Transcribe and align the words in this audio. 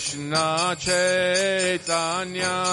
Krishna 0.00 0.74
Chaitanya 0.78 2.64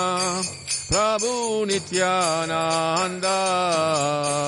Prabhu 0.87 1.67
Nityananda 1.67 3.27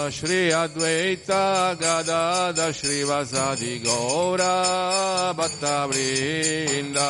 Shri 0.10 0.50
Advaita 0.52 1.76
Gadada 1.76 2.72
Shri 2.74 3.04
Vasadi 3.04 3.84
Gaura 3.84 5.34
Bhatta 5.36 5.90
Vrinda 5.92 7.10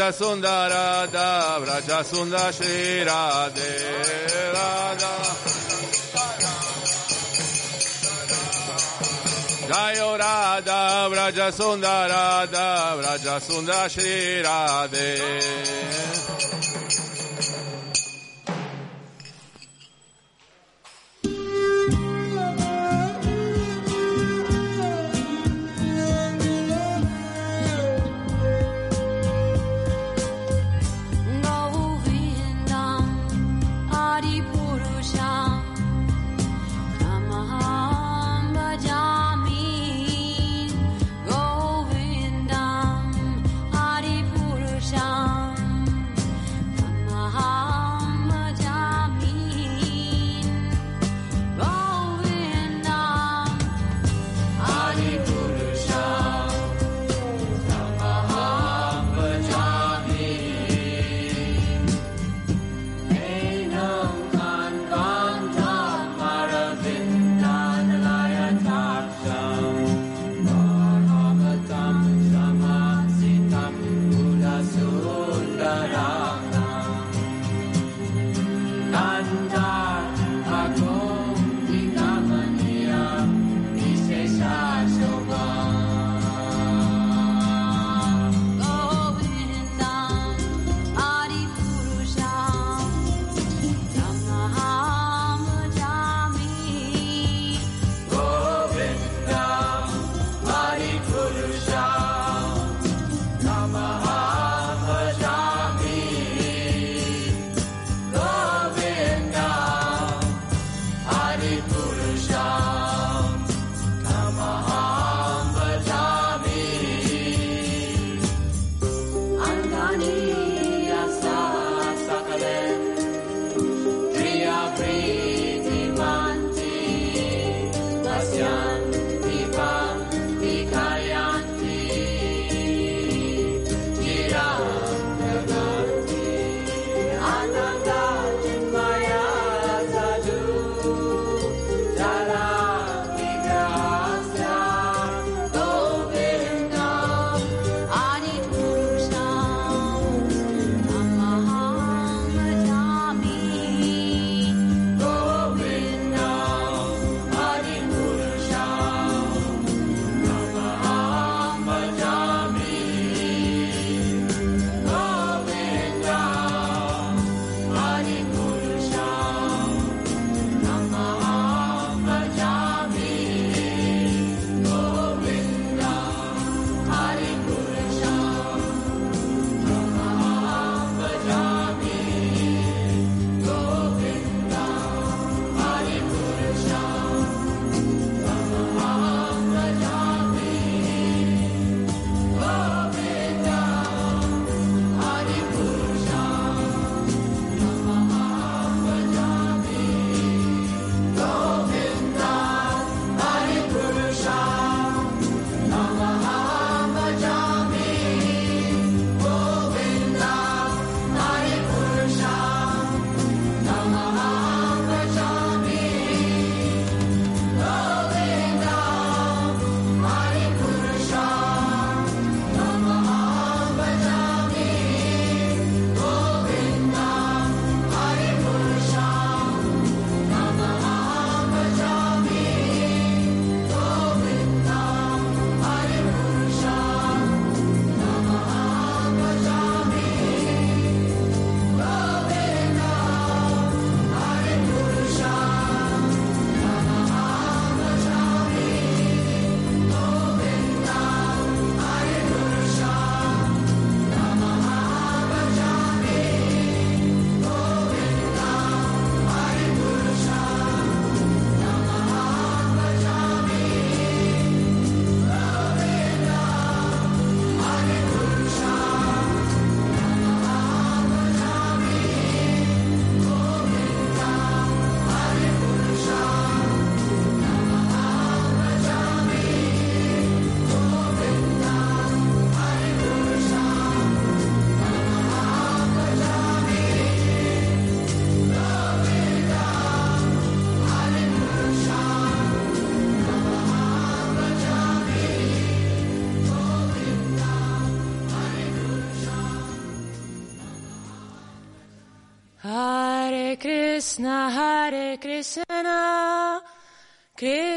Vraja 0.00 0.12
Sundara 0.12 1.06
Radha 1.06 1.60
Vraja 1.60 2.02
Sundara 2.02 2.52
Shri 2.52 3.04
Radhe 3.04 4.52
Radha. 4.54 5.12
Jaya 9.68 10.16
Radha 10.16 11.08
Vraja 11.10 11.52
Sundara 11.52 12.08
Radha 12.08 12.96
Vraja 12.96 13.40
Sundara 13.40 13.88
Shri 13.90 14.42
Radhe 14.42 15.18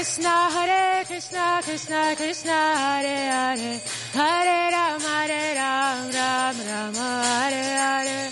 Krishna, 0.00 0.48
Hare 0.50 1.04
Krishna, 1.04 1.60
Krishna 1.62 2.16
Krishna, 2.16 2.50
Hare 2.52 3.30
Hare, 3.36 3.80
Hare 4.14 4.72
Rama, 4.72 4.98
Hare 5.28 5.54
Ram, 5.56 6.10
Ram 6.10 6.56
Rama, 6.68 7.08
Hare 7.28 7.64
Hare. 7.84 8.30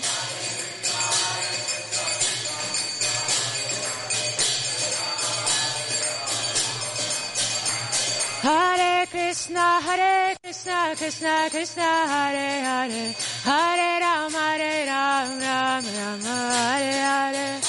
Hare 8.41 9.05
Krishna, 9.05 9.79
Hare 9.85 10.35
Krishna, 10.41 10.95
Krishna, 10.97 11.49
Krishna, 11.51 11.89
Hare 12.13 12.63
Hare, 12.65 13.15
Hare 13.45 13.99
Ram, 14.01 14.31
Hare 14.33 14.85
Ram, 14.87 15.39
Ram 15.39 15.83
Ram, 15.85 16.21
Hare 16.21 16.93
Hare. 16.93 17.68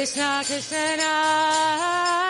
Krishna 0.00 0.42
Krishna, 0.46 2.29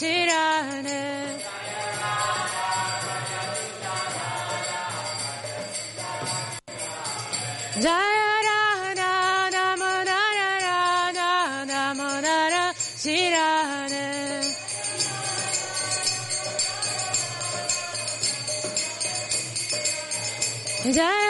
Suna, 0.00 0.08
Shirane. 0.08 1.42
Jaya 7.82 8.30
Radha 8.46 9.12
Damodara 9.54 10.50
Radha 10.64 11.32
Damodara 11.70 12.64
Shirane. 13.02 14.06
Jaya 20.96 21.29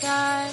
在 0.00 0.48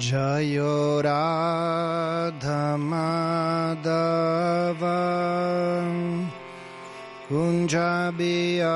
Jayo 0.00 1.04
Radha 1.04 2.78
Madhava 2.80 3.84
Kunja 7.28 8.10
Bihari 8.16 8.70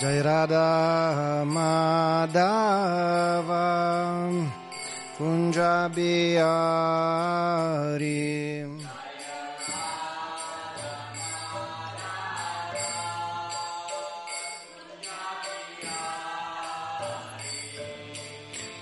Jai 0.00 0.22
Kunja 5.18 5.90
Bihari 5.90 6.38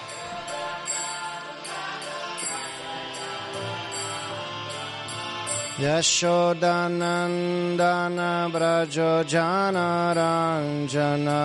Yashodanandana 5.81 8.45
Brajo 8.53 9.25
Janaranjana. 9.25 11.41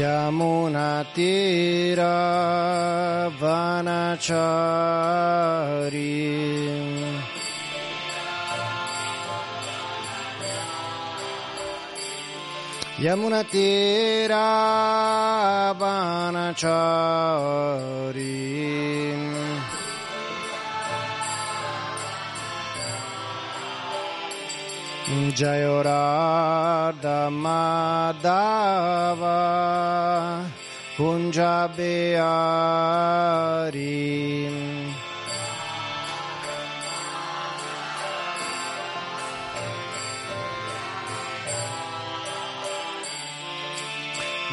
Yamunatira 0.00 2.16
Vanachari 3.38 4.80
Yamunatira 13.00 14.44
Vanachari 15.80 17.00
Jayorada 25.32 27.18
Madhava 27.32 28.60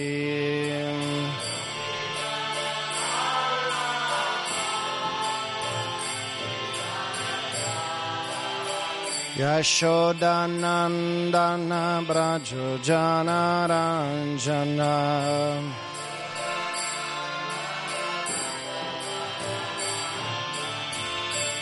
Yashodanandana 9.36 12.00
Brajo 12.08 12.80
Janaranjana 12.80 14.96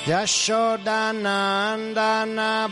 Yashodanandana 0.07 2.69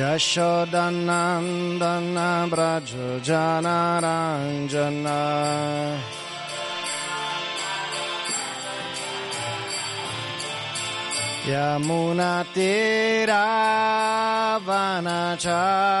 Yashodanandana 0.00 2.48
Brajo 2.48 3.20
Janaranjana 3.20 5.20
Yamunatira 11.46 13.44
Vanachari 14.66 16.00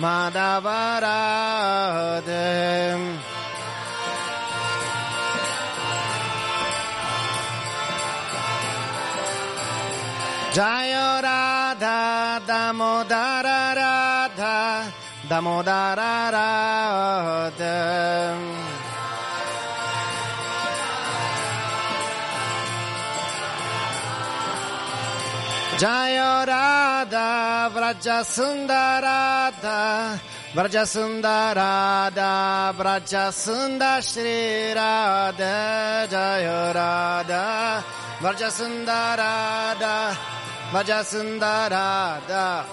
Madhava 0.00 0.98
Radha. 1.02 2.40
Jaya 10.56 11.20
Radha 11.22 12.40
Damodara 12.48 13.60
Radha 13.80 14.92
Damodara 15.28 16.14
Radha 16.34 17.80
Jaya 25.78 26.29
Radha 27.74 27.94
Vraja 27.94 28.24
Sundarada 28.24 30.20
Vraja 30.54 30.84
Sundarada 30.86 32.72
Vraja 32.76 33.30
Sundar 33.30 34.02
Shri 34.02 34.74
Radha 34.74 36.06
Jaya 36.10 36.72
Radha 36.74 37.84
Vraja 38.20 38.50
Sundarada 38.50 40.16
Vraja 40.72 41.04
Sundarada 41.04 42.64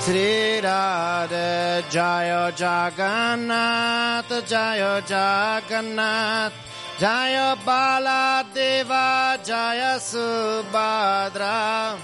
Sri 0.00 0.60
Radha 0.60 1.82
Jaya 1.90 2.52
Jagannath 2.52 4.46
Jaya 4.46 5.02
Jagannath. 5.02 6.52
Jaya 6.98 7.56
Baladeva 7.64 9.38
Jaya 9.42 9.98
Subhadra 9.98 11.96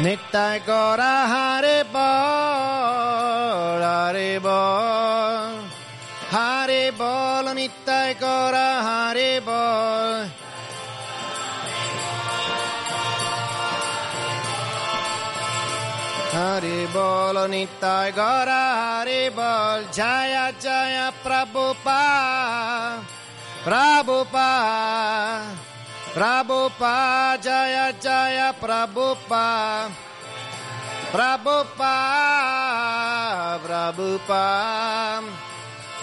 Nittai 0.00 0.64
Gora 0.64 1.28
Hare 1.28 1.84
Bol 1.84 2.00
Hare 3.84 4.40
Bol 4.40 5.68
Hare 6.30 6.90
Bol 6.96 7.52
Nittai 7.52 8.16
Gora 8.18 8.80
Hare 8.80 9.42
Bol 9.44 10.24
Hari 16.32 16.88
Bol 16.94 17.36
Nittai 17.52 18.08
Gora 18.16 18.64
Hari 18.80 19.28
Bol 19.28 19.84
Jaya 19.92 20.48
Jaya 20.56 21.12
Prabhupada 21.22 23.04
Prabhupada 23.68 25.59
Prabhupada 26.10 27.38
Jaya 27.38 27.94
Jaya 27.94 28.50
Prabhupada. 28.58 29.94
Prabhupada 31.14 31.70
Prabhupada. 33.62 35.22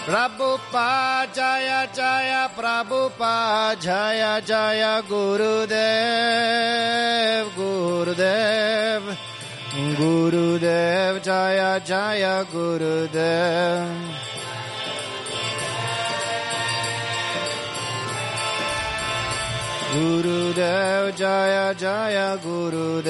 Prabhupada 0.08 1.28
Jaya 1.36 1.84
Jaya 1.92 2.48
Prabhupada. 2.56 3.76
Jaya 3.76 4.40
Jaya 4.40 5.04
Gurudev 5.04 5.76
Gurudev. 7.52 9.02
Gurudev 9.92 11.20
Jaya 11.20 11.76
Jaya 11.84 12.48
Gurudev 12.48 14.17
Gurudev 19.98 21.10
Jaya 21.16 21.74
Jaya 21.74 22.38
Gurudev 22.38 23.06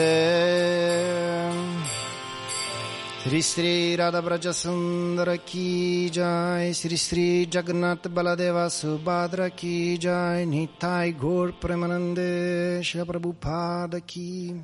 Sri 3.24 3.42
Sri 3.42 3.94
Radha 3.94 4.22
Braja 4.22 4.52
Sundara 4.54 5.36
Ki 5.36 6.08
Jai 6.08 6.72
Sri 6.72 6.96
Sri 6.96 7.46
Jagannath 7.46 8.08
Baladeva 8.08 8.70
Subhadra 8.70 9.54
Ki 9.54 9.98
Jai 9.98 10.46
Nitai 10.46 11.12
Gaur 11.20 11.52
Premanande 11.60 12.82
Shri 12.82 13.02
Prabhupada 13.02 14.00
Ki 14.06 14.54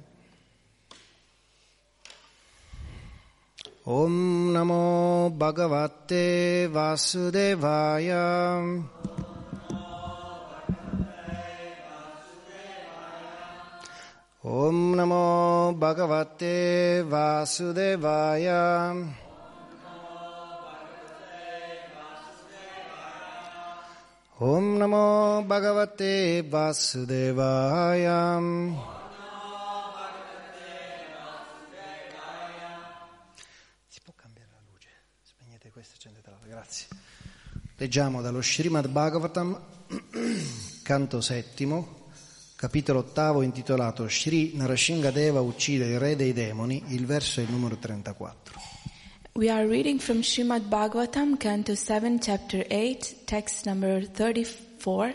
Om 3.87 4.51
Namo 4.55 5.31
Bhagavate 5.37 6.71
Vasudevaya 6.73 8.25
Om 14.47 14.93
Namo 14.95 15.73
Bhagavate 15.73 17.03
Vasudevaya 17.09 18.93
Om 24.37 24.77
Namo 24.77 25.43
Bhagavate 25.47 26.43
Vasudevaya 26.47 28.39
Si 33.89 34.01
può 34.03 34.13
cambiare 34.15 34.51
la 34.53 34.61
luce? 34.71 34.91
Spegnete 35.23 35.71
questa 35.71 35.95
e 35.97 36.49
grazie. 36.51 36.87
Leggiamo 37.79 38.21
dallo 38.21 38.43
Srimad 38.43 38.89
Bhagavatam, 38.89 39.59
canto 40.85 41.23
settimo, 41.23 42.04
capitolo 42.65 43.01
ottavo 43.01 43.43
intitolato 43.43 44.09
Sri 44.09 44.53
Narashingadeva 44.55 45.43
uccide 45.43 45.85
il 45.85 45.99
re 45.99 46.17
dei 46.17 46.33
demoni, 46.33 46.83
il 46.89 47.05
verso 47.05 47.41
è 47.41 47.43
il 47.43 47.51
numero 47.51 47.77
34. 47.77 48.59
We 49.35 49.51
are 49.51 49.67
reading 49.67 50.01
from 50.01 50.23
Srimad 50.23 50.63
Bhagavatam, 50.63 51.37
Canto 51.37 51.75
7, 51.75 52.19
Chapter 52.19 52.67
8, 52.71 53.25
text 53.27 53.67
number 53.67 54.07
34. 54.07 55.13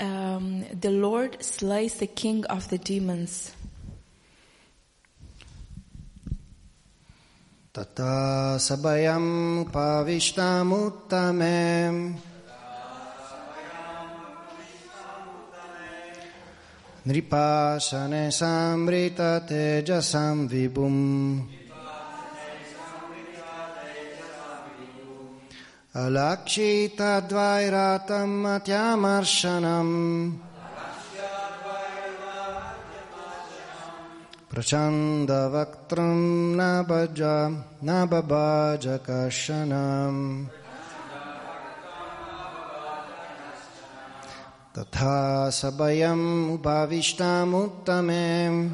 Um, 0.00 0.66
the 0.76 0.90
Lord 0.90 1.40
slays 1.40 1.98
the 1.98 2.08
king 2.08 2.44
of 2.46 2.66
the 2.70 2.78
demons. 2.78 3.52
Tata 7.70 8.58
sabayam 8.58 9.70
pavishtamuttame 9.70 12.29
Nripasane 17.00 18.28
samrita 18.28 19.40
tejasam 19.48 20.44
vibhum 20.44 21.40
Alakshita 25.96 27.24
dvairatam 27.24 28.44
atyamarsanam 28.44 29.88
Prachandavaktram 34.52 36.52
nabaja 36.52 37.48
nababaja 37.80 39.00
kashanam 44.80 44.88
Tatha 44.88 45.52
sabayam 45.52 46.56
upavishtamuttame 46.56 48.70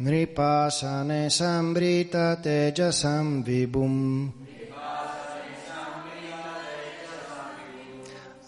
Nripasane 0.00 1.30
sambrita 1.30 2.36
tejasam 2.42 3.44
vibhum 3.44 4.32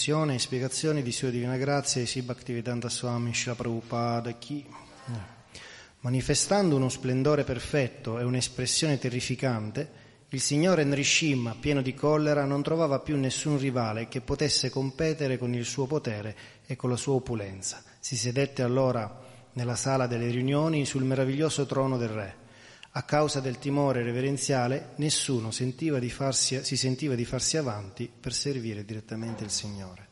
Traduzione 0.04 0.34
e 0.34 0.38
spiegazioni 0.38 1.02
di 1.02 1.12
Sua 1.12 1.30
Divina 1.30 1.56
Grazia 1.56 2.02
e 2.02 2.22
Bhaktivedanta 2.22 2.90
Swami 2.90 3.32
Srila 3.32 3.54
Prabhupada 3.54 4.32
Ki. 4.32 4.62
Manifestando 6.00 6.76
uno 6.76 6.90
splendore 6.90 7.42
perfetto 7.42 8.18
e 8.18 8.22
un'espressione 8.22 8.98
terrificante, 8.98 9.90
il 10.28 10.42
signore 10.42 10.84
Nrishimma, 10.84 11.56
pieno 11.58 11.80
di 11.80 11.94
collera, 11.94 12.44
non 12.44 12.62
trovava 12.62 12.98
più 12.98 13.16
nessun 13.16 13.58
rivale 13.58 14.06
che 14.08 14.20
potesse 14.20 14.68
competere 14.68 15.38
con 15.38 15.54
il 15.54 15.64
suo 15.64 15.86
potere 15.86 16.36
e 16.66 16.76
con 16.76 16.90
la 16.90 16.96
sua 16.96 17.14
opulenza. 17.14 17.82
Si 17.98 18.14
sedette 18.14 18.60
allora 18.60 19.22
nella 19.54 19.74
sala 19.74 20.06
delle 20.06 20.28
riunioni 20.28 20.84
sul 20.84 21.04
meraviglioso 21.04 21.64
trono 21.64 21.96
del 21.96 22.08
re. 22.10 22.43
A 22.96 23.02
causa 23.02 23.40
del 23.40 23.58
timore 23.58 24.04
reverenziale, 24.04 24.90
nessuno 24.98 25.50
sentiva 25.50 26.00
farsi- 26.08 26.62
si 26.62 26.76
sentiva 26.76 27.16
di 27.16 27.24
farsi 27.24 27.56
avanti 27.56 28.08
per 28.08 28.32
servire 28.32 28.84
direttamente 28.84 29.42
il 29.42 29.50
Signore. 29.50 30.08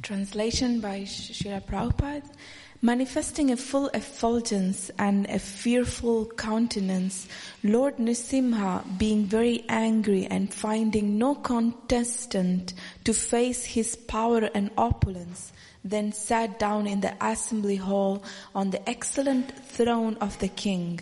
Translation 0.00 0.78
by 0.78 1.04
Srila 1.04 1.60
Prabhupada. 1.60 2.30
Manifesting 2.80 3.50
a 3.50 3.56
full 3.56 3.90
effulgence 3.94 4.92
and 4.98 5.26
a 5.28 5.38
fearful 5.38 6.32
countenance, 6.36 7.26
Lord 7.62 7.98
Nisimha, 7.98 8.84
being 8.96 9.26
very 9.26 9.64
angry 9.66 10.24
and 10.30 10.52
finding 10.52 11.16
no 11.16 11.40
contestant 11.40 12.74
to 13.02 13.12
face 13.12 13.64
his 13.64 13.96
power 13.96 14.48
and 14.54 14.70
opulence, 14.76 15.50
then 15.82 16.12
sat 16.12 16.60
down 16.60 16.86
in 16.86 17.00
the 17.00 17.16
assembly 17.20 17.76
hall 17.76 18.22
on 18.54 18.70
the 18.70 18.88
excellent 18.88 19.50
throne 19.66 20.16
of 20.20 20.38
the 20.38 20.48
king. 20.48 21.00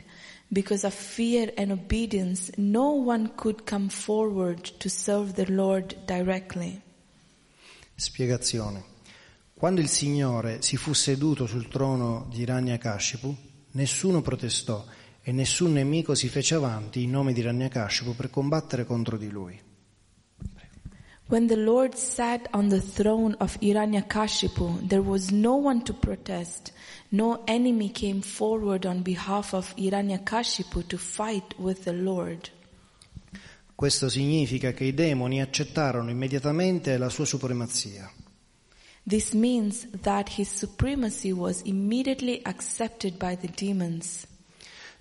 Because 0.55 0.86
of 0.86 0.94
fear 0.94 1.52
and 1.57 1.72
obedience, 1.72 2.52
no 2.59 2.92
one 2.92 3.32
could 3.34 3.64
come 3.64 3.88
forward 3.88 4.61
to 4.78 4.88
serve 4.88 5.32
the 5.32 5.50
Lord 5.50 5.96
directly. 6.05 6.80
Spiegazione. 7.96 8.84
Quando 9.52 9.80
il 9.80 9.88
Signore 9.88 10.62
si 10.62 10.76
fu 10.76 10.92
seduto 10.92 11.46
sul 11.46 11.66
trono 11.66 12.28
di 12.30 12.42
Hiranyakashipu, 12.42 13.36
nessuno 13.72 14.22
protestò 14.22 14.84
e 15.22 15.32
nessun 15.32 15.72
nemico 15.72 16.14
si 16.14 16.28
fece 16.28 16.55
avanti 16.55 17.02
in 17.02 17.11
nome 17.11 17.32
di 17.32 17.40
Hiranyakashipu 17.40 18.14
per 18.14 18.30
combattere 18.30 18.84
contro 18.84 19.16
di 19.16 19.30
lui. 19.30 19.61
When 21.26 21.46
the 21.46 21.56
Lord 21.56 21.96
sat 21.96 22.48
on 22.52 22.68
the 22.68 22.82
throne 22.82 23.34
of 23.40 23.58
Hiranyakashipu, 23.60 24.88
there 24.88 25.00
was 25.02 25.30
no 25.30 25.56
one 25.56 25.82
to 25.84 25.94
protest. 25.94 26.72
No 27.10 27.42
enemy 27.46 27.88
came 27.88 28.20
forward 28.20 28.84
on 28.84 29.02
behalf 29.02 29.54
of 29.54 29.74
Hiranyakashipu 29.76 30.86
to 30.88 30.98
fight 30.98 31.54
with 31.58 31.84
the 31.84 31.94
Lord. 31.94 32.50
Questo 33.74 34.10
significa 34.10 34.72
che 34.72 34.84
i 34.84 34.92
demoni 34.92 35.40
accettarono 35.40 36.10
immediatamente 36.10 36.98
la 36.98 37.08
sua 37.08 37.24
supremazia. 37.24 38.10
This 39.06 39.32
means 39.32 39.88
that 40.02 40.28
his 40.38 40.48
supremacy 40.48 41.32
was 41.32 41.62
immediately 41.62 42.42
accepted 42.44 43.18
by 43.18 43.34
the 43.34 43.48
demons. 43.48 44.26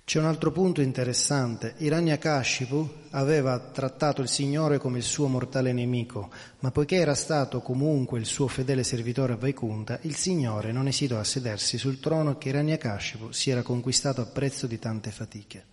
C'è 0.06 0.20
un 0.20 0.26
altro 0.26 0.52
punto 0.52 0.82
interessante. 0.82 1.76
Hiranyakashipu 1.78 2.90
aveva 3.12 3.58
trattato 3.58 4.22
il 4.22 4.28
Signore 4.28 4.78
come 4.78 4.98
il 4.98 5.04
suo 5.04 5.28
mortale 5.28 5.72
nemico, 5.72 6.30
ma 6.60 6.72
poiché 6.72 6.98
era 6.98 7.16
stato 7.16 7.62
comunque 7.62 8.20
il 8.20 8.26
suo 8.26 8.50
fedele 8.50 8.84
servitore 8.84 9.34
a 9.34 9.38
Vaikunta, 9.38 10.00
il 10.02 10.16
Signore 10.16 10.74
non 10.74 10.88
esitò 10.88 11.20
a 11.20 11.24
sedersi 11.24 11.78
sul 11.78 12.02
trono 12.02 12.38
che 12.38 12.50
Hiranyakashipu 12.50 13.32
si 13.32 13.50
era 13.50 13.62
conquistato 13.62 14.20
a 14.20 14.26
prezzo 14.26 14.68
di 14.68 14.78
tante 14.78 15.10
fatiche. 15.10 15.66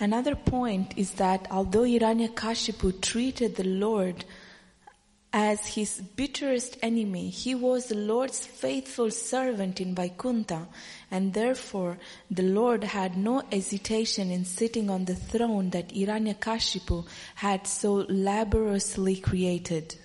Another 0.00 0.36
point 0.36 0.92
is 0.96 1.14
that 1.14 1.46
although 1.50 1.86
Hiranyakashipu 1.86 2.98
treated 2.98 3.54
the 3.54 3.64
Lord 3.64 4.22
As 5.32 5.64
his 5.76 6.00
bitterest 6.16 6.76
enemy, 6.82 7.30
he 7.30 7.54
was 7.54 7.86
the 7.86 7.94
Lord's 7.94 8.44
faithful 8.44 9.12
servant 9.12 9.78
in 9.78 9.94
Vaikuntha, 9.94 10.66
and 11.08 11.32
therefore 11.32 11.98
the 12.28 12.42
Lord 12.42 12.82
had 12.82 13.16
no 13.16 13.44
hesitation 13.48 14.32
in 14.32 14.44
sitting 14.44 14.90
on 14.90 15.04
the 15.04 15.14
throne 15.14 15.70
that 15.70 15.92
Hiranyakashipu 15.92 17.06
had 17.36 17.64
so 17.64 18.04
laboriously 18.08 19.20
created. 19.20 19.96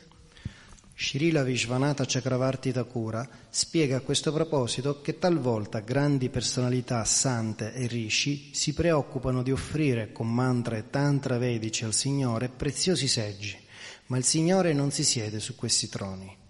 Srila 0.97 1.43
Vishvanatha 1.43 2.05
Chakravarti 2.05 2.71
Thakura 2.71 3.27
spiega 3.49 3.97
a 3.97 4.01
questo 4.01 4.31
proposito 4.31 5.01
che 5.01 5.17
talvolta 5.17 5.79
grandi 5.79 6.29
personalità 6.29 7.03
sante 7.03 7.73
e 7.73 7.87
rishi 7.87 8.51
si 8.53 8.73
preoccupano 8.73 9.41
di 9.41 9.51
offrire 9.51 10.11
con 10.13 10.31
mantra 10.31 10.77
e 10.77 10.89
tantra 10.89 11.37
vedici 11.37 11.83
al 11.83 11.93
Signore 11.93 12.47
preziosi 12.47 13.07
seggi, 13.07 13.57
ma 14.07 14.17
il 14.17 14.23
Signore 14.23 14.73
non 14.73 14.91
si 14.91 15.03
siede 15.03 15.39
su 15.39 15.55
questi 15.55 15.89
troni. 15.89 16.43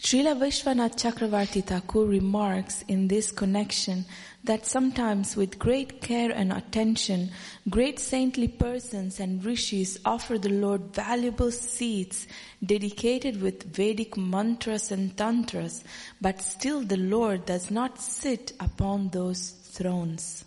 Srila 0.00 0.34
Vishwanath 0.34 0.94
Chakravarti 0.94 1.64
Thakur 1.64 2.06
remarks 2.06 2.84
in 2.86 3.08
this 3.08 3.32
connection 3.32 4.04
that 4.44 4.64
sometimes 4.64 5.34
with 5.34 5.58
great 5.58 6.00
care 6.00 6.30
and 6.30 6.52
attention, 6.52 7.30
great 7.68 7.98
saintly 7.98 8.46
persons 8.46 9.18
and 9.18 9.44
rishis 9.44 9.98
offer 10.04 10.38
the 10.38 10.50
Lord 10.50 10.94
valuable 10.94 11.50
seats 11.50 12.28
dedicated 12.64 13.42
with 13.42 13.64
Vedic 13.74 14.16
mantras 14.16 14.92
and 14.92 15.16
tantras, 15.16 15.82
but 16.20 16.40
still 16.40 16.84
the 16.84 16.96
Lord 16.96 17.44
does 17.44 17.68
not 17.68 18.00
sit 18.00 18.52
upon 18.60 19.10
those 19.10 19.50
thrones. 19.72 20.44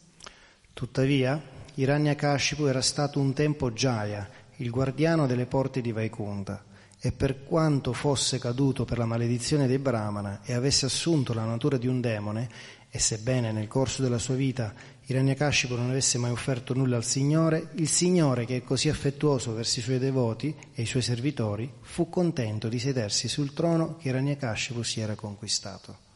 Tuttavia, 0.74 1.42
Hiranyakashipu 1.76 2.68
era 2.68 2.82
stato 2.82 3.20
un 3.20 3.34
tempo 3.34 3.70
Jaya, 3.72 4.28
il 4.62 4.70
guardiano 4.70 5.28
delle 5.28 5.46
porte 5.46 5.82
di 5.82 5.92
Vaikuntha, 5.92 6.64
e 7.00 7.12
per 7.12 7.44
quanto 7.44 7.94
fosse 7.94 8.38
caduto 8.38 8.86
per 8.86 9.00
la 9.00 9.06
maledizione 9.06 9.66
dei 9.66 9.80
Brahmana 9.80 10.42
e 10.44 10.54
avesse 10.54 10.86
assunto 10.86 11.34
la 11.34 11.46
natura 11.46 11.78
di 11.78 11.88
un 11.88 12.00
demone, 12.00 12.50
e 12.92 13.00
sebbene 13.00 13.52
nel 13.52 13.68
corso 13.68 14.02
della 14.02 14.20
sua 14.20 14.36
vita 14.36 14.74
Hiranyakashipu 15.06 15.76
non 15.76 15.90
avesse 15.90 16.18
mai 16.18 16.32
offerto 16.32 16.74
nulla 16.74 16.98
al 16.98 17.04
Signore, 17.04 17.70
il 17.76 17.88
Signore, 17.88 18.46
che 18.46 18.58
è 18.58 18.64
così 18.64 18.88
affettuoso 18.88 19.54
verso 19.54 19.80
i 19.80 19.82
suoi 19.82 19.98
devoti 19.98 20.56
e 20.74 20.84
i 20.84 20.86
suoi 20.86 21.02
servitori, 21.02 21.72
fu 21.82 22.10
contento 22.10 22.70
di 22.70 22.80
sedersi 22.80 23.28
sul 23.28 23.54
trono 23.54 23.98
che 23.98 24.10
Hiranyakashipu 24.10 24.84
si 24.84 25.00
era 25.00 25.16
conquistato. 25.16 26.10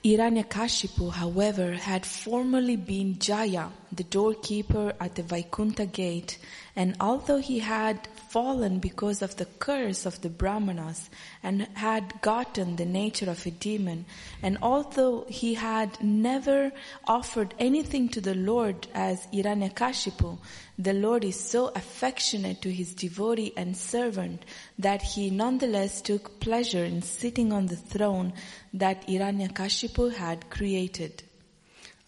Hiranyakashipu, 0.00 1.12
however, 1.20 1.78
had 1.86 2.04
formerly 2.04 2.76
been 2.76 3.16
Jaya, 3.18 3.70
the 3.94 4.04
doorkeeper 4.08 4.94
at 4.98 5.12
the 5.12 5.22
Vaikuntha 5.22 5.84
gate, 5.84 6.38
and 6.74 6.96
although 7.00 7.38
he 7.38 7.58
had 7.58 8.08
fallen 8.30 8.78
because 8.78 9.20
of 9.20 9.36
the 9.36 9.44
curse 9.44 10.06
of 10.06 10.20
the 10.22 10.30
Brahmanas 10.30 11.10
and 11.42 11.68
had 11.74 12.22
gotten 12.22 12.76
the 12.76 12.86
nature 12.86 13.28
of 13.28 13.44
a 13.44 13.50
demon, 13.50 14.06
and 14.42 14.56
although 14.62 15.26
he 15.28 15.52
had 15.52 16.02
never 16.02 16.72
offered 17.06 17.54
anything 17.58 18.08
to 18.08 18.22
the 18.22 18.34
Lord 18.34 18.86
as 18.94 19.26
Hiranyakashipu, 19.26 20.38
the 20.78 20.94
Lord 20.94 21.24
is 21.24 21.38
so 21.38 21.68
affectionate 21.74 22.62
to 22.62 22.72
his 22.72 22.94
devotee 22.94 23.52
and 23.54 23.76
servant 23.76 24.42
that 24.78 25.02
he 25.02 25.28
nonetheless 25.28 26.00
took 26.00 26.40
pleasure 26.40 26.84
in 26.84 27.02
sitting 27.02 27.52
on 27.52 27.66
the 27.66 27.76
throne 27.76 28.32
that 28.72 29.06
Hiranyakashipu 29.06 30.14
had 30.14 30.48
created. 30.48 31.22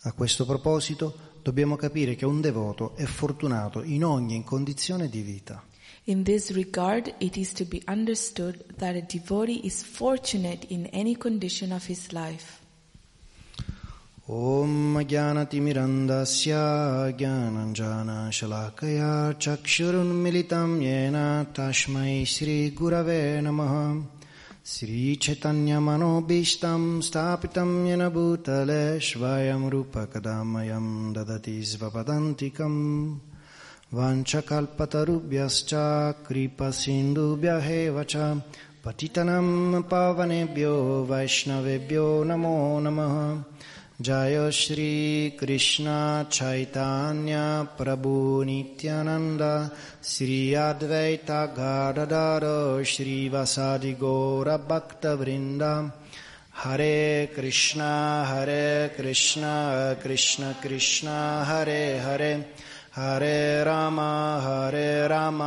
A 0.07 0.13
questo 0.13 0.47
proposito 0.47 1.34
dobbiamo 1.44 1.76
capire 1.76 2.16
che 2.16 2.26
un 2.26 2.42
devoto 2.42 2.96
è 2.96 3.06
fortunato 3.06 3.82
in 3.84 4.04
ogni 4.04 4.44
condizione 4.44 5.10
di 5.10 5.22
vita. 5.22 5.64
In 6.06 6.24
this 6.24 6.52
regard, 6.52 7.14
it 7.20 7.36
is 7.38 7.54
to 7.54 7.66
be 7.66 7.82
understood 7.88 8.64
that 8.78 8.96
a 8.96 9.02
devotee 9.02 9.62
is 9.64 9.84
fortunate 9.84 10.66
in 10.70 10.90
any 10.92 11.16
condition 11.16 11.72
of 11.72 11.88
his 11.88 12.12
life. 12.12 12.60
ॐ 14.30 15.02
ज्ञानतिमिरन्दस्य 15.10 16.54
ज्ञानञ्जनशलाकया 17.20 19.14
चक्षुरुन्मिलितं 19.44 20.76
येन 20.82 21.18
तस्मै 21.58 22.14
श्रीगुरवे 22.34 23.22
नमः 23.42 23.74
श्रीचैतन्यमनोभीष्टं 24.72 26.84
स्थापितं 27.08 27.70
येन 27.88 28.04
भूतले 28.16 28.84
स्वयं 29.08 29.64
रूपकदामयं 29.70 30.88
ददति 31.14 31.56
स्वपदन्तिकम् 31.72 32.80
वाञ्छकल्पतरुभ्यश्च 33.98 35.72
कृपसिन्धुभ्य 36.28 37.52
एव 37.78 37.98
च 38.12 38.14
पतितनं 38.86 39.48
पावनेभ्यो 39.92 40.76
वैष्णवेभ्यो 41.12 42.06
नमो 42.30 42.56
नमः 42.86 43.16
जय 44.02 44.50
श्रीकृष्ण 44.54 45.86
चैतन्य 46.32 47.38
प्रभु 47.78 48.12
नित्यानन्द 48.48 49.42
श्री 50.12 50.38
अद्वैत 50.66 51.32
गाडर 51.58 52.46
श्रीवसादि 52.92 53.92
गौरभक्तवृन्द 54.04 55.64
हरे 56.64 57.26
कृष्ण 57.36 57.82
हरे 58.30 58.88
कृष्ण 58.98 59.42
कृष्ण 60.04 60.54
कृष्ण 60.64 61.08
हरे 61.50 61.84
हरे 62.06 62.34
हरे 62.96 63.64
राम 63.64 64.00
हरे 64.46 64.92
राम 65.08 65.42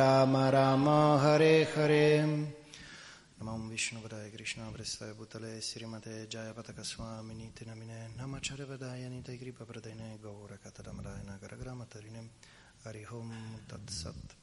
राम 0.00 0.36
राम 0.56 0.88
हरे 1.24 1.54
हरे 1.76 2.08
नमो 2.26 3.56
विष्णुपदाय 3.70 4.29
Krishna 4.41 4.67
Prestaya 4.71 5.13
Bhutale 5.13 5.61
Srimate 5.61 6.25
Jaya 6.27 6.51
Patakaswamini 6.51 7.51
Tinamine 7.53 8.09
Namacharya 8.17 8.65
Vedayani 8.65 9.21
Taigripa 9.21 9.65
Pradene 9.65 10.17
Gaura 10.19 10.57
Katadamarayana 10.57 11.37
Garagrama 11.39 11.85
Tarinem 11.85 12.27
Arihom 12.83 13.29
Tatsat 13.67 14.35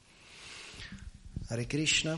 Hare 1.49 1.65
Krishna, 1.65 2.17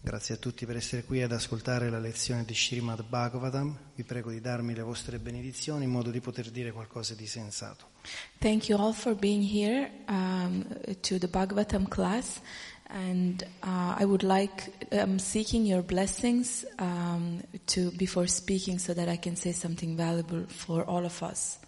grazie 0.00 0.34
a 0.34 0.38
tutti 0.38 0.66
per 0.66 0.74
essere 0.74 1.04
qui 1.04 1.22
ad 1.22 1.30
ascoltare 1.30 1.88
la 1.88 2.00
lezione 2.00 2.44
di 2.44 2.52
Srimad 2.52 3.04
Bhagavatam. 3.04 3.78
Vi 3.94 4.02
prego 4.02 4.30
di 4.30 4.40
darmi 4.40 4.74
le 4.74 4.82
vostre 4.82 5.20
benedizioni 5.20 5.84
in 5.84 5.90
modo 5.90 6.10
di 6.10 6.20
poter 6.20 6.50
dire 6.50 6.72
qualcosa 6.72 7.14
di 7.14 7.28
sensato. 7.28 7.92
Thank 8.38 8.68
you 8.68 8.78
all 8.78 8.92
for 8.92 9.14
being 9.14 9.42
here 9.42 9.88
um, 10.08 10.66
to 11.00 11.18
the 11.18 11.28
Bhagavatam 11.28 11.86
class. 11.88 12.40
And 12.88 13.42
uh, 13.62 13.96
I 13.98 14.04
would 14.04 14.22
like, 14.22 14.70
I'm 14.92 15.18
seeking 15.18 15.64
your 15.64 15.82
blessings 15.82 16.64
um, 16.78 17.42
to 17.66 17.90
before 17.92 18.26
speaking 18.26 18.78
so 18.78 18.94
that 18.94 19.08
I 19.08 19.16
can 19.16 19.36
say 19.36 19.52
something 19.52 19.96
valuable 19.96 20.44
for 20.48 20.84
all 20.84 21.04
of 21.04 21.22
us. 21.22 21.58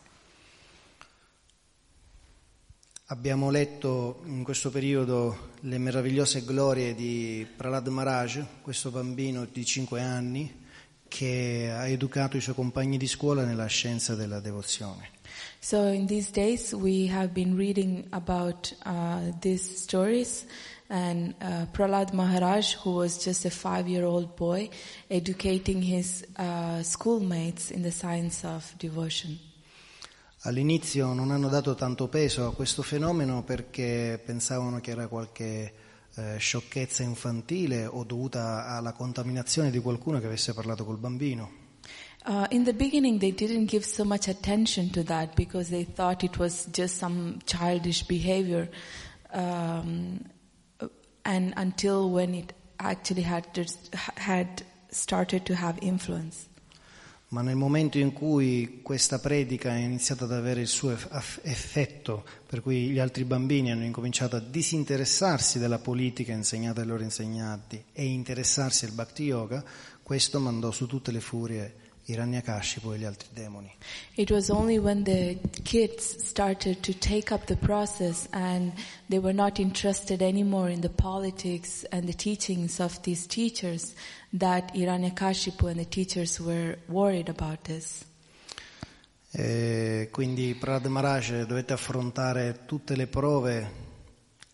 Abbiamo 3.09 3.51
letto 3.51 4.23
in 4.25 4.43
questo 4.43 4.69
periodo 4.71 5.53
le 5.61 5.79
meravigliose 5.79 6.45
glorie 6.45 6.93
di 6.93 7.47
Prahlad 7.57 7.87
Maharaj, 7.87 8.45
questo 8.63 8.91
bambino 8.91 9.45
di 9.45 9.65
5 9.65 10.01
anni 10.01 10.65
che 11.07 11.71
ha 11.73 11.87
educato 11.87 12.37
i 12.37 12.41
suoi 12.41 12.57
compagni 12.57 12.99
di 12.99 13.07
scuola 13.07 13.45
nella 13.45 13.67
scienza 13.67 14.17
della 14.17 14.41
devozione. 14.41 15.11
So 15.61 15.87
in 15.87 16.07
these 16.07 16.33
days 16.33 16.73
we 16.73 17.09
have 17.09 17.29
been 17.29 17.57
reading 17.57 18.07
about 18.11 18.77
uh, 18.85 19.33
these 19.41 19.77
stories 19.77 20.45
and 20.89 21.35
uh, 21.41 21.67
Prahlad 21.73 22.13
Maharaj, 22.13 22.77
who 22.77 22.93
was 22.93 23.19
just 23.25 23.45
a 23.45 23.51
five-year-old 23.51 24.37
boy, 24.37 24.69
educating 25.11 25.83
his 25.83 26.25
uh, 26.37 26.83
schoolmates 26.83 27.71
in 27.71 27.83
the 27.83 27.91
science 27.91 28.45
of 28.45 28.75
devotion. 28.79 29.39
All'inizio 30.43 31.13
non 31.13 31.33
hanno 31.33 31.49
dato 31.49 31.75
tanto 31.75 32.07
peso 32.09 32.47
a 32.47 32.55
questo 32.55 32.83
fenomeno 32.83 33.43
perché 33.43 34.21
pensavano 34.25 34.81
che 34.81 34.93
era 34.93 35.09
qualche 35.09 35.73
eh, 36.15 36.37
sciocchezza 36.39 37.03
infantile 37.03 37.85
o 37.85 38.05
dovuta 38.05 38.67
alla 38.67 38.93
contaminazione 38.93 39.71
di 39.71 39.81
qualcuno 39.81 40.21
che 40.21 40.27
avesse 40.27 40.55
parlato 40.55 40.85
col 40.85 40.99
bambino. 40.99 41.65
Uh, 42.25 42.45
in 42.51 42.65
the 42.65 42.73
beginning, 42.73 43.19
they 43.21 43.33
didn't 43.33 43.67
give 43.67 43.85
so 43.85 44.05
much 44.05 44.29
attention 44.29 44.91
to 44.91 45.03
that 45.05 45.35
because 45.37 45.69
they 45.71 45.85
thought 45.85 46.25
it 46.25 46.39
was 46.39 46.67
just 46.73 46.97
some 46.97 47.39
childish 47.45 48.05
behavior. 48.05 48.69
Um, 49.33 50.21
and 51.27 51.53
until 51.57 52.09
when 52.09 52.35
it 52.35 52.55
actually 52.79 53.25
had, 53.25 53.45
just- 53.53 53.93
had 54.17 54.65
started 54.91 55.43
to 55.43 55.55
have 55.55 55.77
influence. 55.81 56.47
Ma 57.29 57.43
nel 57.43 57.57
momento 57.57 57.99
in 57.99 58.13
cui 58.13 58.79
questa 58.83 59.19
predica 59.19 59.71
è 59.71 59.79
iniziata 59.79 60.25
ad 60.25 60.33
avere 60.33 60.61
il 60.61 60.69
suo 60.69 60.97
effetto, 61.43 62.25
per 62.47 62.63
cui 62.63 62.91
gli 62.91 63.01
altri 63.01 63.25
bambini 63.25 63.73
hanno 63.73 63.83
incominciato 63.83 64.37
a 64.37 64.41
disinteressarsi 64.41 65.59
della 65.59 65.81
politica 65.81 66.33
insegnata 66.33 66.83
ai 66.83 66.87
loro 66.87 67.03
insegnanti 67.03 67.83
e 67.93 68.05
interessarsi 68.05 68.85
al 68.85 68.93
bhakti 68.93 69.25
yoga, 69.25 69.65
questo 70.05 70.39
mandò 70.39 70.71
su 70.71 70.87
tutte 70.87 71.11
le 71.11 71.21
furie 71.21 71.75
Hiranyakashipu 72.07 72.93
e 72.93 72.99
gli 72.99 73.05
altri 73.05 73.29
demoni. 73.33 73.75
It 74.15 74.31
was 74.31 74.49
only 74.49 74.79
when 74.79 75.03
the 75.03 75.39
kids 75.65 76.25
started 76.25 76.79
to 76.81 76.93
take 76.97 77.35
up 77.35 77.45
the 77.47 77.57
process 77.57 78.29
and 78.31 78.73
they 79.09 79.19
were 79.19 79.35
not 79.35 79.59
interested 79.59 80.23
anymore 80.23 80.71
in 80.71 80.81
the 80.81 80.89
politics 80.89 81.85
and 81.91 82.05
the 82.05 82.15
teachings 82.15 82.79
of 82.79 83.01
these 83.01 83.27
teachers 83.27 83.93
that 84.37 84.73
Hiranyakashipu 84.73 85.67
and 85.67 85.79
the 85.79 85.89
teachers 85.89 86.39
were 86.39 86.79
worried 86.87 87.29
about 87.29 87.63
this. 87.63 88.05
E 89.33 90.09
quindi 90.13 90.55
Prahlad 90.55 90.87
Maharaj 90.87 91.43
dovette 91.45 91.73
affrontare 91.73 92.61
tutte 92.67 92.95
le 92.95 93.09
prove 93.09 93.85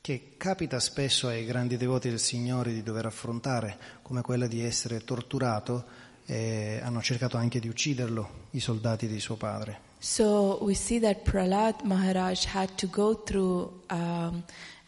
che 0.01 0.35
capita 0.37 0.81
spesso 0.81 1.29
ai 1.29 1.45
grandi 1.45 1.77
devoti 1.77 2.09
del 2.09 2.19
Signore 2.19 2.73
di 2.73 2.83
dover 2.83 3.07
affrontare, 3.07 3.79
come 4.03 4.23
quella 4.23 4.49
di 4.49 4.61
essere 4.61 5.05
torturato 5.05 6.11
e 6.27 6.81
hanno 6.83 7.03
cercato 7.03 7.37
anche 7.37 7.61
di 7.61 7.68
ucciderlo 7.68 8.49
i 8.51 8.61
soldati 8.61 9.07
di 9.07 9.20
suo 9.20 9.37
padre. 9.37 9.91
So 9.99 10.59
we 10.62 10.75
see 10.75 10.99
that 11.01 11.23
Prahlad 11.23 11.85
Maharaj 11.85 12.47
had 12.47 12.77
to 12.77 12.89
go 12.89 13.14
through 13.14 13.83
um, 13.91 14.43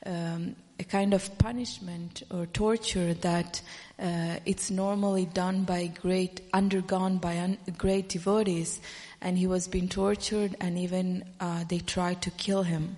um, 0.06 0.56
a 0.78 0.84
kind 0.84 1.14
of 1.14 1.30
punishment 1.38 2.24
or 2.30 2.46
torture 2.46 3.14
that 3.14 3.62
uh, 3.98 4.38
it's 4.44 4.70
normally 4.70 5.26
done 5.26 5.62
by 5.62 5.86
great, 6.00 6.40
undergone 6.52 7.18
by 7.18 7.38
un- 7.38 7.58
great 7.78 8.08
devotees, 8.08 8.80
and 9.20 9.38
he 9.38 9.46
was 9.46 9.68
being 9.68 9.88
tortured, 9.88 10.56
and 10.60 10.76
even 10.78 11.24
uh, 11.38 11.64
they 11.68 11.78
tried 11.78 12.20
to 12.22 12.30
kill 12.30 12.64
him. 12.64 12.96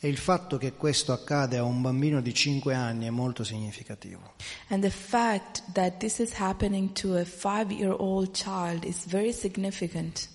E 0.00 0.08
il 0.08 0.16
fatto 0.16 0.58
che 0.58 0.74
questo 0.74 1.12
accade 1.12 1.56
a 1.56 1.64
un 1.64 1.82
bambino 1.82 2.20
di 2.20 2.32
5 2.32 2.72
anni 2.72 3.06
è 3.06 3.10
molto 3.10 3.42
significativo. 3.42 4.34
And 4.68 4.80
the 4.80 4.90
fact 4.90 5.64
that 5.72 5.96
this 5.98 6.18
is 6.18 6.38
happening 6.38 6.92
to 6.92 7.16
a 7.16 7.24
five-year-old 7.24 8.30
child 8.30 8.84
is 8.84 9.06
very 9.06 9.32
significant. 9.32 10.28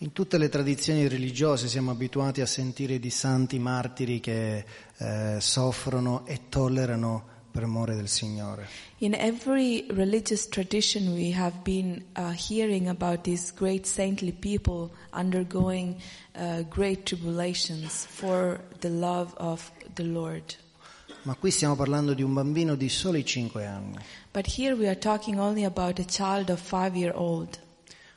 In 0.00 0.12
tutte 0.12 0.36
le 0.36 0.50
tradizioni 0.50 1.08
religiose 1.08 1.68
siamo 1.68 1.92
abituati 1.92 2.42
a 2.42 2.46
sentire 2.46 2.98
di 2.98 3.08
santi 3.08 3.58
martiri 3.58 4.20
che 4.20 4.64
eh, 4.98 5.36
soffrono 5.40 6.26
e 6.26 6.50
tollerano 6.50 7.35
per 7.56 7.64
amore 7.64 7.94
del 7.94 8.06
Signore. 8.08 8.68
In 8.98 9.14
every 9.14 9.86
religious 9.88 10.46
tradition, 10.46 11.14
we 11.14 11.32
have 11.32 11.62
been 11.62 12.04
uh, 12.14 12.32
hearing 12.32 12.86
about 12.86 13.22
these 13.22 13.50
great 13.50 13.86
saintly 13.86 14.30
people 14.30 14.90
undergoing 15.14 15.96
uh, 16.34 16.64
great 16.68 17.04
tribulations 17.04 18.04
for 18.04 18.60
the 18.80 18.90
love 18.90 19.32
of 19.38 19.70
the 19.94 20.04
Lord. 20.04 20.54
Ma 21.22 21.34
qui 21.34 21.50
stiamo 21.50 21.76
parlando 21.76 22.12
di 22.12 22.22
un 22.22 22.34
bambino 22.34 22.74
di 22.74 22.90
soli 22.90 23.24
5 23.24 23.64
anni, 23.64 23.96
But 24.32 24.58
here 24.58 24.74
we 24.74 24.86
are 24.86 24.98
talking 24.98 25.38
only 25.38 25.64
about 25.64 25.98
a 25.98 26.04
child 26.04 26.50
of 26.50 26.60
five 26.60 26.94
year 26.94 27.14
old. 27.16 27.58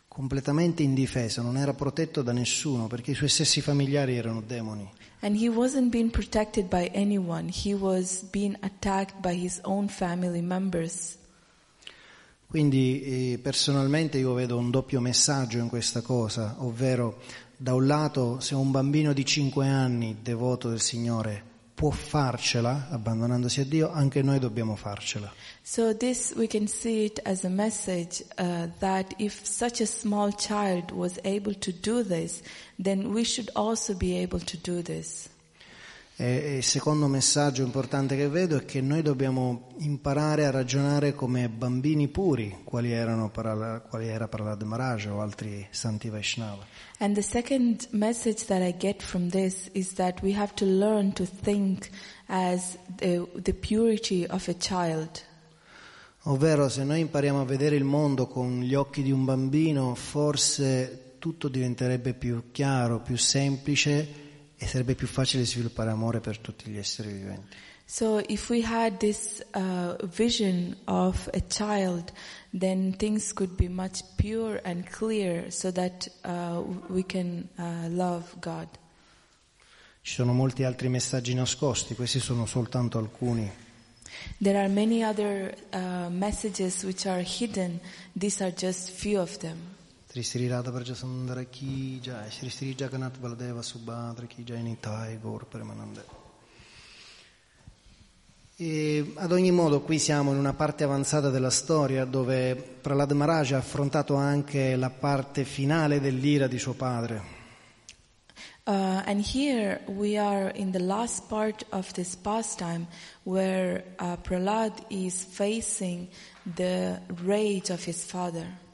completamente 0.09 0.83
indifeso, 0.83 1.41
non 1.41 1.55
era 1.55 1.73
protetto 1.73 2.21
da 2.21 2.33
nessuno 2.33 2.87
perché 2.87 3.11
i 3.11 3.15
suoi 3.15 3.29
stessi 3.29 3.61
familiari 3.61 4.17
erano 4.17 4.41
demoni. 4.41 4.91
And 5.21 5.35
he 5.35 5.49
wasn't 5.49 5.91
being 5.91 6.09
protected 6.09 6.69
by 6.69 6.89
anyone. 6.93 7.49
He 7.49 7.73
was 7.73 8.23
being 8.31 8.55
attacked 8.61 9.21
by 9.21 9.35
his 9.35 9.59
own 9.63 9.87
family 9.89 10.41
members. 10.41 11.17
Quindi 12.47 13.33
eh, 13.33 13.39
personalmente 13.39 14.17
io 14.17 14.33
vedo 14.33 14.57
un 14.57 14.71
doppio 14.71 14.99
messaggio 15.01 15.59
in 15.59 15.69
questa 15.69 16.01
cosa, 16.01 16.55
ovvero 16.59 17.19
da 17.55 17.73
un 17.73 17.85
lato 17.85 18.39
se 18.39 18.55
un 18.55 18.71
bambino 18.71 19.13
di 19.13 19.23
5 19.23 19.67
anni 19.67 20.17
devoto 20.21 20.69
del 20.69 20.79
Signore 20.79 21.48
può 21.79 21.91
farcela 21.91 22.89
abbandonandosi 22.89 23.61
a 23.61 23.63
Dio, 23.63 23.89
anche 23.89 24.21
noi 24.21 24.37
dobbiamo 24.37 24.75
farcela. 24.75 25.31
So 25.61 25.95
this 25.95 26.33
we 26.35 26.45
can 26.45 26.67
see 26.67 27.05
it 27.05 27.21
as 27.23 27.45
a 27.45 27.49
message 27.49 28.21
uh, 28.37 28.67
that 28.79 29.13
if 29.17 29.45
such 29.45 29.79
a 29.79 29.85
small 29.85 30.33
child 30.33 30.91
was 30.91 31.17
able 31.23 31.53
to 31.53 31.71
do 31.71 32.03
this, 32.03 32.41
then 32.77 33.13
we 33.13 33.23
should 33.23 33.49
also 33.53 33.93
be 33.93 34.17
able 34.17 34.41
to 34.41 34.57
do 34.57 34.81
this. 34.81 35.29
E 36.21 36.57
il 36.57 36.63
secondo 36.63 37.07
messaggio 37.07 37.63
importante 37.63 38.17
che 38.17 38.27
vedo 38.27 38.57
è 38.57 38.65
che 38.65 38.81
noi 38.81 39.01
dobbiamo 39.01 39.69
imparare 39.77 40.45
a 40.45 40.51
ragionare 40.51 41.15
come 41.15 41.47
bambini 41.47 42.09
puri, 42.09 42.57
quali, 42.65 42.91
erano 42.91 43.29
Parala- 43.29 43.79
quali 43.79 44.09
era 44.09 44.27
Prahlad 44.27 44.61
Maharaj 44.63 45.05
o 45.05 45.21
altri 45.21 45.65
santi 45.69 46.09
Vaishnava. 46.09 46.65
And 46.97 47.15
the 47.15 47.21
second 47.21 47.87
message 47.91 48.47
that 48.47 48.61
I 48.61 48.75
get 48.77 49.01
from 49.01 49.29
this 49.29 49.69
is 49.71 49.93
that 49.93 50.21
we 50.21 50.35
have 50.35 50.53
to 50.55 50.65
learn 50.65 51.13
to 51.13 51.23
think 51.23 51.89
as 52.25 52.77
the, 52.97 53.25
the 53.41 53.53
purity 53.53 54.25
of 54.29 54.45
a 54.49 54.55
child. 54.55 55.23
Ovvero 56.23 56.67
se 56.67 56.83
noi 56.83 56.99
impariamo 56.99 57.39
a 57.39 57.45
vedere 57.45 57.77
il 57.77 57.85
mondo 57.85 58.27
con 58.27 58.59
gli 58.59 58.75
occhi 58.75 59.03
di 59.03 59.11
un 59.11 59.23
bambino, 59.23 59.95
forse 59.95 61.13
tutto 61.17 61.47
diventerebbe 61.47 62.13
più 62.13 62.51
chiaro, 62.51 62.99
più 62.99 63.15
semplice 63.15 64.27
e 64.61 64.67
sarebbe 64.67 64.93
più 64.93 65.07
facile 65.07 65.45
sviluppare 65.45 65.89
amore 65.89 66.19
per 66.19 66.37
tutti 66.37 66.69
gli 66.69 66.77
esseri 66.77 67.11
viventi. 67.13 67.55
So 67.85 68.21
if 68.27 68.49
we 68.49 68.61
had 68.61 68.97
this 68.99 69.43
uh, 69.55 69.95
vision 70.05 70.75
of 70.85 71.27
a 71.33 71.41
child, 71.47 72.11
then 72.51 72.93
things 72.95 73.33
could 73.33 73.55
be 73.55 73.67
much 73.67 74.03
pure 74.17 74.61
and 74.63 74.87
clear 74.87 75.49
so 75.49 75.71
that 75.71 76.07
uh, 76.23 76.61
we 76.87 77.03
can 77.03 77.49
uh, 77.57 77.87
love 77.89 78.25
God. 78.41 78.67
Ci 80.01 80.13
sono 80.13 80.33
molti 80.33 80.63
altri 80.63 80.87
messaggi 80.87 81.33
nascosti, 81.33 81.95
questi 81.95 82.19
sono 82.19 82.45
soltanto 82.45 82.99
alcuni. 82.99 83.49
There 84.39 84.59
are 84.59 84.69
many 84.69 85.03
other 85.03 85.55
uh, 85.71 86.09
messages 86.09 86.83
which 86.83 87.07
are 87.07 87.23
hidden. 87.23 87.79
These 88.13 88.43
are 88.43 88.53
just 88.55 88.91
few 88.91 89.19
of 89.19 89.37
them. 89.39 89.68
Sri 90.11 90.23
Sri 90.23 90.47
Radha 90.47 90.71
Vrajasundara 90.71 91.47
Ki 91.51 91.99
Jai, 92.01 92.31
Sri 92.31 92.49
Sri 92.49 92.73
Jagannath 92.75 93.19
Baladeva 93.19 93.61
Subhadra 93.61 94.25
Ki 94.25 94.43
Jai 94.43 94.63
Nitai 94.63 95.19
Gaur 95.21 95.45
Premanande. 95.45 96.03
E 98.55 99.13
ad 99.13 99.31
ogni 99.31 99.51
modo 99.51 99.81
qui 99.81 99.99
siamo 99.99 100.31
in 100.31 100.39
una 100.39 100.53
parte 100.53 100.83
avanzata 100.83 101.29
della 101.29 101.51
storia 101.51 102.05
dove 102.05 102.55
Prahlad 102.55 103.11
Maharaj 103.11 103.51
ha 103.51 103.57
affrontato 103.57 104.15
anche 104.15 104.75
la 104.75 104.89
parte 104.89 105.43
finale 105.43 106.01
dell'ira 106.01 106.47
di 106.47 106.57
suo 106.57 106.73
padre. 106.73 107.37
Uh, 108.63 109.03
and 109.05 109.23
here 109.23 109.79
we 109.85 110.17
are 110.17 110.51
in 110.55 110.71
the 110.71 110.79
last 110.79 111.27
part 111.27 111.63
of 111.69 111.91
this 111.91 112.15
pastime 112.15 112.87
where 113.25 113.83
uh, 113.99 114.17
Prahlad 114.23 114.73
is 114.87 115.23
facing 115.23 116.07
the 116.55 116.99
rage 117.23 117.69
of 117.69 117.85
his 117.85 118.03
father. 118.03 118.68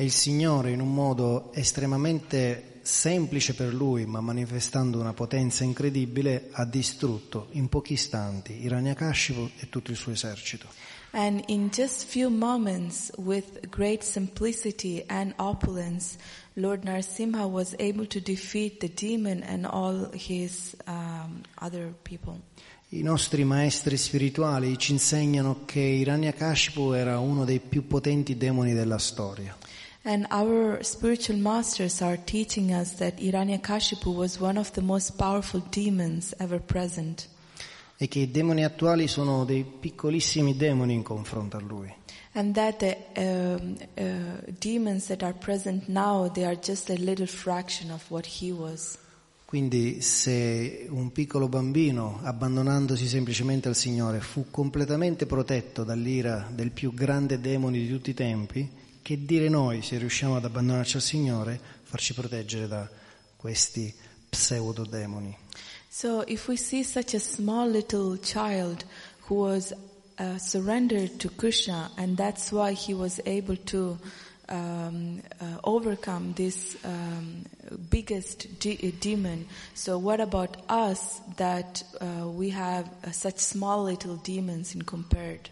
E 0.00 0.04
il 0.04 0.12
Signore 0.12 0.70
in 0.70 0.80
un 0.80 0.94
modo 0.94 1.52
estremamente 1.52 2.78
semplice 2.82 3.52
per 3.54 3.74
lui, 3.74 4.06
ma 4.06 4.20
manifestando 4.20 5.00
una 5.00 5.12
potenza 5.12 5.64
incredibile, 5.64 6.50
ha 6.52 6.64
distrutto 6.64 7.48
in 7.54 7.68
pochi 7.68 7.94
istanti 7.94 8.62
Hiranyakashipu 8.62 9.50
e 9.58 9.68
tutto 9.68 9.90
il 9.90 9.96
suo 9.96 10.12
esercito. 10.12 10.68
And 11.10 11.42
in 11.48 11.70
just 11.70 12.04
few 12.04 12.30
moments, 12.30 13.10
with 13.16 13.66
great 13.70 14.04
simplicity 14.04 15.02
and 15.08 15.34
opulence, 15.38 16.16
Lord 16.52 16.84
Narsimha 16.84 17.44
was 17.44 17.74
able 17.80 18.06
to 18.06 18.20
defeat 18.20 18.78
the 18.78 18.92
demon 18.94 19.42
and 19.42 19.66
all 19.66 20.10
his 20.12 20.76
um, 20.86 21.42
other 21.60 21.92
people. 22.04 22.40
I 22.90 23.02
nostri 23.02 23.42
maestri 23.42 23.96
spirituali 23.96 24.78
ci 24.78 24.92
insegnano 24.92 25.64
che 25.64 25.80
Hiranyakashipu 25.80 26.92
era 26.92 27.18
uno 27.18 27.44
dei 27.44 27.58
più 27.58 27.88
potenti 27.88 28.36
demoni 28.36 28.74
della 28.74 28.98
storia. 28.98 29.56
And 30.04 30.26
our 30.30 30.82
spiritual 30.82 31.36
masters 31.36 32.00
are 32.00 32.16
teaching 32.16 32.72
us 32.72 32.94
that 32.98 33.18
Hiranyakashipu 33.18 34.14
was 34.14 34.40
one 34.40 34.56
of 34.56 34.72
the 34.72 34.82
most 34.82 35.18
powerful 35.18 35.60
demons 35.70 36.34
ever 36.38 36.58
present. 36.60 37.28
e 38.00 38.06
che 38.06 38.20
i 38.20 38.30
demoni 38.30 38.64
attuali 38.64 39.08
sono 39.08 39.44
dei 39.44 39.64
piccolissimi 39.64 40.56
demoni 40.56 40.94
in 40.94 41.02
confronto 41.02 41.56
a 41.56 41.60
lui. 41.60 41.92
And 42.32 42.54
that 42.54 42.78
the 42.78 42.96
um, 43.16 43.76
uh, 43.96 44.52
demons 44.56 45.06
that 45.06 45.22
are 45.22 45.32
present 45.32 45.88
now, 45.88 46.30
they 46.30 46.44
are 46.44 46.56
just 46.56 46.90
a 46.90 46.94
little 46.94 47.26
fraction 47.26 47.90
of 47.90 48.08
what 48.08 48.24
he 48.40 48.52
was. 48.52 48.96
Quindi 49.44 50.00
se 50.00 50.86
un 50.90 51.10
piccolo 51.10 51.48
bambino, 51.48 52.20
abbandonandosi 52.22 53.08
semplicemente 53.08 53.66
al 53.66 53.74
Signore, 53.74 54.20
fu 54.20 54.46
completamente 54.50 55.26
protetto 55.26 55.82
dall'ira 55.82 56.46
del 56.54 56.70
più 56.70 56.94
grande 56.94 57.40
demone 57.40 57.78
di 57.78 57.88
tutti 57.88 58.10
i 58.10 58.14
tempi, 58.14 58.70
che 59.08 59.24
dire 59.24 59.48
noi 59.48 59.80
se 59.80 59.96
riusciamo 59.96 60.36
ad 60.36 60.44
abbandonarci 60.44 60.96
al 60.96 61.02
Signore, 61.02 61.58
farci 61.82 62.12
proteggere 62.12 62.68
da 62.68 62.86
questi 63.36 63.90
pseudodemoni? 64.28 65.34
So 65.88 66.24
if 66.26 66.46
we 66.46 66.58
see 66.58 66.84
such 66.84 67.14
a 67.14 67.18
small 67.18 67.70
little 67.70 68.18
child 68.18 68.84
who 69.26 69.36
was 69.36 69.72
uh, 70.18 70.36
surrendered 70.36 71.16
to 71.20 71.30
Krishna, 71.36 71.90
and 71.96 72.18
that's 72.18 72.52
why 72.52 72.74
he 72.74 72.92
was 72.92 73.18
able 73.24 73.56
to 73.56 73.98
um, 74.50 75.22
uh, 75.40 75.56
overcome 75.64 76.34
this 76.34 76.76
um, 76.84 77.46
biggest 77.88 78.58
de- 78.60 78.92
demon. 79.00 79.46
So 79.72 79.96
what 79.96 80.20
about 80.20 80.58
us 80.68 81.22
that 81.38 81.82
uh, 81.98 82.28
we 82.28 82.50
have 82.50 82.84
uh, 83.02 83.12
such 83.12 83.38
small 83.38 83.84
little 83.84 84.16
demons 84.16 84.74
in 84.74 84.82
compared? 84.82 85.48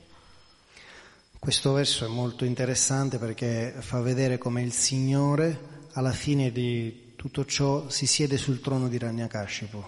Questo 1.39 1.72
verso 1.72 2.05
è 2.05 2.09
molto 2.09 2.45
interessante 2.45 3.18
perché 3.18 3.74
fa 3.78 4.01
vedere 4.01 4.39
come 4.39 4.62
il 4.62 4.72
Signore 4.72 5.74
alla 5.93 6.12
fine 6.12 6.51
di 6.51 7.12
tutto 7.16 7.45
ciò 7.45 7.89
si 7.89 8.07
siede 8.07 8.37
sul 8.37 8.61
trono 8.61 8.89
di 8.89 8.99
Ranyakashipu. 8.99 9.84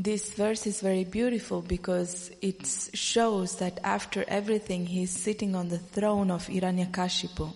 This 0.00 0.34
verse 0.36 0.68
is 0.68 0.80
very 0.80 1.04
beautiful 1.04 1.60
because 1.60 2.32
it 2.38 2.64
shows 2.92 3.56
that 3.56 3.78
after 3.82 4.24
everything 4.28 4.86
he 4.86 5.00
is 5.00 5.10
sitting 5.10 5.54
on 5.54 5.68
the 5.68 5.80
throne 5.90 6.32
of 6.32 6.48
Hiranyakashipu. 6.48 7.52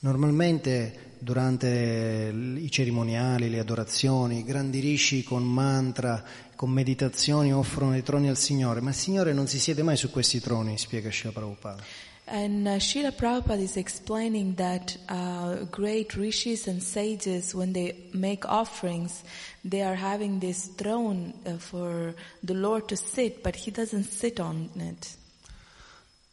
Normalmente 0.00 1.14
durante 1.18 2.32
i 2.58 2.70
cerimoniali, 2.70 3.48
le 3.48 3.60
adorazioni, 3.60 4.40
i 4.40 4.44
grandi 4.44 4.80
rishi 4.80 5.22
con 5.22 5.44
mantra, 5.44 6.22
con 6.56 6.70
meditazioni 6.70 7.54
offrono 7.54 7.96
i 7.96 8.02
troni 8.02 8.28
al 8.28 8.36
Signore, 8.36 8.80
ma 8.80 8.90
il 8.90 8.96
Signore 8.96 9.32
non 9.32 9.46
si 9.46 9.58
siede 9.58 9.82
mai 9.82 9.96
su 9.96 10.10
questi 10.10 10.40
troni, 10.40 10.76
spiega 10.76 11.10
Srila 11.10 11.32
Prabhupada. 11.32 11.82
And 12.26 12.68
uh, 12.68 12.78
Srila 12.78 13.12
Prabhupada 13.12 13.60
is 13.60 13.76
explaining 13.76 14.54
that 14.54 14.96
uh, 15.08 15.64
great 15.70 16.14
rishis 16.14 16.68
and 16.68 16.80
sages, 16.80 17.54
when 17.54 17.72
they 17.72 17.96
make 18.14 18.46
offerings, 18.46 19.24
they 19.64 19.82
are 19.82 19.96
having 19.96 20.38
this 20.38 20.68
throne 20.76 21.34
uh, 21.44 21.58
for 21.58 22.14
the 22.42 22.54
Lord 22.54 22.88
to 22.88 22.96
sit, 22.96 23.42
but 23.42 23.56
he 23.56 23.70
doesn't 23.70 24.04
sit 24.04 24.38
on 24.38 24.70
it. 24.76 25.16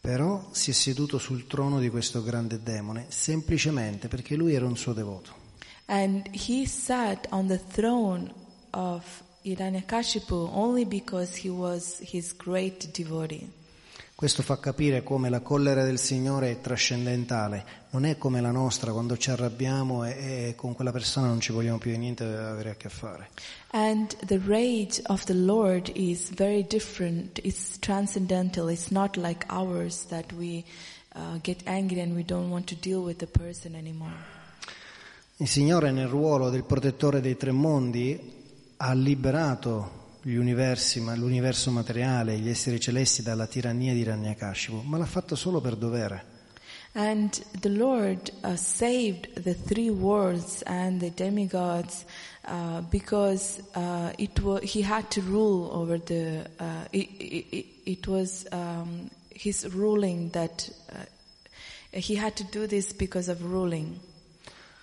Però 0.02 0.48
si 0.52 0.72
è 0.72 0.74
seduto 0.74 1.18
sul 1.18 1.46
trono 1.46 1.80
di 1.80 1.90
questo 1.90 2.24
grande 2.24 2.64
demone 2.64 3.08
semplicemente 3.10 4.08
perché 4.08 4.36
lui 4.36 4.54
era 4.54 4.66
un 4.66 4.78
suo 4.78 4.94
devoto. 4.94 5.36
And 5.88 6.26
he 6.32 6.66
sat 6.66 7.28
on 7.32 7.48
the 7.48 7.58
throne 7.58 8.34
of 8.72 9.24
Hiranyakashipu 9.44 10.52
only 10.54 10.86
because 10.86 11.36
he 11.36 11.50
was 11.50 11.98
his 12.00 12.34
great 12.34 12.92
devotee. 12.94 13.50
Questo 14.20 14.44
fa 14.44 14.60
capire 14.60 15.02
come 15.02 15.30
la 15.30 15.40
collera 15.40 15.86
del 15.86 15.98
Signore 15.98 16.52
è 16.52 16.60
trascendentale, 16.60 17.64
non 17.92 18.04
è 18.04 18.18
come 18.18 18.42
la 18.42 18.52
nostra 18.52 18.92
quando 18.92 19.16
ci 19.16 19.32
arrabbiamo 19.32 20.04
e, 20.04 20.10
e 20.50 20.56
con 20.58 20.76
quella 20.76 20.92
persona 20.92 21.28
non 21.28 21.40
ci 21.40 21.54
vogliamo 21.54 21.78
più 21.78 21.98
niente 21.98 22.26
avere 22.26 22.72
a 22.72 22.76
che 22.76 22.90
fare. 22.90 23.30
And 23.70 24.14
the 24.26 24.38
rage 24.46 25.02
of 25.06 25.24
the 25.24 25.34
Lord 25.34 25.90
is 25.94 26.34
very 26.34 26.68
different. 26.68 27.40
It's 27.46 27.80
transcendental. 27.80 28.70
It's 28.70 28.90
not 28.90 29.16
like 29.16 29.46
ours 29.48 30.08
that 30.08 30.34
we 30.34 30.66
uh, 31.16 31.40
get 31.42 31.62
angry 31.64 32.02
and 32.02 32.14
we 32.14 32.26
don't 32.26 32.50
want 32.50 32.68
to 32.68 32.76
deal 32.78 33.00
with 33.00 33.20
the 33.20 33.28
person 33.28 33.74
anymore. 33.74 34.18
Il 35.38 35.48
Signore 35.48 35.92
nel 35.92 36.08
ruolo 36.08 36.50
del 36.50 36.66
protettore 36.66 37.22
dei 37.22 37.38
tre 37.38 37.54
mondi 37.54 38.20
ha 38.76 38.92
liberato 38.92 40.09
gli 40.22 40.36
universi, 40.36 41.00
ma 41.00 41.16
l'universo 41.16 41.72
materiale, 41.72 42.38
gli 42.38 42.50
esseri 42.50 42.80
celesti 42.80 43.22
dalla 43.22 43.48
tirannia 43.48 43.94
di 43.94 44.04
Ranyakashipu, 44.04 44.82
ma 44.86 44.98
l'ha 44.98 45.06
fatto 45.06 45.36
solo 45.36 45.62
per 45.62 45.76
dovere. 45.76 46.38
And 46.94 47.32
the 47.60 47.70
Lord 47.70 48.32
uh, 48.44 48.56
saved 48.56 49.44
the 49.44 49.54
three 49.54 49.92
worlds 49.92 50.64
and 50.66 51.00
the 51.00 51.12
demigods 51.12 52.04
uh, 52.46 52.82
because 52.90 53.62
uh, 53.76 54.12
it 54.18 54.40
wa- 54.42 54.60
he 54.60 54.82
had 54.82 55.08
to 55.12 55.22
rule 55.22 55.70
over 55.72 56.00
the. 56.00 56.50
Uh, 56.58 56.86
it, 56.92 57.08
it, 57.20 57.66
it 57.86 58.08
was 58.08 58.48
um, 58.52 59.10
his 59.30 59.68
ruling 59.72 60.30
that 60.32 60.68
uh, 60.92 61.06
he 61.92 62.16
had 62.16 62.36
to 62.38 62.44
do 62.46 62.66
this 62.66 62.92
because 62.92 63.30
of 63.30 63.44
ruling. 63.44 64.00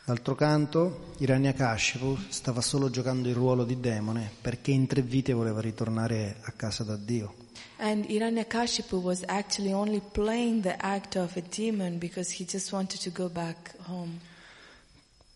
D'altro 0.06 0.36
canto, 0.36 1.14
Hiranyakashipu 1.18 2.16
stava 2.28 2.60
solo 2.60 2.90
giocando 2.90 3.28
il 3.28 3.34
ruolo 3.34 3.64
di 3.64 3.80
demone 3.80 4.30
perché 4.40 4.70
in 4.70 4.86
tre 4.86 5.02
vite 5.02 5.32
voleva 5.32 5.60
ritornare 5.60 6.36
a 6.42 6.52
casa 6.52 6.84
da 6.84 6.94
Dio. 6.94 7.34
And 7.78 8.04
Hiranyakashipu 8.08 8.98
was 8.98 9.24
actually 9.26 9.72
only 9.72 10.00
playing 10.12 10.62
the 10.62 10.76
act 10.78 11.16
of 11.16 11.34
a 11.34 11.42
demon 11.42 11.98
because 11.98 12.32
he 12.40 12.46
just 12.48 12.70
wanted 12.70 13.00
to 13.00 13.10
go 13.10 13.28
back 13.28 13.74
home. 13.88 14.20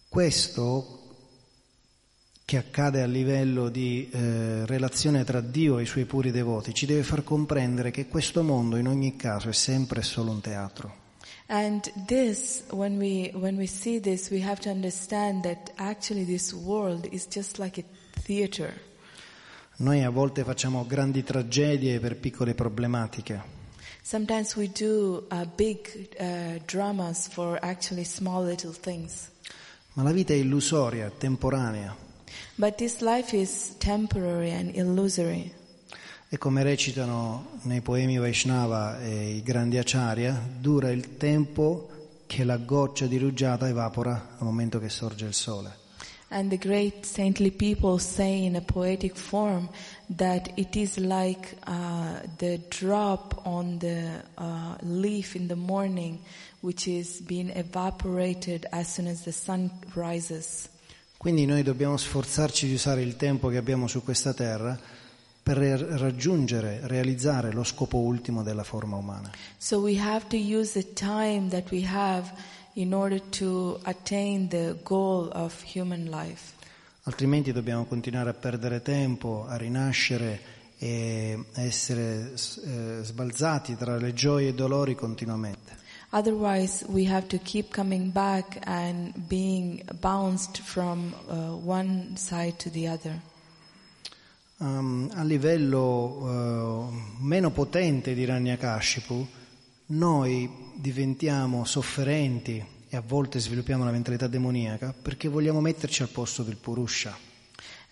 Questo 0.08 1.16
che 2.44 2.56
accade 2.56 3.02
a 3.02 3.06
livello 3.06 3.70
di 3.70 4.08
eh, 4.08 4.66
relazione 4.66 5.24
tra 5.24 5.40
Dio 5.40 5.80
e 5.80 5.82
i 5.82 5.86
suoi 5.86 6.04
puri 6.04 6.30
devoti 6.30 6.72
ci 6.74 6.86
deve 6.86 7.02
far 7.02 7.24
comprendere 7.24 7.90
che 7.90 8.06
questo 8.06 8.44
mondo 8.44 8.76
in 8.76 8.86
ogni 8.86 9.16
caso 9.16 9.48
è 9.48 9.52
sempre 9.52 10.02
solo 10.02 10.30
un 10.30 10.40
teatro. 10.40 10.99
And 11.53 11.90
this, 12.07 12.62
when 12.70 12.96
we, 12.96 13.32
when 13.34 13.57
we 13.57 13.66
see 13.66 13.98
this, 13.98 14.30
we 14.30 14.38
have 14.38 14.61
to 14.61 14.70
understand 14.70 15.42
that 15.42 15.72
actually 15.78 16.24
this 16.24 16.53
world 16.53 17.09
is 17.11 17.26
just 17.26 17.59
like 17.59 17.76
a 17.76 17.84
theater. 18.22 18.72
Noi 19.78 20.05
a 20.05 20.11
volte 20.11 20.44
facciamo 20.44 20.84
grandi 20.86 21.24
tragedie 21.24 21.98
per 21.98 22.14
piccole 22.14 22.55
problematiche, 22.55 23.42
Sometimes 24.03 24.55
we 24.55 24.68
do 24.68 25.26
uh, 25.30 25.44
big 25.57 26.14
uh, 26.20 26.61
dramas 26.66 27.26
for 27.26 27.59
actually 27.62 28.05
small 28.05 28.44
little 28.44 28.72
things. 28.72 29.28
ma 29.94 30.05
la 30.05 30.12
vita 30.12 30.32
è 30.32 30.36
illusoria, 30.36 31.11
temporanea 31.11 31.96
But 32.55 32.76
this 32.76 33.01
life 33.01 33.36
is 33.36 33.76
temporary 33.78 34.53
and 34.53 34.74
illusory. 34.76 35.53
E 36.32 36.38
come 36.38 36.62
recitano 36.62 37.58
nei 37.62 37.80
poemi 37.80 38.16
Vaishnava 38.16 39.00
e 39.00 39.30
i 39.34 39.42
grandi 39.42 39.78
acharya, 39.78 40.40
dura 40.60 40.88
il 40.88 41.16
tempo 41.16 41.88
che 42.28 42.44
la 42.44 42.56
goccia 42.56 43.06
di 43.06 43.18
rugiada 43.18 43.66
evapora 43.66 44.36
al 44.38 44.44
momento 44.44 44.78
che 44.78 44.88
sorge 44.88 45.26
il 45.26 45.34
sole. 45.34 45.76
And 46.28 46.48
the 46.48 46.56
great 46.56 47.04
saintly 47.04 47.50
people 47.50 47.98
say 47.98 48.44
in 48.44 48.54
a 48.54 48.60
poetic 48.60 49.16
form 49.16 49.68
that 50.14 50.52
it 50.54 50.76
is 50.76 50.98
like 50.98 51.56
uh, 51.66 52.20
the 52.36 52.60
drop 52.68 53.40
on 53.42 53.78
the 53.78 54.22
uh, 54.36 54.76
leaf 54.82 55.34
in 55.34 55.48
the 55.48 55.56
morning, 55.56 56.20
which 56.60 56.86
is 56.86 57.20
being 57.22 57.50
evaporated 57.56 58.68
as 58.70 58.86
soon 58.86 59.08
as 59.08 59.22
the 59.22 59.32
sun 59.32 59.68
rises. 59.94 60.68
Quindi 61.16 61.44
noi 61.44 61.64
dobbiamo 61.64 61.96
sforzarci 61.96 62.68
di 62.68 62.74
usare 62.74 63.02
il 63.02 63.16
tempo 63.16 63.48
che 63.48 63.56
abbiamo 63.56 63.88
su 63.88 64.04
questa 64.04 64.32
terra 64.32 64.78
per 65.55 65.80
raggiungere, 65.80 66.80
realizzare 66.84 67.51
lo 67.51 67.64
scopo 67.64 67.98
ultimo 67.98 68.44
della 68.44 68.62
forma 68.62 68.96
umana. 68.96 69.32
So 69.59 69.80
we 69.80 69.98
have 69.98 70.26
to 70.28 70.36
use 70.36 70.80
the 70.80 70.92
time 70.92 71.48
that 71.48 71.70
we 71.70 71.84
have 71.84 72.32
in 72.74 72.94
order 72.94 73.20
to 73.30 73.80
attain 73.82 74.46
the 74.46 74.76
goal 74.84 75.28
of 75.32 75.61
human 75.64 76.05
life. 76.05 76.55
Altrimenti 77.03 77.51
dobbiamo 77.51 77.84
continuare 77.84 78.30
a 78.30 78.34
perdere 78.34 78.80
tempo, 78.80 79.44
a 79.48 79.57
rinascere 79.57 80.40
e 80.78 81.36
a 81.55 81.62
essere 81.62 82.32
eh, 82.32 83.01
sbalzati 83.03 83.74
tra 83.76 83.96
le 83.96 84.12
gioie 84.12 84.46
e 84.46 84.51
i 84.51 84.55
dolori 84.55 84.94
continuamente. 84.94 85.78
Otherwise, 86.12 86.84
we 86.88 87.09
have 87.09 87.26
to 87.26 87.38
keep 87.38 87.74
coming 87.74 88.12
back 88.12 88.59
and 88.66 89.12
being 89.28 89.82
bounced 90.01 90.61
from 90.61 91.12
uh, 91.28 91.57
one 91.57 92.16
side 92.16 92.57
to 92.59 92.70
the 92.70 92.86
other. 92.86 93.20
Um, 94.62 95.08
a 95.14 95.22
livello 95.22 96.90
eh, 96.92 97.22
meno 97.22 97.50
potente 97.50 98.12
di 98.12 98.26
Ranyakashipu, 98.26 99.26
noi 99.86 100.50
diventiamo 100.74 101.64
sofferenti 101.64 102.62
e 102.86 102.94
a 102.94 103.00
volte 103.00 103.38
sviluppiamo 103.38 103.84
una 103.84 103.90
mentalità 103.90 104.26
demoniaca 104.26 104.92
perché 105.00 105.28
vogliamo 105.28 105.62
metterci 105.62 106.02
al 106.02 106.11
posto 106.11 106.42
del 106.42 106.56
Purusha. 106.56 107.16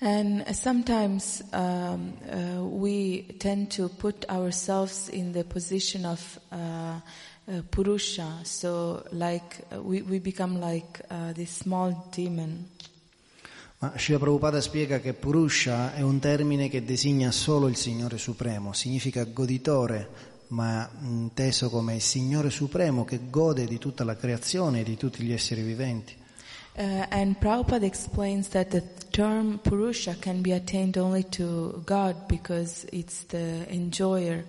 And 0.01 0.47
sometimes 0.51 1.43
um, 1.55 2.13
uh, 2.31 2.61
we 2.61 3.25
tend 3.39 3.75
to 3.77 3.89
put 3.89 4.27
ourselves 4.29 5.09
in 5.09 5.33
the 5.33 5.45
position 5.45 6.05
of 6.05 6.39
uh, 6.51 6.57
uh, 6.57 7.63
Purusha, 7.71 8.41
so 8.43 9.03
like 9.13 9.65
uh, 9.73 9.81
we, 9.81 10.03
we 10.03 10.21
become 10.21 10.61
like 10.61 11.01
uh, 11.09 11.33
this 11.33 11.51
small 11.51 12.09
demon. 12.11 12.69
Ma 13.81 13.93
Srila 13.97 14.19
Prabhupada 14.19 14.61
spiega 14.61 14.99
che 14.99 15.15
Purusha 15.15 15.95
è 15.95 16.01
un 16.01 16.19
termine 16.19 16.69
che 16.69 16.83
designa 16.83 17.31
solo 17.31 17.69
il 17.69 17.77
Signore 17.77 18.19
Supremo, 18.19 18.73
significa 18.73 19.23
goditore, 19.23 20.09
ma 20.49 20.91
inteso 21.01 21.71
come 21.71 21.95
il 21.95 22.01
Signore 22.01 22.51
Supremo 22.51 23.05
che 23.05 23.31
gode 23.31 23.67
di 23.67 23.79
tutta 23.79 24.03
la 24.03 24.17
creazione 24.17 24.81
e 24.81 24.83
di 24.83 24.97
tutti 24.97 25.23
gli 25.23 25.33
esseri 25.33 25.63
viventi. 25.63 26.17
Uh, 26.75 27.07
and 27.11 27.37
Prabhupada 27.39 27.85
explains 27.87 28.49
that 28.49 28.69
the 28.71 28.83
term 29.11 29.59
Purusha 29.59 30.17
can 30.19 30.43
be 30.43 30.53
attained 30.53 30.97
only 30.97 31.25
to 31.31 31.81
God 31.85 32.27
because 32.27 32.85
it's 32.91 33.27
the 33.27 33.65
enjoyer. 33.69 34.45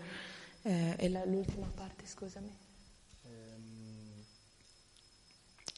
Uh, 0.64 0.94
e 0.98 1.08
la- 1.10 1.26
l'ultima 1.26 1.70
parte, 1.76 2.06
scusami. 2.06 2.50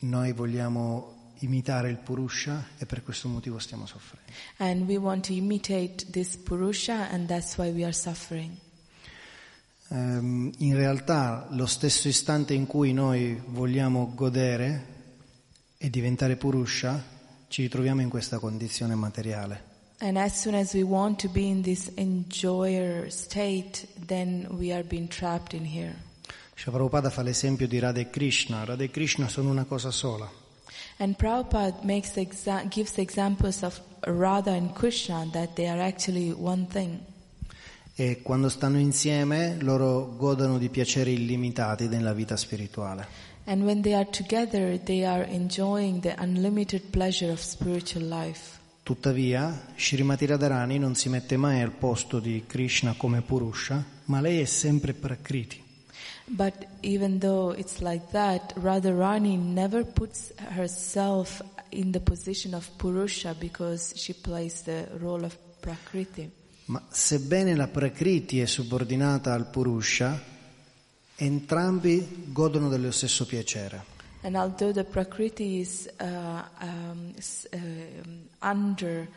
Noi 0.04 0.32
vogliamo 0.32 1.21
imitare 1.40 1.90
il 1.90 1.98
Purusha 1.98 2.68
e 2.78 2.86
per 2.86 3.04
questo 3.04 3.28
motivo 3.28 3.60
stiamo 3.60 3.86
soffrendo. 3.86 4.32
And 4.58 4.88
we 4.88 4.98
want 4.98 5.26
to 5.28 5.34
imitate 5.34 6.06
this 6.12 6.36
Purusha 6.38 7.10
and 7.10 7.28
that's 7.28 7.58
why 7.58 7.72
we 7.72 7.84
are 7.84 7.94
suffering. 7.94 8.56
Ehm, 9.90 10.52
in 10.60 10.76
realtà 10.76 11.48
lo 11.52 11.66
stesso 11.66 12.08
istante 12.08 12.54
in 12.54 12.66
cui 12.66 12.94
noi 12.94 13.42
vogliamo 13.46 14.14
godere 14.16 14.86
e 15.78 15.90
diventare 15.90 16.38
Purusha, 16.38 17.04
ci 17.48 17.64
ritroviamo 17.64 18.02
in 18.02 18.10
questa 18.10 18.40
condizione 18.40 18.96
materiale. 18.96 19.70
And 20.00 20.18
as 20.18 20.40
soon 20.40 20.56
as 20.56 20.74
we 20.74 20.82
want 20.82 21.20
to 21.22 21.30
be 21.30 21.42
in 21.42 21.62
this 21.62 21.92
enjoyer 21.96 23.12
state, 23.12 23.88
then 24.08 24.48
we 24.50 24.74
are 24.74 24.84
being 24.84 25.08
trapped 25.08 25.54
in 25.54 25.66
here. 25.66 26.10
Shri 26.56 26.72
Prabhupada 26.72 27.10
fa 27.10 27.22
l'esempio 27.22 27.68
di 27.68 27.78
Radha 27.80 28.00
e 28.00 28.10
Krishna. 28.10 28.64
Radha 28.64 28.84
e 28.84 28.90
Krishna 28.90 29.28
sono 29.28 29.50
una 29.50 29.66
cosa 29.66 29.92
sola. 29.92 30.41
And 31.02 31.16
Prabhupada 31.16 31.80
makes 31.82 32.16
exa- 32.16 32.70
gives 32.70 33.00
examples 33.00 33.64
of 33.64 33.82
Radha 34.06 34.52
and 34.52 34.72
Krishna 34.72 35.28
that 35.34 35.56
they 35.56 35.68
are 35.68 35.82
actually 35.82 36.32
one 36.32 36.68
thing. 36.68 37.00
E 37.96 38.22
quando 38.22 38.50
stanno 38.50 38.78
insieme 38.78 39.58
loro 39.62 40.14
godono 40.16 40.60
di 40.60 40.70
piaceri 40.70 41.14
illimitati 41.14 41.88
nella 41.88 42.14
vita 42.14 42.38
spirituale. 42.38 43.08
And 43.46 43.64
when 43.64 43.82
they 43.82 43.96
are 43.96 44.08
together, 44.08 44.78
they 44.78 45.04
are 45.04 45.26
enjoying 45.28 46.02
the 46.02 46.14
unlimited 46.20 46.92
pleasure 46.92 47.32
of 47.32 47.40
spiritual 47.40 48.08
life. 48.08 48.60
Tuttavia, 48.84 49.74
Srimati 49.76 50.28
Radharani 50.28 50.78
non 50.78 50.94
si 50.94 51.10
mette 51.10 51.36
mai 51.36 51.62
al 51.62 51.72
posto 51.72 52.20
di 52.20 52.44
Krishna 52.46 52.94
come 52.96 53.22
Purusha, 53.22 53.84
ma 54.06 54.22
lei 54.22 54.40
è 54.40 54.46
sempre 54.46 54.94
Prakriti. 54.94 55.70
But 56.34 56.66
even 56.82 57.20
though 57.20 57.52
it's 57.52 57.82
like 57.82 58.12
that, 58.12 58.56
Radharani 58.56 59.38
never 59.38 59.84
puts 59.84 60.32
herself 60.38 61.42
in 61.72 61.92
the 61.92 62.00
position 62.00 62.54
of 62.54 62.70
Purusha 62.78 63.36
because 63.38 63.94
she 63.98 64.14
plays 64.14 64.62
the 64.62 64.88
role 65.00 65.26
of 65.26 65.38
Prakriti. 65.60 66.32
Ma 66.66 66.82
sebbene 66.90 67.54
la 67.56 67.68
Prakriti 67.68 68.40
è 68.40 68.46
subordinata 68.46 69.34
al 69.34 69.50
Purusha, 69.50 70.18
entrambi 71.16 72.28
godono 72.32 72.70
dello 72.70 72.92
stesso 72.92 73.26
piacere. 73.26 73.84
And 74.22 74.38
although 74.38 74.72
the 74.72 74.86
Prakriti 74.86 75.60
is 75.60 75.90
uh, 76.00 76.44
um, 76.62 77.14
um, 77.52 78.30
under 78.40 79.08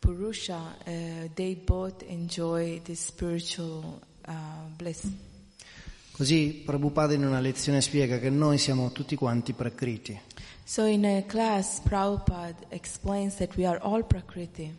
Purusha, 0.00 0.76
uh, 0.84 1.28
they 1.34 1.54
both 1.54 2.02
enjoy 2.02 2.80
this 2.84 3.06
spiritual 3.06 4.02
uh, 4.26 4.32
bliss. 4.76 5.06
Così 6.18 6.62
Prabhupada 6.66 7.14
in 7.14 7.24
una 7.24 7.38
lezione 7.38 7.80
spiega 7.80 8.18
che 8.18 8.28
noi 8.28 8.58
siamo 8.58 8.90
tutti 8.90 9.14
quanti 9.14 9.52
Prakriti. 9.52 10.20
So 10.64 10.84
in 10.84 11.06
a 11.06 11.22
class, 11.22 11.78
Prabhupada 11.78 12.56
explains 12.70 13.36
that 13.36 13.54
we 13.54 13.64
are 13.64 13.78
all 13.80 14.04
Prakriti. 14.04 14.76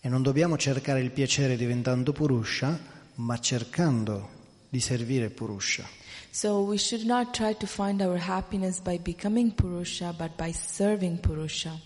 E 0.00 0.08
non 0.08 0.22
dobbiamo 0.22 0.56
cercare 0.56 1.00
il 1.00 1.12
piacere 1.12 1.54
diventando 1.56 2.10
Purusha, 2.10 2.76
ma 3.14 3.38
cercando 3.38 4.28
di 4.68 4.80
servire 4.80 5.30
Purusha. 5.30 5.88
So 6.32 6.62
we 6.62 6.78
should 6.78 7.06
not 7.06 7.30
try 7.30 7.56
to 7.56 7.66
find 7.68 8.00
our 8.00 8.18
happiness 8.18 8.80
by 8.80 8.98
becoming 8.98 9.54
Purusha, 9.54 10.12
but 10.12 10.32
by 10.34 10.52
serving 10.52 11.20
Purusha. 11.20 11.78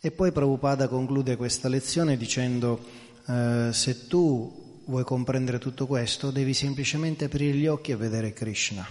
E 0.00 0.10
poi 0.10 0.32
Prabhupada 0.32 0.88
conclude 0.88 1.36
questa 1.36 1.68
lezione 1.68 2.16
dicendo 2.16 2.80
eh, 3.28 3.68
se 3.72 4.08
tu 4.08 4.65
vuoi 4.86 5.04
comprendere 5.04 5.58
tutto 5.58 5.86
questo 5.86 6.30
devi 6.30 6.54
semplicemente 6.54 7.26
aprire 7.26 7.56
gli 7.56 7.66
occhi 7.66 7.92
e 7.92 7.96
vedere 7.96 8.32
Krishna. 8.32 8.86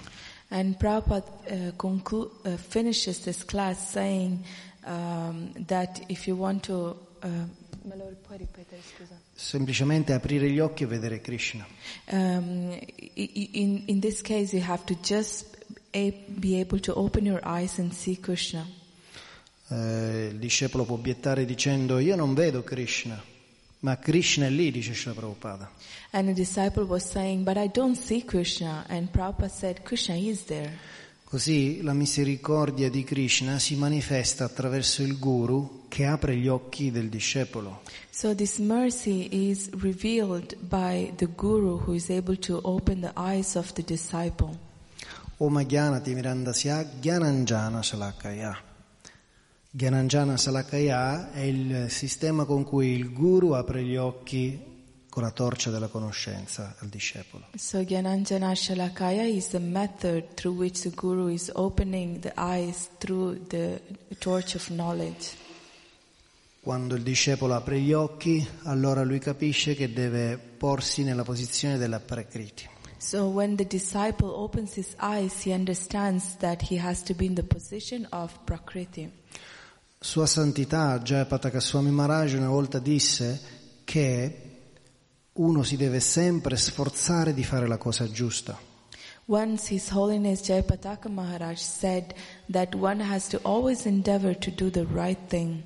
And 0.50 0.78
Prabhupada 0.78 1.26
uh, 1.48 1.76
conclu- 1.76 2.46
uh, 2.46 2.56
finishes 2.56 3.20
this 3.22 3.43
class 3.43 3.91
saying 3.91 4.46
um, 4.86 5.52
that 5.66 6.02
if 6.08 6.28
you 6.28 6.38
want 6.38 6.64
to... 6.66 6.96
Uh, 7.24 7.30
me 7.82 7.96
lo 7.96 8.16
puoi 8.26 8.38
ripetere, 8.38 8.82
scusa? 8.96 9.20
Semplicemente 9.34 10.14
aprire 10.14 10.50
gli 10.50 10.60
occhi 10.60 10.84
e 10.84 10.86
vedere 10.86 11.20
Krishna. 11.22 11.66
Um, 12.12 12.78
in, 13.14 13.84
in 13.86 14.00
this 14.00 14.22
case, 14.22 14.56
you 14.56 14.64
have 14.66 14.84
to 14.86 14.96
just 15.02 15.46
be 15.91 16.60
able 16.60 16.80
to 16.80 16.93
open 16.98 17.26
your 17.26 17.41
eyes 17.43 17.78
and 17.80 17.91
see 17.91 18.20
Krishna. 18.20 18.66
Eh, 19.68 20.30
il 20.32 20.38
discepolo 20.38 20.84
può 20.86 20.96
obiettare 20.96 21.46
dicendo 21.46 21.98
io 21.98 22.16
non 22.16 22.34
vedo 22.34 22.64
Krishna, 22.64 23.22
ma 23.86 24.00
Krishna 24.00 24.48
è 24.48 24.50
lì, 24.50 24.72
dice 24.72 24.96
Srila 24.96 25.14
Prabhupada. 25.14 25.70
And 26.10 26.30
a 26.30 26.34
disciple 26.34 26.86
was 26.86 27.08
saying, 27.08 27.44
but 27.44 27.56
I 27.56 27.68
don't 27.68 27.96
see 27.96 28.26
Krishna. 28.26 28.84
And 28.88 29.12
Prabhupada 29.12 29.52
said, 29.52 29.84
Krishna 29.84 30.16
is 30.16 30.46
there. 30.46 30.72
Così 31.24 31.82
la 31.84 31.94
misericordia 31.94 32.90
di 32.90 33.04
Krishna 33.04 33.60
si 33.60 33.76
manifesta 33.76 34.46
attraverso 34.46 35.04
il 35.04 35.20
guru 35.20 35.86
che 35.88 36.06
apre 36.06 36.36
gli 36.36 36.48
occhi 36.48 36.90
del 36.90 37.10
discepolo. 37.10 37.82
So 38.10 38.34
this 38.34 38.58
mercy 38.58 39.28
is 39.50 39.70
revealed 39.80 40.56
by 40.62 41.12
the 41.18 41.28
guru 41.28 41.78
who 41.78 41.94
is 41.94 42.10
able 42.10 42.38
to 42.38 42.60
open 42.64 43.02
the 43.02 43.12
eyes 43.16 43.56
of 43.56 43.74
the 43.74 43.84
disciple. 43.84 44.58
Oma 45.38 45.62
Gyanati 45.62 46.14
Mirandasya 46.14 46.88
Gyananjana 47.00 47.84
Salakaya. 47.84 48.64
Gyananjana 49.76 50.38
Salakaya 50.38 51.34
è 51.34 51.41
il 51.41 51.88
sistema 51.89 52.45
con 52.45 52.63
cui 52.63 52.91
il 52.93 53.11
guru 53.11 53.51
apre 53.51 53.84
gli 53.84 53.97
occhi 53.97 54.57
con 55.09 55.21
la 55.21 55.32
torcia 55.32 55.69
della 55.69 55.89
conoscenza 55.89 56.78
al 56.80 56.88
discepolo. 56.88 57.47
So 57.57 57.84
Gyananjana 57.84 58.53
Shalakaya 58.53 59.26
is 59.26 59.49
the 59.49 59.59
method 59.59 60.34
through 60.36 60.57
which 60.57 60.84
the 60.84 60.91
guru 60.91 61.28
is 61.28 61.51
opening 61.55 62.21
the 62.21 62.32
eyes 62.38 62.88
through 62.99 63.38
the 63.47 63.82
torch 64.17 64.55
of 64.55 64.65
knowledge. 64.69 65.32
Quando 66.61 66.95
il 66.95 67.03
discepolo 67.03 67.53
apre 67.53 67.82
gli 67.82 67.91
occhi, 67.91 68.47
allora 68.63 69.03
lui 69.03 69.19
capisce 69.19 69.76
che 69.76 69.91
deve 69.91 70.38
porsi 70.38 71.03
nella 71.03 71.23
posizione 71.23 71.78
della 71.78 71.99
prakriti. 71.99 72.69
So 72.97 73.26
when 73.26 73.57
the 73.57 73.67
disciple 73.67 74.30
opens 74.30 74.78
his 74.78 74.95
eyes, 75.01 75.45
he 75.45 75.51
understands 75.51 76.38
that 76.38 76.71
he 76.71 76.80
has 76.80 77.03
to 77.03 77.13
be 77.13 77.26
in 77.26 77.34
the 77.34 77.43
position 77.43 78.07
of 78.11 78.32
Prakriti. 78.45 79.11
Sua 80.06 80.28
Santità 80.28 80.99
Jayapataka 80.99 81.60
Swami 81.60 81.89
Maharaj 81.89 82.36
una 82.36 82.47
volta 82.47 82.78
disse 82.78 83.41
che 83.84 84.41
uno 85.34 85.64
si 85.64 85.78
deve 85.78 85.99
sempre 85.99 86.58
sforzare 86.58 87.34
di 87.34 87.43
fare 87.43 87.68
la 87.68 87.78
cosa 87.78 88.08
giusta. 88.12 88.56
Once 89.26 89.74
His 89.74 89.89
Holiness 89.89 90.41
Jayapataka 90.41 91.10
Maharaj 91.10 91.58
said 91.58 92.14
that 92.51 92.76
one 92.76 93.03
has 93.03 93.28
to 93.30 93.39
always 93.41 93.86
endeavor 93.88 94.38
to 94.38 94.51
do 94.51 94.70
the 94.70 94.86
right 94.93 95.18
thing. 95.28 95.64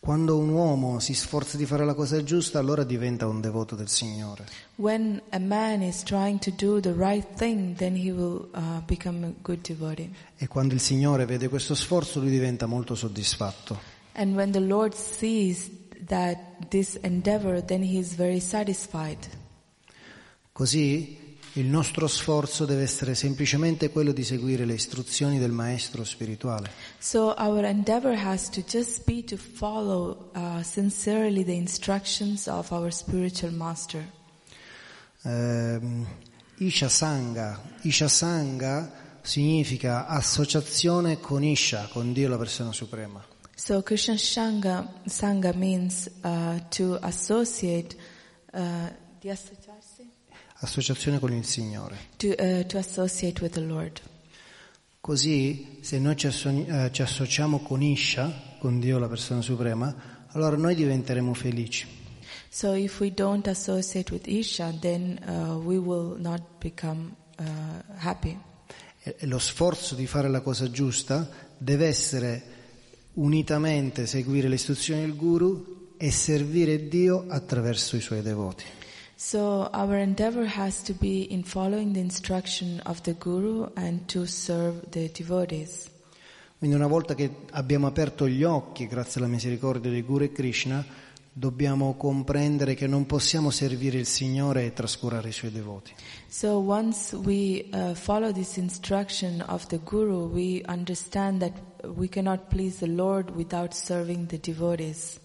Quando 0.00 0.38
un 0.38 0.48
uomo 0.48 0.98
si 0.98 1.12
sforza 1.12 1.58
di 1.58 1.66
fare 1.66 1.84
la 1.84 1.92
cosa 1.92 2.22
giusta, 2.24 2.58
allora 2.58 2.84
diventa 2.84 3.26
un 3.26 3.42
devoto 3.42 3.76
del 3.76 3.90
Signore. 3.90 4.46
When 4.76 5.20
a 5.28 5.38
man 5.38 5.82
is 5.82 6.02
trying 6.02 6.38
to 6.38 6.50
do 6.50 6.80
the 6.80 6.94
right 6.94 7.26
thing, 7.36 7.76
then 7.76 7.94
he 7.94 8.10
will 8.10 8.48
uh, 8.54 8.80
become 8.86 9.26
a 9.26 9.32
good 9.42 9.60
devotee. 9.60 10.10
E 10.38 10.48
quando 10.48 10.72
il 10.72 10.80
Signore 10.80 11.26
vede 11.26 11.48
questo 11.48 11.74
sforzo, 11.74 12.18
lui 12.18 12.30
diventa 12.30 12.64
molto 12.64 12.94
soddisfatto. 12.94 13.78
And 14.14 14.34
when 14.34 14.52
the 14.52 14.60
Lord 14.60 14.94
sees 14.94 15.70
that 16.06 16.38
this 16.70 16.98
endeavor, 17.02 17.62
then 17.62 17.82
he 17.82 17.98
is 17.98 18.14
very 18.14 18.40
satisfied. 18.40 19.18
Così 20.50 21.19
il 21.54 21.66
nostro 21.66 22.06
sforzo 22.06 22.64
deve 22.64 22.82
essere 22.82 23.14
semplicemente 23.14 23.90
quello 23.90 24.12
di 24.12 24.22
seguire 24.22 24.64
le 24.64 24.74
istruzioni 24.74 25.38
del 25.38 25.50
Maestro 25.50 26.04
spirituale. 26.04 26.70
So 26.98 27.34
our 27.36 27.64
endeavor 27.64 28.16
has 28.16 28.48
to 28.50 28.62
just 28.62 29.04
be 29.04 29.24
to 29.24 29.36
follow 29.36 30.30
uh, 30.34 30.62
sincerely 30.62 31.44
the 31.44 31.54
instructions 31.54 32.46
of 32.46 32.70
our 32.70 32.92
spiritual 32.92 33.52
master. 33.52 34.04
Ehm, 35.22 36.06
Isha 36.58 36.88
Sangha. 36.88 37.60
Isha 37.82 38.08
Sangha 38.08 38.90
significa 39.22 40.06
associazione 40.06 41.18
con 41.20 41.42
Isha, 41.42 41.88
con 41.90 42.12
Dio 42.12 42.28
la 42.28 42.36
persona 42.36 42.72
suprema. 42.72 43.24
So 43.54 43.82
Krishna 43.82 44.16
Shanga, 44.16 44.90
Sangha 45.04 45.52
means 45.52 46.10
uh, 46.22 46.58
to 46.70 46.98
associate, 47.02 47.94
uh, 48.52 48.90
di 49.20 49.28
associarsi? 49.28 49.59
Associazione 50.62 51.18
con 51.18 51.32
il 51.32 51.44
Signore. 51.44 51.96
To, 52.16 52.28
uh, 52.28 52.66
to. 52.66 54.08
Così, 55.00 55.78
se 55.80 55.98
noi 55.98 56.16
ci, 56.16 56.26
eh, 56.26 56.90
ci 56.92 57.02
associamo 57.02 57.60
con 57.60 57.82
Isha, 57.82 58.56
con 58.58 58.78
Dio 58.78 58.98
la 58.98 59.08
persona 59.08 59.40
suprema, 59.40 59.94
allora 60.32 60.56
noi 60.56 60.74
diventeremo 60.74 61.32
felici. 61.32 61.86
So 62.50 62.74
if 62.74 63.00
we 63.00 63.12
don't 63.14 63.46
associate 63.46 64.12
with 64.12 64.26
Isha, 64.26 64.72
then 64.80 65.18
uh, 65.26 65.56
we 65.64 65.78
will 65.78 66.16
not 66.18 66.42
become 66.58 67.14
uh, 67.38 67.44
happy. 67.96 68.38
E 69.02 69.26
lo 69.26 69.38
sforzo 69.38 69.94
di 69.94 70.06
fare 70.06 70.28
la 70.28 70.42
cosa 70.42 70.70
giusta 70.70 71.28
deve 71.56 71.86
essere 71.86 72.42
unitamente 73.14 74.06
seguire 74.06 74.48
le 74.48 74.56
istruzioni 74.56 75.00
del 75.00 75.16
Guru 75.16 75.94
e 75.96 76.10
servire 76.10 76.88
Dio 76.88 77.24
attraverso 77.28 77.96
i 77.96 78.00
suoi 78.00 78.20
devoti. 78.20 78.64
So 79.22 79.68
our 79.74 79.98
endeavor 79.98 80.46
has 80.46 80.82
to 80.84 80.94
be 80.94 81.30
in 81.30 81.42
following 81.42 81.92
the 81.92 82.00
instruction 82.00 82.80
of 82.86 83.02
the 83.02 83.12
Guru 83.12 83.68
and 83.76 84.06
to 84.06 84.24
serve 84.24 84.80
the 84.92 85.10
devotees. 85.12 85.90
Quindi 86.56 86.74
una 86.74 86.86
volta 86.86 87.14
che 87.14 87.30
abbiamo 87.50 87.86
aperto 87.86 88.26
gli 88.26 88.44
occhi 88.44 88.86
grazie 88.86 89.20
alla 89.20 89.28
misericordia 89.28 89.90
di 89.90 90.00
Guru 90.00 90.24
e 90.24 90.32
Krishna, 90.32 90.82
dobbiamo 91.30 91.96
comprendere 91.98 92.72
che 92.72 92.86
non 92.86 93.04
possiamo 93.04 93.50
servire 93.50 93.98
il 93.98 94.06
Signore 94.06 94.64
e 94.64 94.72
trascurare 94.72 95.28
i 95.28 95.32
suoi 95.32 95.52
devoti. 95.52 95.92
So 96.26 96.58
once 96.58 97.14
we 97.14 97.66
uh, 97.72 97.92
follow 97.92 98.32
this 98.32 98.56
instruction 98.56 99.44
of 99.46 99.66
the 99.66 99.80
Guru, 99.84 100.30
we 100.30 100.62
understand 100.66 101.40
that 101.40 101.52
we 101.94 102.08
cannot 102.08 102.48
please 102.48 102.78
the 102.78 102.90
Lord 102.90 103.28
without 103.36 103.74
serving 103.74 104.28
the 104.28 104.40
devotees. 104.40 105.20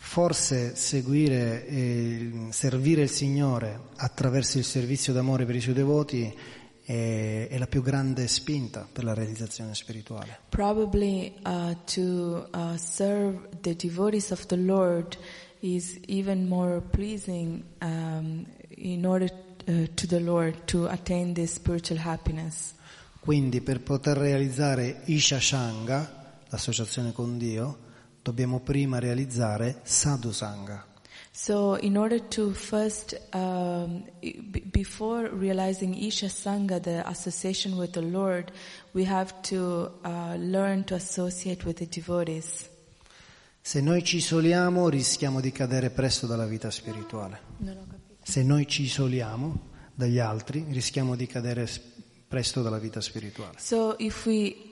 Forse 0.00 0.76
seguire 0.76 1.66
e 1.66 2.30
servire 2.50 3.02
il 3.02 3.10
Signore 3.10 3.80
attraverso 3.96 4.56
il 4.56 4.64
servizio 4.64 5.12
d'amore 5.12 5.44
per 5.44 5.56
i 5.56 5.60
suoi 5.60 5.74
devoti 5.74 6.32
è, 6.82 7.48
è 7.50 7.58
la 7.58 7.66
più 7.66 7.82
grande 7.82 8.28
spinta 8.28 8.88
per 8.90 9.04
la 9.04 9.12
realizzazione 9.12 9.74
spirituale. 9.74 10.38
Probably 10.48 11.34
uh, 11.44 11.76
to 11.92 12.48
uh, 12.54 12.76
serve 12.76 13.48
the 13.60 13.74
devotees 13.74 14.30
of 14.30 14.46
the 14.46 14.56
Lord 14.56 15.18
is 15.60 15.98
even 16.06 16.46
more 16.46 16.80
pleasing 16.80 17.62
um, 17.82 18.46
in 18.76 19.04
order 19.04 19.28
uh, 19.66 19.88
to 19.94 20.06
the 20.06 20.20
Lord 20.20 20.64
to 20.66 20.86
attain 20.86 21.34
this 21.34 21.54
spiritual 21.54 22.00
happiness. 22.02 22.72
Quindi 23.20 23.60
per 23.60 23.80
poter 23.80 24.16
realizzare 24.16 25.02
Isha 25.06 25.40
Shanga, 25.40 26.40
l'associazione 26.48 27.12
con 27.12 27.36
Dio, 27.36 27.86
dobbiamo 28.28 28.60
prima 28.60 28.98
realizzare 28.98 29.80
Sadhu 29.84 30.32
Sangha. 30.32 30.84
So, 31.30 31.78
in 31.80 31.96
order 31.96 32.20
to 32.20 32.52
first, 32.52 33.18
um, 33.32 34.04
before 34.70 35.30
realizing 35.30 35.94
Isha 35.94 36.28
Sangha, 36.28 36.78
the 36.80 37.02
association 37.06 37.78
with 37.78 37.92
the 37.92 38.02
Lord, 38.02 38.52
we 38.92 39.06
have 39.06 39.32
to 39.48 39.92
uh, 40.04 40.34
learn 40.36 40.84
to 40.84 40.94
associate 40.94 41.64
with 41.64 41.78
the 41.78 41.86
devotees. 41.86 42.68
Se 43.60 43.80
noi 43.80 44.02
ci 44.02 44.16
isoliamo 44.16 44.88
rischiamo 44.88 45.40
di 45.40 45.52
cadere 45.52 45.90
presto 45.90 46.26
dalla 46.26 46.46
vita 46.46 46.70
spirituale. 46.70 47.40
Se 48.22 48.42
noi 48.42 48.66
ci 48.66 48.82
isoliamo 48.82 49.76
dagli 49.94 50.18
altri 50.18 50.66
rischiamo 50.68 51.16
di 51.16 51.26
cadere 51.26 51.68
presto 52.26 52.62
dalla 52.62 52.78
vita 52.78 53.00
spirituale. 53.00 53.58
So, 53.58 53.94
if 53.98 54.26
we 54.26 54.67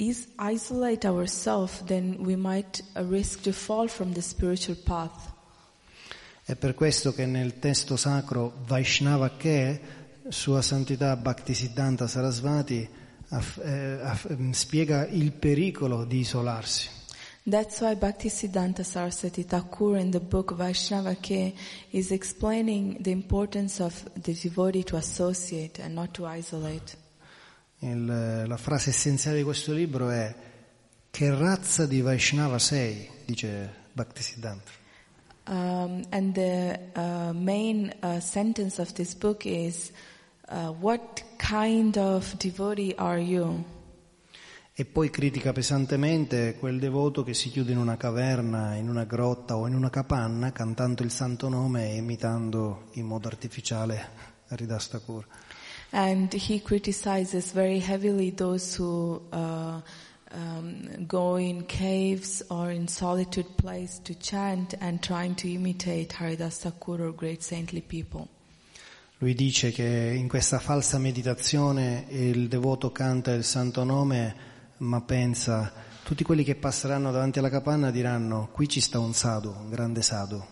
is- 0.00 0.26
isolate 0.36 1.06
ourselves, 1.06 1.82
then 1.84 2.16
we 2.20 2.34
might 2.36 2.82
uh, 2.96 3.02
risk 3.08 3.42
to 3.42 3.52
fall 3.52 3.88
from 3.88 4.12
the 4.12 4.20
spiritual 4.20 4.76
path. 4.76 5.28
È 6.44 6.56
per 6.56 6.74
questo 6.74 7.12
che 7.12 7.26
nel 7.26 7.58
testo 7.58 7.96
sacro 7.96 8.52
Vaishnava 8.66 9.30
Ke, 9.36 9.80
Sua 10.28 10.62
Santità 10.62 11.14
Bhaktisiddhanta 11.16 12.06
Sarasvati, 12.08 12.88
aff- 13.28 13.58
eh, 13.62 14.00
aff- 14.02 14.30
ehm, 14.30 14.50
spiega 14.52 15.06
il 15.06 15.32
pericolo 15.32 16.04
di 16.04 16.20
isolarsi. 16.20 16.88
That's 17.42 17.80
why 17.80 17.94
Bhaktisiddhanta 17.94 18.82
Saraswati 18.82 19.44
Thakur 19.44 19.96
in 19.96 20.10
the 20.10 20.20
book 20.20 20.54
Vaishnava 20.54 21.14
Ke 21.14 21.52
is 21.90 22.10
explaining 22.10 23.00
the 23.00 23.10
importance 23.10 23.82
of 23.82 24.04
the 24.20 24.32
devotee 24.34 24.82
to 24.84 24.96
associate 24.96 25.80
and 25.82 25.94
not 25.94 26.10
to 26.12 26.26
isolate. 26.26 26.96
Il- 27.80 28.44
la 28.46 28.56
frase 28.56 28.90
essenziale 28.90 29.38
di 29.38 29.42
questo 29.42 29.72
libro 29.72 30.10
è 30.10 30.34
che 31.10 31.34
razza 31.34 31.86
di 31.86 32.00
Vaishnava 32.00 32.58
sei, 32.58 33.08
dice 33.24 33.74
Bhaktisiddhanta. 33.92 34.70
Um, 35.48 36.02
and 36.10 36.32
the 36.34 36.78
uh, 36.94 37.32
main 37.32 37.92
uh, 38.02 38.20
sentence 38.20 38.80
of 38.80 38.92
this 38.92 39.14
book 39.14 39.44
is, 39.44 39.90
uh, 40.48 40.68
"What 40.78 41.24
kind 41.36 41.96
of 41.96 42.36
devotee 42.36 42.94
are 42.96 43.18
you?" 43.18 43.64
E 44.72 44.84
poi 44.84 45.10
critica 45.10 45.52
pesantemente 45.52 46.54
quel 46.58 46.78
devoto 46.78 47.22
che 47.24 47.34
si 47.34 47.50
chiude 47.50 47.72
in 47.72 47.78
una 47.78 47.96
caverna, 47.96 48.76
in 48.76 48.88
una 48.88 49.04
grotta 49.04 49.56
o 49.56 49.66
in 49.66 49.74
una 49.74 49.90
capanna 49.90 50.52
cantando 50.52 51.02
il 51.02 51.10
santo 51.10 51.48
nome 51.48 51.90
e 51.90 51.96
imitando 51.96 52.90
in 52.92 53.06
modo 53.06 53.26
artificiale 53.26 54.08
Haridas 54.48 54.88
Thakur. 54.88 55.26
And 55.92 56.32
he 56.32 56.60
criticizes 56.60 57.52
very 57.52 57.80
heavily 57.80 58.30
those 58.30 58.76
who 58.76 59.20
uh, 59.32 59.80
um, 60.32 61.06
go 61.06 61.36
in 61.36 61.66
caves 61.66 62.44
or 62.48 62.70
in 62.70 62.86
solitude 62.86 63.56
place 63.56 64.00
to 64.04 64.14
chant 64.14 64.74
and 64.80 65.02
trying 65.02 65.34
to 65.36 65.48
imitate 65.48 66.12
Haridas 66.12 66.58
Thakur 66.58 67.02
or 67.02 67.12
great 67.12 67.42
saintly 67.42 67.80
people. 67.80 68.28
Lui 69.18 69.34
dice 69.34 69.70
che 69.70 70.14
in 70.16 70.28
questa 70.28 70.58
falsa 70.58 70.98
meditazione 70.98 72.06
il 72.08 72.48
devoto 72.48 72.90
canta 72.90 73.32
il 73.32 73.44
santo 73.44 73.84
nome, 73.84 74.34
ma 74.78 75.02
pensa, 75.02 75.70
tutti 76.04 76.24
quelli 76.24 76.42
che 76.42 76.54
passeranno 76.54 77.10
davanti 77.12 77.38
alla 77.38 77.50
capanna 77.50 77.90
diranno, 77.90 78.48
qui 78.50 78.66
ci 78.66 78.80
sta 78.80 78.98
un 78.98 79.12
sadhu, 79.12 79.50
un 79.50 79.68
grande 79.68 80.00
sadhu. 80.00 80.42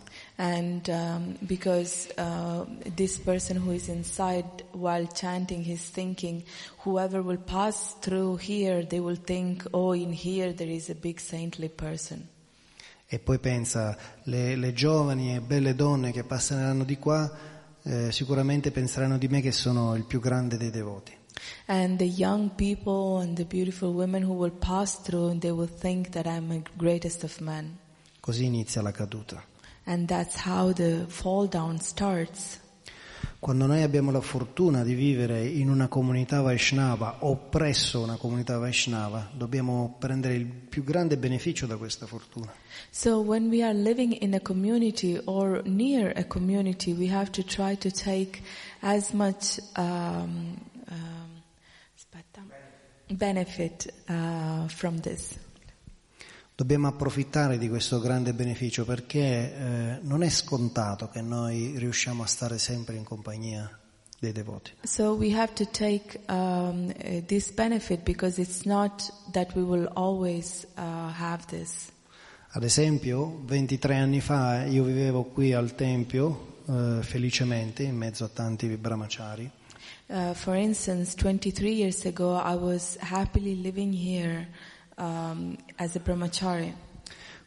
And 0.40 0.88
um, 0.88 1.36
because 1.44 2.08
uh, 2.16 2.64
this 2.94 3.18
person 3.18 3.56
who 3.56 3.72
is 3.72 3.88
inside 3.88 4.62
while 4.70 5.04
chanting 5.08 5.64
is 5.66 5.90
thinking, 5.90 6.44
whoever 6.84 7.22
will 7.22 7.38
pass 7.38 7.96
through 8.00 8.36
here, 8.36 8.84
they 8.84 9.00
will 9.00 9.16
think, 9.16 9.66
oh, 9.72 9.94
in 9.94 10.12
here 10.12 10.52
there 10.52 10.70
is 10.70 10.90
a 10.90 10.94
big 10.94 11.18
saintly 11.18 11.68
person. 11.68 12.28
E 13.08 13.18
poi 13.18 13.40
pensa, 13.40 13.96
le, 14.24 14.54
le 14.54 14.72
giovani 14.72 15.34
e 15.34 15.40
belle 15.40 15.74
donne 15.74 16.12
che 16.12 16.22
passeranno 16.22 16.84
di 16.84 16.98
qua 16.98 17.28
eh, 17.82 18.12
sicuramente 18.12 18.70
penseranno 18.70 19.18
di 19.18 19.26
me 19.26 19.40
che 19.40 19.50
sono 19.50 19.96
il 19.96 20.04
più 20.04 20.20
grande 20.20 20.56
dei 20.56 20.70
devoti. 20.70 21.16
And 21.66 21.98
the 21.98 22.04
young 22.04 22.50
people 22.54 23.20
and 23.20 23.34
the 23.34 23.44
beautiful 23.44 23.92
women 23.92 24.22
who 24.22 24.34
will 24.34 24.52
pass 24.52 25.00
through, 25.02 25.38
they 25.38 25.50
will 25.50 25.68
think 25.68 26.10
that 26.10 26.26
I'm 26.26 26.48
the 26.48 26.62
greatest 26.76 27.24
of 27.24 27.38
men. 27.40 27.78
Così 28.20 28.44
inizia 28.44 28.82
la 28.82 28.92
caduta. 28.92 29.42
And 29.88 30.06
that's 30.06 30.36
how 30.44 30.74
the 30.74 31.06
fall 31.08 31.48
down 31.48 31.80
starts. 31.80 32.60
Quando 33.40 33.64
noi 33.64 33.82
abbiamo 33.82 34.10
la 34.10 34.20
fortuna 34.20 34.82
di 34.82 34.92
vivere 34.92 35.46
in 35.46 35.70
una 35.70 35.88
comunità 35.88 36.42
Vaishnava 36.42 37.18
o 37.20 37.36
presso 37.36 38.02
una 38.02 38.16
comunità 38.16 38.58
Vaishnava, 38.58 39.30
dobbiamo 39.32 39.96
prendere 39.98 40.34
il 40.34 40.44
più 40.44 40.84
grande 40.84 41.16
beneficio 41.16 41.64
da 41.64 41.76
questa 41.76 42.04
fortuna. 42.04 42.52
So 42.90 43.20
when 43.20 43.48
we 43.48 43.62
are 43.62 43.72
living 43.72 44.20
in 44.20 44.34
a 44.34 44.40
community 44.40 45.18
or 45.24 45.62
near 45.64 46.12
a 46.16 46.24
community, 46.24 46.92
we 46.92 47.08
have 47.08 47.30
to 47.30 47.42
try 47.42 47.74
to 47.78 47.90
take 47.90 48.42
as 48.80 49.12
much 49.12 49.58
um, 49.76 50.58
um, 50.90 51.42
benefit 53.16 53.90
uh, 54.08 54.68
from 54.68 55.00
this. 55.00 55.38
Dobbiamo 56.58 56.88
approfittare 56.88 57.56
di 57.56 57.68
questo 57.68 58.00
grande 58.00 58.32
beneficio 58.32 58.84
perché 58.84 59.20
eh, 59.20 59.98
non 60.02 60.24
è 60.24 60.28
scontato 60.28 61.08
che 61.08 61.22
noi 61.22 61.74
riusciamo 61.76 62.24
a 62.24 62.26
stare 62.26 62.58
sempre 62.58 62.96
in 62.96 63.04
compagnia 63.04 63.78
dei 64.18 64.32
devoti. 64.32 64.72
So 64.82 65.12
we 65.12 65.32
have 65.32 65.52
to 65.52 65.64
take 65.70 66.18
um, 66.28 66.92
uh, 66.98 67.24
this 67.26 67.52
benefit 67.52 68.02
because 68.02 68.40
it's 68.40 68.62
not 68.62 69.08
that 69.30 69.54
we 69.54 69.62
will 69.62 69.88
always 69.94 70.66
uh, 70.76 71.12
have 71.16 71.44
this. 71.46 71.92
Ad 72.48 72.64
esempio, 72.64 73.40
23 73.44 73.94
anni 73.94 74.20
fa 74.20 74.64
io 74.64 74.82
vivevo 74.82 75.26
qui 75.26 75.52
al 75.52 75.76
Tempio 75.76 76.56
eh, 76.66 76.98
felicemente 77.02 77.84
in 77.84 77.94
mezzo 77.94 78.24
a 78.24 78.28
tanti 78.28 78.66
brahmachari 78.66 79.48
Uh, 80.10 80.32
for 80.32 80.56
instance, 80.56 81.14
23 81.14 81.70
years 81.70 82.06
ago, 82.06 82.34
I 82.34 82.54
was 82.54 82.96
happily 82.98 83.60
living 83.60 83.92
here 83.92 84.48
um, 84.98 85.56
as 85.76 85.94
a 85.94 86.00
brahmachari. 86.00 86.74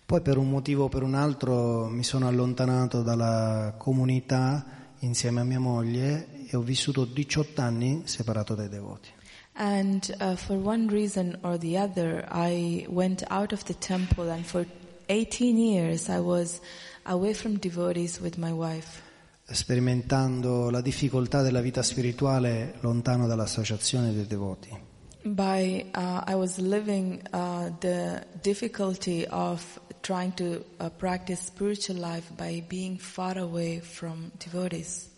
Poi 0.05 0.21
per 0.21 0.37
un 0.37 0.49
motivo 0.49 0.85
o 0.85 0.89
per 0.89 1.03
un 1.03 1.13
altro 1.13 1.87
mi 1.87 2.03
sono 2.03 2.27
allontanato 2.27 3.01
dalla 3.01 3.75
comunità 3.77 4.65
insieme 4.99 5.41
a 5.41 5.43
mia 5.43 5.59
moglie 5.59 6.45
e 6.47 6.55
ho 6.57 6.61
vissuto 6.61 7.05
18 7.05 7.61
anni 7.61 8.01
separato 8.05 8.55
dai 8.55 8.67
devoti. 8.67 9.09
And 9.53 10.15
uh, 10.19 10.35
for 10.35 10.57
one 10.57 10.87
reason 10.89 11.37
or 11.41 11.57
the 11.57 11.77
other, 11.77 12.25
I 12.31 12.85
went 12.89 13.23
out 13.29 13.51
of 13.51 13.63
the 13.63 13.75
temple, 13.77 14.31
and 14.31 14.43
for 14.45 14.65
18 15.07 15.57
years, 15.57 16.07
I 16.07 16.19
was 16.19 16.61
away 17.03 17.33
from 17.33 17.57
devotees 17.57 18.19
with 18.19 18.37
my 18.37 18.51
wife. 18.51 19.09
sperimentando 19.53 20.69
la 20.69 20.79
difficoltà 20.79 21.41
della 21.41 21.59
vita 21.59 21.83
spirituale 21.83 22.75
lontano 22.79 23.27
dall'associazione 23.27 24.13
dei 24.13 24.25
devoti. 24.25 24.90
By 25.23 25.85
uh, 25.93 26.23
I 26.25 26.35
was 26.35 26.57
living 26.57 27.21
uh, 27.31 27.69
the 27.79 28.25
difficulty 28.41 29.27
of 29.27 29.79
trying 30.01 30.33
to 30.35 30.63
uh, 30.79 30.89
practice 30.89 31.45
spiritual 31.45 31.97
life 31.97 32.31
by 32.35 32.63
being 32.67 32.97
far 32.97 33.37
away 33.37 33.81
from 33.81 34.31
devotees. 34.39 35.09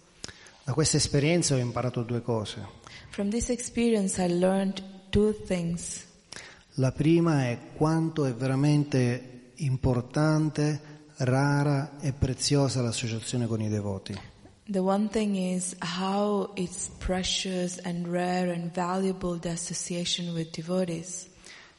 Da 0.65 0.73
questa 0.73 0.97
esperienza 0.97 1.55
ho 1.55 1.57
imparato 1.57 2.03
due 2.03 2.21
cose. 2.21 2.57
From 3.11 3.29
this 3.29 3.49
experience, 3.49 4.21
I 4.21 4.27
learned 4.27 4.81
two 5.09 5.33
things. 5.45 6.05
La 6.77 6.91
prima 6.91 7.45
è 7.47 7.57
quanto 7.75 8.25
è 8.25 8.33
veramente 8.33 9.51
importante, 9.55 10.81
rara 11.17 11.99
e 11.99 12.13
preziosa 12.13 12.81
l'associazione 12.81 13.45
con 13.45 13.61
i 13.61 13.69
devoti. 13.69 14.19
The 14.65 14.79
one 14.79 15.09
thing 15.09 15.35
is 15.35 15.75
how 15.79 16.51
it's 16.55 16.89
precious 16.99 17.79
and 17.83 18.07
rare 18.07 18.49
and 18.53 18.71
valuable 18.71 19.37
the 19.37 19.49
association 19.49 20.33
with 20.33 20.51
devotees. 20.51 21.27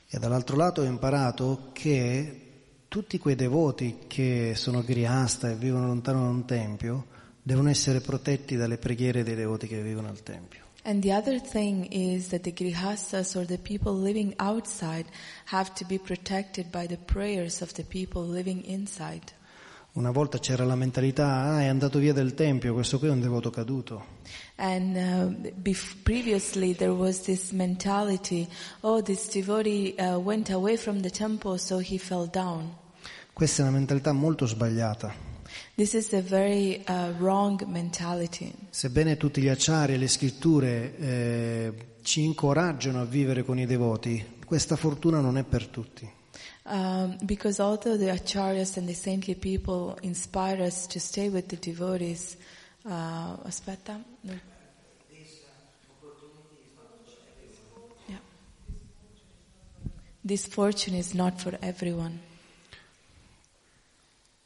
E 0.07 0.19
dall'altro 0.19 0.55
lato 0.55 0.83
ho 0.83 0.85
imparato 0.85 1.71
che 1.73 2.41
tutti 2.89 3.19
quei 3.19 3.37
devoti 3.37 4.05
che 4.07 4.53
sono 4.55 4.83
grihasta 4.83 5.51
e 5.51 5.55
vivono 5.55 5.87
lontano 5.87 6.25
da 6.25 6.29
un 6.29 6.45
tempio 6.45 7.07
devono 7.43 7.71
essere 7.71 8.01
protetti 8.01 8.55
dalle 8.55 8.77
preghiere 8.77 9.23
dei 9.23 9.35
devoti 9.35 9.67
che 9.67 9.83
vivono 9.83 10.09
al 10.09 10.23
tempio. 10.23 10.63
And 10.85 11.01
the 11.03 11.15
other 11.15 11.41
thing 11.41 11.87
is 11.91 12.29
that 12.29 12.43
the 12.43 12.53
grihastas 12.53 13.35
or 13.35 13.47
the 13.47 13.57
people 13.57 13.95
living 13.95 14.35
outside 14.39 15.07
have 15.47 15.73
to 15.77 15.87
be 15.87 15.99
protected 15.99 16.71
by 16.71 16.87
the 16.87 16.99
prayers 16.99 17.63
of 17.63 17.73
the 17.73 17.85
people 17.85 18.23
living 18.23 18.63
inside. 18.67 19.33
Una 19.95 20.11
volta 20.11 20.41
c'era 20.41 20.65
la 20.65 20.75
mentalità, 20.75 21.45
ah, 21.45 21.61
è 21.61 21.67
andato 21.67 22.01
via 22.01 22.13
del 22.13 22.35
tempio, 22.35 22.75
questo 22.75 22.99
qui 22.99 23.07
è 23.07 23.13
un 23.13 23.21
devoto 23.21 23.51
caduto. 23.51 24.05
And 24.57 24.97
uh, 24.97 25.53
bef- 25.55 26.03
previously 26.03 26.75
there 26.75 26.91
was 26.91 27.21
this 27.23 27.53
mentality, 27.53 28.49
oh, 28.81 29.01
this 29.01 29.29
devotee 29.31 29.95
uh, 29.97 30.17
went 30.19 30.51
away 30.51 30.77
from 30.77 31.01
the 31.01 31.11
temple, 31.11 31.59
so 31.59 31.79
he 31.79 31.97
fell 31.97 32.29
down. 32.29 32.75
Questa 33.33 33.63
è 33.63 33.69
una 33.69 33.77
mentalità 33.77 34.11
molto 34.11 34.47
sbagliata. 34.47 35.15
This 35.77 35.93
is 35.93 36.13
a 36.13 36.23
very 36.23 36.83
uh, 36.89 37.13
wrong 37.19 37.63
mentality. 37.63 38.53
Sebbene 38.71 39.17
tutti 39.17 39.41
gli 39.41 39.49
acciari 39.49 39.95
e 39.95 39.97
le 39.97 40.09
scritture 40.09 40.99
eh, 40.99 41.73
ci 42.03 42.25
incoraggiano 42.25 43.01
a 43.01 43.05
vivere 43.05 43.45
con 43.45 43.61
i 43.61 43.67
devoti, 43.67 44.39
questa 44.45 44.75
fortuna 44.75 45.21
non 45.21 45.39
è 45.39 45.45
per 45.45 45.69
tutti. 45.69 46.14
Um, 46.67 47.19
because 47.27 47.61
although 47.61 47.99
the 47.99 48.11
acharyas 48.11 48.79
and 48.79 48.89
the 48.89 48.95
saintly 48.95 49.35
people 49.35 49.99
inspire 50.03 50.63
us 50.63 50.87
to 50.87 50.99
stay 50.99 51.29
with 51.29 51.49
the 51.49 51.57
devotees, 51.57 52.37
uh, 52.87 53.37
aspetta, 53.45 54.03
no. 54.23 54.33
Yeah. 58.07 58.17
This 60.25 60.47
fortune 60.47 60.95
is 60.95 61.13
not 61.13 61.39
for 61.39 61.59
everyone. 61.61 62.19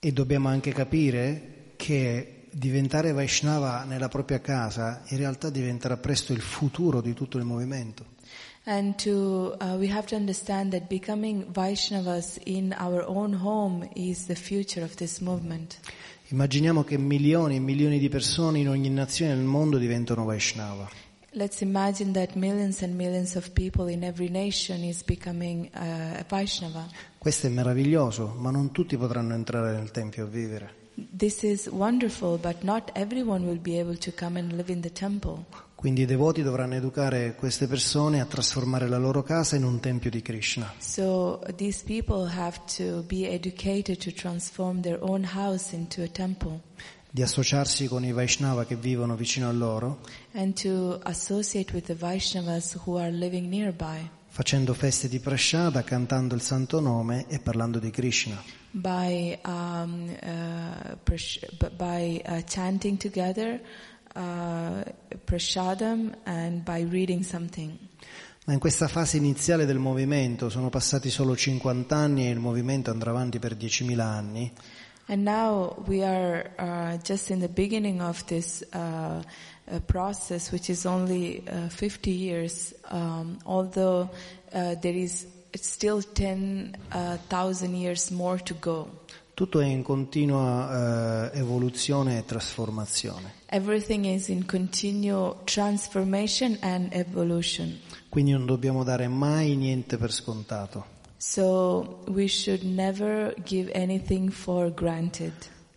E 0.01 0.13
dobbiamo 0.13 0.49
anche 0.49 0.73
capire 0.73 1.73
che 1.77 2.47
diventare 2.51 3.13
Vaishnava 3.13 3.85
nella 3.85 4.09
propria 4.09 4.41
casa 4.41 5.03
in 5.09 5.19
realtà 5.19 5.51
diventerà 5.51 5.97
presto 5.97 6.33
il 6.33 6.41
futuro 6.41 7.01
di 7.01 7.15
tutto 7.15 7.39
il 7.39 7.45
movimento. 7.45 8.17
And 8.71 8.99
to, 8.99 9.57
uh, 9.63 9.79
we 9.79 9.87
have 9.87 10.07
to 10.09 10.17
understand 10.17 10.73
that 10.73 10.91
becoming 10.91 11.47
Vaishnavas 11.47 12.39
in 12.45 12.75
our 12.79 13.03
own 13.09 13.33
home 13.33 13.89
is 13.97 14.27
the 14.27 14.35
future 14.35 14.85
of 14.85 14.97
this 14.97 15.21
movement. 15.21 15.79
Immaginiamo 16.29 16.85
che 16.85 16.99
milioni 16.99 17.57
e 17.57 17.61
milioni 17.61 17.99
di 17.99 18.11
persone 18.11 18.59
in 18.59 18.69
ogni 18.69 18.91
nazione 18.91 19.35
del 19.35 19.45
mondo 19.45 19.79
diventano 19.79 20.27
Vaishnava. 20.27 20.87
Let's 21.31 21.63
imagine 21.63 22.13
that 22.13 22.35
millions 22.35 22.83
and 22.83 22.95
millions 22.95 23.37
of 23.37 23.53
people 23.55 23.91
in 23.91 24.05
every 24.05 24.29
nation 24.29 24.85
is 24.85 25.03
becoming 25.03 25.71
uh, 25.73 26.19
a 26.19 26.25
Vaishnava. 26.29 26.87
Questo 27.17 27.47
è 27.47 27.49
meraviglioso, 27.49 28.35
ma 28.37 28.51
non 28.51 28.71
tutti 28.73 28.99
potranno 28.99 29.33
entrare 29.33 29.73
nel 29.73 29.91
Tempio 29.91 30.25
a 30.25 30.29
vivere. 30.29 30.75
This 31.17 31.43
is 31.43 31.69
wonderful, 31.69 32.37
but 32.37 32.63
not 32.65 32.91
everyone 32.93 33.47
will 33.47 33.61
be 33.61 33.79
able 33.79 33.97
to 33.97 34.13
come 34.15 34.39
and 34.39 34.53
live 34.53 34.71
in 34.71 34.83
the 34.83 34.93
temple. 34.93 35.47
Quindi 35.79 36.03
i 36.03 36.07
devoti 36.07 36.43
dovranno 36.43 36.75
educare 36.75 37.37
queste 37.37 37.69
persone 37.69 38.21
a 38.21 38.25
trasformare 38.25 38.89
la 38.89 38.99
loro 38.99 39.23
casa 39.23 39.55
in 39.55 39.63
un 39.63 39.79
tempio 39.79 40.11
di 40.11 40.21
Krishna. 40.21 40.75
So 40.79 41.41
these 41.55 41.85
people 41.85 42.29
have 42.29 42.59
to 42.77 43.05
be 43.05 43.29
educated 43.29 43.97
to 43.99 44.11
transform 44.11 44.81
their 44.81 44.99
own 45.01 45.25
house 45.37 45.73
into 45.77 46.03
a 46.03 46.09
temple 46.09 46.63
di 47.09 47.23
associarsi 47.23 47.87
con 47.87 48.05
i 48.05 48.11
Vaishnava 48.11 48.65
che 48.67 48.75
vivono 48.75 49.15
vicino 49.15 49.49
a 49.49 49.53
loro, 49.53 50.01
and 50.33 50.61
to 50.61 50.99
associate 51.05 51.73
with 51.73 51.87
the 51.87 51.95
Vaishnavas 51.95 52.77
who 52.85 52.99
are 52.99 53.13
living 53.13 53.49
nearby 53.49 54.11
facendo 54.31 54.75
feste 54.75 55.09
di 55.09 55.21
prashada, 55.21 55.85
cantando 55.85 56.35
il 56.35 56.43
santo 56.43 56.81
nome 56.81 57.27
e 57.29 57.39
parlando 57.39 57.79
di 57.79 57.91
Krishna. 57.91 58.43
by 58.71 59.39
um, 59.45 60.15
uh, 60.23 60.97
by 61.77 62.23
uh, 62.27 62.43
chanting 62.43 62.99
together 62.99 63.61
uh, 64.19 64.83
prashadam 65.25 66.13
and 66.25 66.65
by 66.65 66.83
reading 66.83 67.23
something. 67.23 67.79
Ma 68.47 68.55
in 68.55 68.59
questa 68.61 68.89
fase 68.89 69.19
iniziale 69.19 69.67
del 69.67 69.79
movimento 69.79 70.49
sono 70.49 70.71
passati 70.71 71.11
solo 71.11 71.37
50 71.37 71.95
anni 71.95 72.27
e 72.27 72.31
il 72.31 72.39
movimento 72.39 72.91
andrà 72.91 73.11
avanti 73.11 73.39
per 73.39 73.55
10.000 73.55 74.01
anni. 74.01 74.53
And 75.11 75.23
now 75.23 75.75
we 75.87 76.03
are 76.05 76.51
uh, 76.59 76.99
just 77.03 77.31
in 77.31 77.41
the 77.41 77.49
beginning 77.49 78.01
of 78.01 78.25
this 78.25 78.63
uh, 78.75 79.23
uh, 79.71 79.81
process, 79.87 80.51
which 80.51 80.69
is 80.69 80.85
only 80.85 81.43
uh, 81.47 81.69
50 81.69 82.11
years, 82.11 82.75
um, 82.91 83.39
although 83.45 84.11
uh, 84.53 84.75
there 84.81 84.97
is 84.97 85.27
still 85.55 86.03
10,000 86.03 87.75
years 87.75 88.11
more 88.11 88.43
to 88.43 88.55
go. 88.59 89.05
Tutto 89.33 89.61
è 89.61 89.67
in 89.67 89.83
continua 89.83 91.31
evoluzione 91.33 92.19
e 92.19 92.25
trasformazione. 92.25 93.38
Everything 93.51 94.05
is 94.05 94.29
in 94.29 94.45
continual 94.45 95.37
transformation 95.45 96.59
and 96.61 96.93
evolution. 96.93 97.79
Quindi 98.11 98.33
non 98.33 98.45
dobbiamo 98.45 98.85
dare 98.85 99.09
mai 99.09 99.57
niente 99.57 99.97
per 99.97 100.13
scontato. 100.13 100.85
So 101.17 102.03
we 102.09 102.27
should 102.29 102.63
never 102.63 103.35
give 103.45 103.71
anything 103.75 104.31
for 104.31 104.73
granted. 104.75 105.33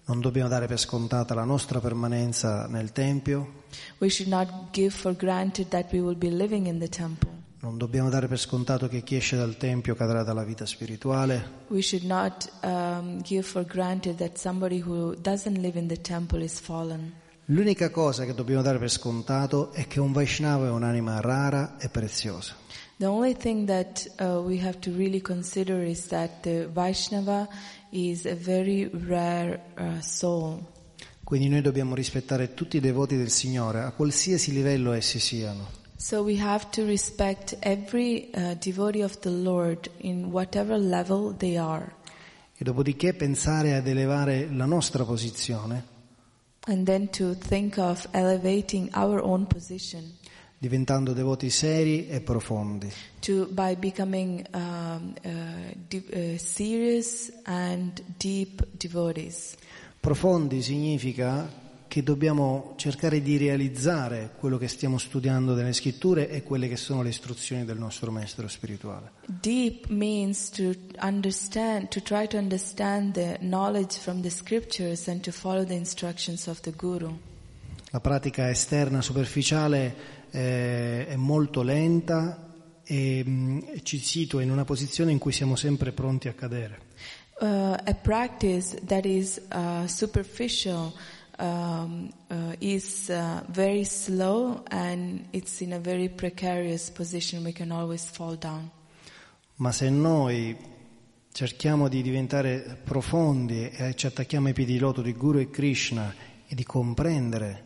Non 0.05 0.19
dobbiamo 0.19 0.49
dare 0.49 0.67
per 0.67 0.77
scontata 0.79 1.33
la 1.33 1.45
nostra 1.45 1.79
permanenza 1.79 2.67
nel 2.67 2.91
Tempio, 2.91 3.59
We 3.99 4.09
should 4.09 4.29
not 4.29 4.49
give 4.71 4.89
for 4.89 5.15
granted 5.15 5.69
that 5.69 5.93
we 5.93 6.01
will 6.01 6.17
be 6.17 6.29
living 6.29 6.67
in 6.67 6.77
the 6.79 6.89
temple. 6.89 7.29
non 7.61 7.77
dobbiamo 7.77 8.09
dare 8.09 8.27
per 8.27 8.37
scontato 8.39 8.89
che 8.89 9.01
chi 9.03 9.15
esce 9.15 9.37
dal 9.37 9.55
Tempio 9.55 9.95
cadrà 9.95 10.23
dalla 10.23 10.43
vita 10.43 10.65
spirituale, 10.65 11.59
We 11.69 11.81
should 11.81 12.03
not 12.05 12.51
um, 12.63 13.21
give 13.21 13.43
for 13.43 13.63
granted 13.65 14.17
that 14.17 14.37
somebody 14.37 14.83
who 14.85 15.15
doesn't 15.15 15.57
live 15.59 15.77
in 15.79 15.87
the 15.87 16.01
temple 16.01 16.43
is 16.43 16.59
fallen. 16.59 17.13
L'unica 17.51 17.89
cosa 17.89 18.23
che 18.23 18.33
dobbiamo 18.33 18.61
dare 18.61 18.77
per 18.77 18.89
scontato 18.89 19.73
è 19.73 19.85
che 19.85 19.99
un 19.99 20.13
Vaishnava 20.13 20.67
è 20.67 20.69
un'anima 20.69 21.19
rara 21.19 21.75
e 21.77 21.89
preziosa. 21.89 22.55
The 22.95 23.05
only 23.05 23.35
thing 23.35 23.67
that 23.67 24.09
uh, 24.21 24.39
we 24.39 24.65
have 24.65 24.79
to 24.79 24.91
really 24.95 25.19
consider 25.19 25.83
is 25.83 26.07
that 26.07 26.43
the 26.43 26.69
Vaishnava 26.71 27.49
is 27.89 28.25
a 28.25 28.35
very 28.35 28.89
rare 29.05 29.59
uh, 29.77 29.99
soul. 29.99 30.63
Quindi 31.25 31.49
noi 31.49 31.59
dobbiamo 31.59 31.93
rispettare 31.93 32.53
tutti 32.53 32.77
i 32.77 32.79
devoti 32.79 33.17
del 33.17 33.29
Signore, 33.29 33.81
a 33.81 33.91
qualsiasi 33.91 34.53
livello 34.53 34.93
essi 34.93 35.19
siano. 35.19 35.67
So 35.97 36.21
we 36.21 36.39
have 36.39 36.69
to 36.71 36.85
respect 36.85 37.57
every 37.59 38.29
uh, 38.33 38.55
devotee 38.63 39.03
of 39.03 39.19
the 39.19 39.29
Lord 39.29 39.91
in 39.97 40.23
whatever 40.31 40.79
level 40.79 41.35
they 41.35 41.57
are. 41.57 41.95
E 42.55 42.63
dopodiché 42.63 43.13
pensare 43.13 43.75
ad 43.75 43.87
elevare 43.87 44.47
la 44.49 44.65
nostra 44.65 45.03
posizione, 45.03 45.90
And 46.67 46.85
then 46.85 47.09
to 47.09 47.33
think 47.33 47.77
of 47.77 48.07
elevating 48.11 48.89
our 48.93 49.19
own 49.21 49.47
position 49.47 50.13
diventando 50.61 51.13
devoti 51.13 51.49
seri 51.49 52.07
e 52.07 52.19
profondi. 52.21 52.91
to 53.19 53.47
by 53.47 53.75
becoming 53.75 54.45
um, 54.53 55.11
uh, 55.25 55.31
de- 55.87 56.35
uh, 56.35 56.37
serious 56.37 57.31
and 57.45 58.03
deep 58.19 58.63
devotees. 58.77 59.55
Profondi 59.99 60.61
significa 60.61 61.49
che 61.91 62.03
dobbiamo 62.03 62.73
cercare 62.77 63.21
di 63.21 63.35
realizzare 63.35 64.31
quello 64.39 64.57
che 64.57 64.69
stiamo 64.69 64.97
studiando 64.97 65.53
nelle 65.53 65.73
scritture 65.73 66.29
e 66.29 66.41
quelle 66.41 66.69
che 66.69 66.77
sono 66.77 67.01
le 67.01 67.09
istruzioni 67.09 67.65
del 67.65 67.77
nostro 67.77 68.11
maestro 68.11 68.47
spirituale. 68.47 69.11
Deep 69.25 69.87
means 69.87 70.49
to 70.51 70.73
understand, 71.01 71.89
to 71.89 72.01
try 72.01 72.25
to 72.27 72.37
understand 72.37 73.11
the 73.11 73.37
knowledge 73.41 73.97
from 73.97 74.21
the 74.21 74.29
scriptures 74.29 75.09
and 75.09 75.19
to 75.19 75.33
follow 75.33 75.65
the 75.65 75.73
instructions 75.73 76.47
of 76.47 76.61
the 76.61 76.71
Guru. 76.71 77.13
La 77.89 77.99
pratica 77.99 78.49
esterna 78.49 79.01
superficiale 79.01 79.93
eh, 80.31 81.07
è 81.07 81.15
molto 81.17 81.61
lenta 81.61 82.53
e 82.85 83.21
mh, 83.21 83.81
ci 83.83 83.97
situa 83.97 84.41
in 84.41 84.49
una 84.49 84.63
posizione 84.63 85.11
in 85.11 85.17
cui 85.17 85.33
siamo 85.33 85.57
sempre 85.57 85.91
pronti 85.91 86.29
a 86.29 86.33
cadere. 86.33 86.79
Uh, 87.41 87.75
a 87.83 87.95
practice 88.01 88.79
that 88.85 89.03
is 89.03 89.41
uh, 89.51 89.85
superficial 89.87 90.93
um, 91.41 92.09
uh, 92.29 92.53
is 92.59 93.09
uh, 93.09 93.41
very 93.47 93.83
slow 93.83 94.63
and 94.69 95.25
it's 95.31 95.61
in 95.61 95.73
a 95.73 95.79
very 95.79 96.09
precarious 96.09 96.89
position. 96.89 97.43
We 97.43 97.51
can 97.51 97.71
always 97.71 98.09
fall 98.09 98.37
down. 98.37 98.69
Ma 99.55 99.71
se 99.71 99.89
noi 99.89 100.57
cerchiamo 101.31 101.87
di 101.87 102.01
diventare 102.01 102.77
profondi 102.83 103.69
e 103.69 103.95
ci 103.95 104.05
attacchiamo 104.05 104.47
ai 104.47 104.53
piedi 104.53 104.73
di 104.73 104.79
loto 104.79 105.01
di 105.01 105.13
Guru 105.13 105.39
e 105.39 105.49
Krishna 105.49 106.13
e 106.47 106.55
di 106.55 106.63
comprendere, 106.63 107.63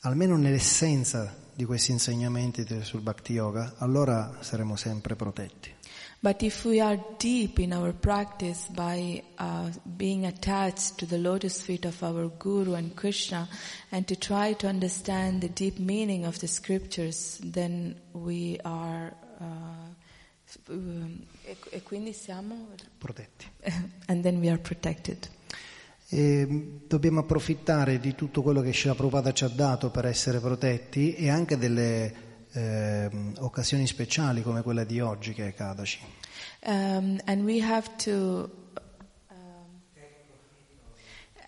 almeno 0.00 0.36
nell'essenza 0.36 1.34
di 1.54 1.64
questi 1.64 1.90
insegnamenti 1.92 2.64
sul 2.82 3.00
Bhakti 3.00 3.32
Yoga, 3.32 3.74
allora 3.78 4.38
saremo 4.40 4.76
sempre 4.76 5.16
protetti. 5.16 5.74
But 6.20 6.42
if 6.42 6.64
we 6.64 6.80
are 6.80 6.98
deep 7.18 7.60
in 7.60 7.72
our 7.72 7.92
practice 7.92 8.66
by 8.74 9.22
uh, 9.38 9.70
being 9.96 10.26
attached 10.26 10.98
to 10.98 11.06
the 11.06 11.16
lotus 11.16 11.62
feet 11.62 11.84
of 11.84 12.02
our 12.02 12.26
Guru 12.26 12.74
and 12.74 12.94
Krishna 12.96 13.48
and 13.92 14.06
to 14.08 14.16
try 14.16 14.54
to 14.54 14.66
understand 14.66 15.42
the 15.42 15.48
deep 15.48 15.78
meaning 15.78 16.24
of 16.24 16.40
the 16.40 16.48
scriptures, 16.48 17.38
then 17.42 17.94
we 18.12 18.58
are. 18.64 19.14
Uh, 19.40 20.70
um, 20.70 21.24
e, 21.44 21.56
e 21.70 21.82
quindi 21.84 22.12
siamo. 22.12 22.66
Protetti. 22.98 23.46
and 24.08 24.24
then 24.24 24.40
we 24.40 24.48
are 24.48 24.58
protected. 24.58 25.28
E 26.08 26.44
mh, 26.44 26.80
dobbiamo 26.88 27.20
approfittare 27.20 28.00
di 28.00 28.16
tutto 28.16 28.42
quello 28.42 28.60
che 28.60 28.72
Srila 28.72 28.96
Prabhupada 28.96 29.32
ci 29.32 29.44
ha 29.44 29.48
dato 29.48 29.90
per 29.92 30.06
essere 30.06 30.40
protetti 30.40 31.14
e 31.14 31.30
anche 31.30 31.56
delle 31.56 32.27
ehm, 32.52 33.34
occasioni 33.38 33.86
speciali 33.86 34.42
come 34.42 34.62
quella 34.62 34.84
di 34.84 35.00
oggi 35.00 35.32
che 35.34 35.48
è 35.48 35.54
Kadashi. 35.54 36.00
Um, 36.64 37.20
and 37.24 37.44
we 37.44 37.60
have 37.62 37.88
to. 38.04 38.50
um, 39.30 39.66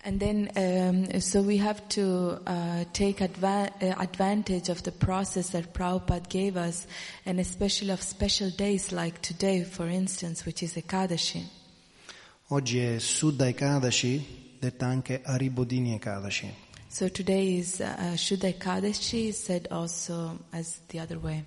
And 0.03 0.19
then, 0.19 0.49
um, 0.55 1.19
so 1.19 1.41
we 1.41 1.57
have 1.59 1.79
to 1.89 2.41
uh, 2.47 2.85
take 2.91 3.19
adva- 3.23 3.71
uh, 3.81 3.93
advantage 3.99 4.69
of 4.71 4.81
the 4.81 4.91
process 4.91 5.49
that 5.51 5.73
Prabhupada 5.73 6.27
gave 6.27 6.57
us, 6.57 6.87
and 7.23 7.39
especially 7.39 7.91
of 7.91 8.01
special 8.01 8.49
days 8.49 8.91
like 8.91 9.21
today, 9.21 9.63
for 9.63 9.87
instance, 9.87 10.43
which 10.45 10.63
is 10.63 10.75
Ekadashi. 10.75 11.47
Oggi 12.47 12.79
è 12.79 12.99
Suddha 12.99 13.45
Ekadashi, 13.47 14.57
detta 14.59 14.87
anche 14.87 15.21
Aribodini 15.23 15.93
Ekadashi. 15.93 16.51
So 16.91 17.07
today 17.07 17.55
is 17.57 17.79
uh, 17.79 18.17
Shuddha 18.17 18.53
Ekadashi, 18.53 19.33
said 19.33 19.65
also 19.71 20.37
as 20.51 20.81
the 20.89 20.99
other 20.99 21.19
way. 21.19 21.45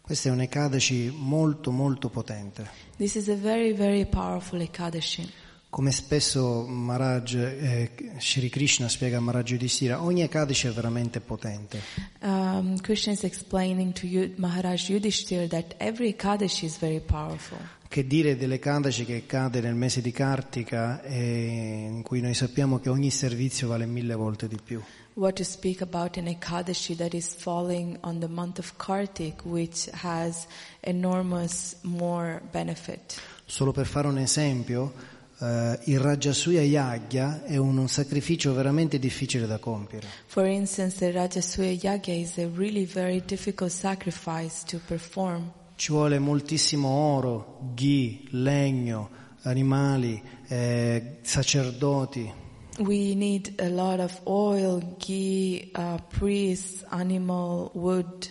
Questa 0.00 0.30
è 0.30 0.32
un 0.32 0.40
Ekadashi 0.40 1.12
molto 1.14 1.70
molto 1.70 2.08
potente. 2.08 2.66
This 2.96 3.14
is 3.14 3.28
a 3.28 3.34
very, 3.34 3.74
very 3.74 4.06
powerful 4.06 4.58
Ekadashi. 4.58 5.30
Come 5.68 5.92
spesso 5.92 6.64
Maharaj, 6.66 7.34
eh, 7.34 7.90
Shri 8.16 8.48
Krishna 8.48 8.88
spiega 8.88 9.18
a 9.18 9.20
Maharaj 9.20 9.50
Yudhishthira, 9.50 10.02
ogni 10.02 10.22
Ekadashi 10.22 10.68
è 10.68 10.72
veramente 10.72 11.20
potente. 11.20 11.82
Um, 12.22 12.78
Krishna 12.80 13.12
is 13.12 13.22
explaining 13.22 13.92
to 13.92 14.06
you, 14.06 14.32
Maharaj 14.36 14.88
Yudhishthira 14.88 15.46
that 15.48 15.74
every 15.78 16.14
Ekadashi 16.14 16.64
is 16.64 16.78
very 16.78 17.00
powerful. 17.00 17.58
Che 17.88 18.06
dire 18.06 18.36
dell'Ekadashi 18.36 19.04
che 19.04 19.24
cade 19.26 19.60
nel 19.60 19.74
mese 19.74 20.00
di 20.00 20.10
Kartika 20.10 21.02
e 21.02 21.86
in 21.88 22.02
cui 22.02 22.20
noi 22.20 22.34
sappiamo 22.34 22.78
che 22.78 22.88
ogni 22.88 23.10
servizio 23.10 23.68
vale 23.68 23.86
mille 23.86 24.14
volte 24.14 24.48
di 24.48 24.58
più. 24.62 24.82
What 25.14 25.36
to 25.36 25.44
speak 25.44 25.80
about 25.80 26.18
an 26.18 26.26
Ekadashi 26.26 26.94
that 26.96 27.14
is 27.14 27.34
falling 27.34 27.96
on 28.02 28.18
the 28.18 28.28
month 28.28 28.58
of 28.58 28.76
Kartik, 28.76 29.46
which 29.46 29.88
has 30.02 30.46
enormous 30.80 31.76
more 31.82 32.42
benefit. 32.50 33.18
Solo 33.46 33.72
per 33.72 33.86
fare 33.86 34.08
un 34.08 34.18
esempio, 34.18 34.92
eh, 35.38 35.78
il 35.84 36.00
Rajasuya 36.00 36.60
Yagya 36.60 37.44
è 37.44 37.56
un 37.56 37.88
sacrificio 37.88 38.52
veramente 38.52 38.98
difficile 38.98 39.46
da 39.46 39.58
compiere. 39.58 40.06
For 40.26 40.44
instance, 40.46 40.98
the 40.98 41.10
Rajasuya 41.10 41.70
Yagya 41.70 42.12
is 42.12 42.36
a 42.36 42.48
really 42.54 42.84
very 42.84 43.22
difficult 43.24 43.70
sacrifice 43.70 44.64
to 44.66 44.78
perform. 44.86 45.50
Ci 45.76 45.92
vuole 45.92 46.18
moltissimo 46.18 46.88
oro, 46.88 47.58
ghee, 47.74 48.22
legno, 48.30 49.10
animali, 49.42 50.20
eh, 50.48 51.18
sacerdoti. 51.20 52.32
We 52.78 53.14
need 53.14 53.54
a 53.60 53.68
lot 53.68 54.00
of 54.00 54.20
oil, 54.24 54.96
ghee, 54.98 55.70
uh, 55.74 55.98
priests, 56.08 56.84
animal, 56.88 57.70
wood. 57.74 58.26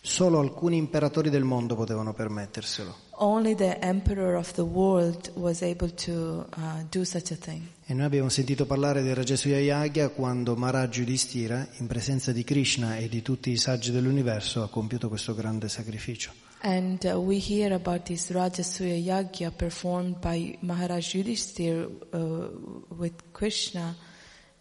Solo 0.00 0.38
alcuni 0.38 0.76
imperatori 0.76 1.28
del 1.28 1.44
mondo 1.44 1.74
potevano 1.74 2.14
permetterselo. 2.14 3.07
Only 3.20 3.54
the 3.54 3.78
emperor 3.80 4.36
of 4.36 4.52
the 4.52 4.62
world 4.62 5.32
was 5.34 5.62
able 5.62 5.90
to 6.04 6.46
uh, 6.56 6.84
do 6.88 7.04
such 7.04 7.32
a 7.32 7.36
thing. 7.36 7.66
E 7.84 7.94
noi 7.94 8.04
abbiamo 8.04 8.28
sentito 8.28 8.64
parlare 8.64 9.02
del 9.02 9.16
Rajasuya 9.16 9.58
Yagya 9.58 10.10
quando 10.10 10.54
Maharaj 10.54 10.98
Yudhishthira, 10.98 11.66
in 11.78 11.88
presenza 11.88 12.30
di 12.30 12.44
Krishna 12.44 12.96
e 12.96 13.08
di 13.08 13.20
tutti 13.22 13.50
i 13.50 13.56
saggi 13.56 13.90
dell'universo, 13.90 14.62
ha 14.62 14.68
compiuto 14.68 15.08
questo 15.08 15.34
grande 15.34 15.68
sacrificio. 15.68 16.32
And 16.60 17.02
uh, 17.04 17.18
we 17.18 17.38
hear 17.38 17.72
about 17.72 18.04
this 18.04 18.30
Rajasuya 18.30 18.96
Yagya 18.96 19.50
performed 19.50 20.20
by 20.20 20.56
Maharaj 20.60 21.14
Yudhishthir 21.14 21.88
uh, 22.12 22.50
with 22.96 23.14
Krishna 23.32 23.96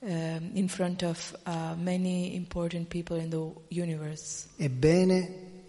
um, 0.02 0.52
in 0.54 0.68
front 0.68 1.04
of 1.04 1.36
uh, 1.46 1.76
many 1.76 2.36
important 2.36 2.90
people 2.90 3.18
in 3.18 3.30
the 3.30 3.52
universe. 3.70 4.48
Ebbene, 4.58 5.66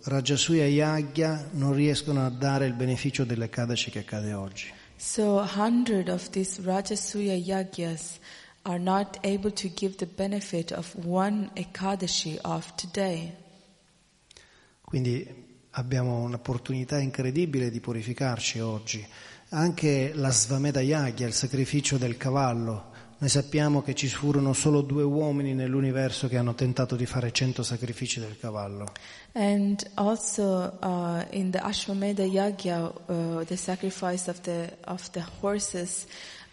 100 0.00 0.08
Rajasuya 0.08 0.66
Yagya 0.66 1.48
non 1.52 1.74
riescono 1.74 2.24
a 2.24 2.30
dare 2.30 2.66
il 2.66 2.72
beneficio 2.72 3.24
dell'Ekadashi 3.24 3.90
che 3.90 3.98
accade 3.98 4.32
oggi. 4.32 4.72
So 4.96 5.38
a 5.38 5.46
hundred 5.46 6.08
of 6.08 6.30
these 6.30 6.62
Rajasuya 6.62 7.34
Yagyas 7.34 8.18
are 8.62 8.78
not 8.78 9.18
able 9.22 9.50
to 9.52 9.68
give 9.68 9.96
the 9.96 10.06
benefit 10.06 10.72
of 10.72 10.94
one 11.04 11.50
Ekadashi 11.54 12.38
of 12.42 12.74
today. 12.76 13.30
Quindi 14.80 15.26
abbiamo 15.72 16.22
un'opportunità 16.22 16.98
incredibile 16.98 17.70
di 17.70 17.80
purificarci 17.80 18.58
oggi. 18.60 19.06
Anche 19.50 20.12
la 20.14 20.30
Svameda 20.30 20.80
Yagya, 20.80 21.26
il 21.26 21.34
sacrificio 21.34 21.98
del 21.98 22.16
cavallo. 22.16 22.89
Noi 23.20 23.28
sappiamo 23.28 23.82
che 23.82 23.94
ci 23.94 24.08
furono 24.08 24.54
solo 24.54 24.80
due 24.80 25.02
uomini 25.02 25.52
nell'universo 25.52 26.26
che 26.26 26.38
hanno 26.38 26.54
tentato 26.54 26.96
di 26.96 27.04
fare 27.04 27.32
cento 27.32 27.62
sacrifici 27.62 28.18
del 28.18 28.38
cavallo. 28.38 28.92
And 29.32 29.78
also 29.96 30.78
uh, 30.80 31.22
in 31.28 31.50
the 31.50 31.58
Ashwamedha 31.58 32.24
Yagya, 32.24 32.90
uh, 33.08 33.44
the 33.44 33.56
sacrifice 33.58 34.30
of 34.30 34.40
the 34.40 34.74
of 34.86 35.10
the 35.10 35.22
horses, 35.42 36.06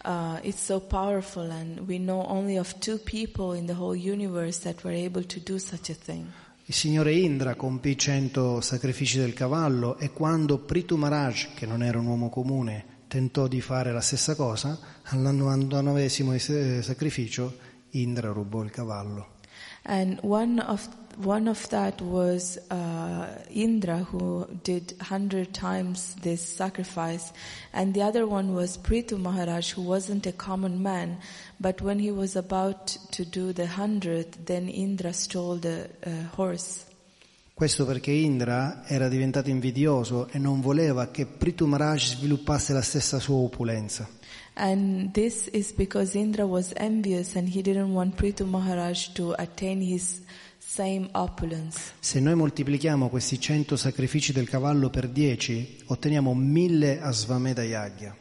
uh, 0.04 0.38
it's 0.42 0.62
so 0.62 0.78
powerful, 0.78 1.50
and 1.50 1.88
we 1.88 1.96
know 1.96 2.22
only 2.28 2.58
of 2.58 2.74
two 2.80 2.98
people 2.98 3.56
in 3.56 3.64
the 3.64 3.74
whole 3.74 3.96
universe 3.96 4.60
that 4.60 4.84
were 4.84 4.94
able 4.94 5.24
to 5.24 5.40
do 5.40 5.58
such 5.58 5.88
a 5.88 5.94
thing. 5.94 6.26
Il 6.66 6.74
signore 6.74 7.14
Indra 7.14 7.54
compì 7.54 7.96
cento 7.96 8.60
sacrifici 8.60 9.16
del 9.16 9.32
cavallo 9.32 9.96
e 9.96 10.10
quando 10.12 10.58
Prithu 10.58 10.96
Maharaj, 10.96 11.54
che 11.54 11.64
non 11.64 11.82
era 11.82 11.98
un 11.98 12.08
uomo 12.08 12.28
comune, 12.28 12.96
tentò 13.08 13.48
di 13.48 13.60
fare 13.60 13.92
la 13.92 14.00
stessa 14.00 14.34
cosa, 14.34 14.78
al 15.04 15.18
novantanovesimo 15.18 16.34
eh, 16.34 16.82
sacrificio 16.82 17.66
Indra 17.90 18.30
rubò 18.30 18.62
il 18.62 18.70
cavallo. 18.70 19.36
And 19.82 20.18
one 20.22 20.60
of 20.60 20.88
one 21.16 21.48
of 21.48 21.68
that 21.70 22.00
was 22.00 22.58
uh, 22.70 23.26
Indra, 23.50 23.98
who 23.98 24.46
did 24.62 24.94
hundred 25.00 25.52
times 25.52 26.14
this 26.22 26.40
sacrifice, 26.40 27.32
and 27.72 27.92
the 27.92 28.02
other 28.02 28.26
one 28.26 28.54
was 28.54 28.78
Prithu 28.78 29.18
Maharaj, 29.18 29.72
who 29.72 29.82
wasn't 29.82 30.26
a 30.26 30.32
common 30.32 30.80
man, 30.82 31.18
but 31.58 31.80
when 31.80 31.98
he 31.98 32.12
was 32.12 32.36
about 32.36 32.86
to 33.12 33.24
do 33.24 33.52
the 33.52 33.66
hundredth, 33.66 34.46
then 34.46 34.68
Indra 34.68 35.12
stole 35.12 35.56
the 35.56 35.90
uh, 36.06 36.36
horse. 36.36 36.87
Questo 37.58 37.84
perché 37.84 38.12
Indra 38.12 38.84
era 38.86 39.08
diventato 39.08 39.50
invidioso 39.50 40.28
e 40.28 40.38
non 40.38 40.60
voleva 40.60 41.10
che 41.10 41.26
Prithu 41.26 41.66
Maharaj 41.66 42.14
sviluppasse 42.14 42.72
la 42.72 42.82
stessa 42.82 43.18
sua 43.18 43.34
opulenza. 43.38 44.08
And 44.52 45.10
this 45.10 45.48
is 45.50 45.72
because 45.72 46.16
Indra 46.16 46.44
was 46.44 46.70
envious 46.76 47.34
and 47.34 47.48
he 47.48 47.60
didn't 47.60 47.90
want 47.90 48.14
Prithu 48.14 48.46
Maharaj 48.46 49.08
to 49.14 49.32
attain 49.36 49.80
his 49.82 50.22
same 50.58 51.08
opulence. 51.14 51.94
Se 51.98 52.20
noi 52.20 52.36
moltiplichiamo 52.36 53.08
questi 53.08 53.40
cento 53.40 53.74
sacrifici 53.74 54.32
del 54.32 54.48
cavallo 54.48 54.88
per 54.88 55.08
dieci, 55.08 55.82
otteniamo 55.86 56.32
mille 56.34 57.00
Asvameda 57.00 57.64
Yagya. 57.64 58.16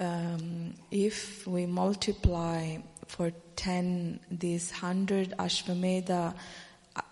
Um, 0.00 0.74
if 0.88 1.46
we 1.46 1.66
multiply 1.66 2.82
for 3.06 3.32
10 3.54 4.18
these 4.28 4.72
100 4.72 5.34
Ashvamedha 5.36 6.34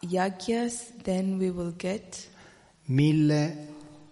yagyas, 0.03 0.93
then 1.03 1.39
we 1.39 1.51
will 1.51 1.73
get 1.77 2.29
Mille, 2.87 3.53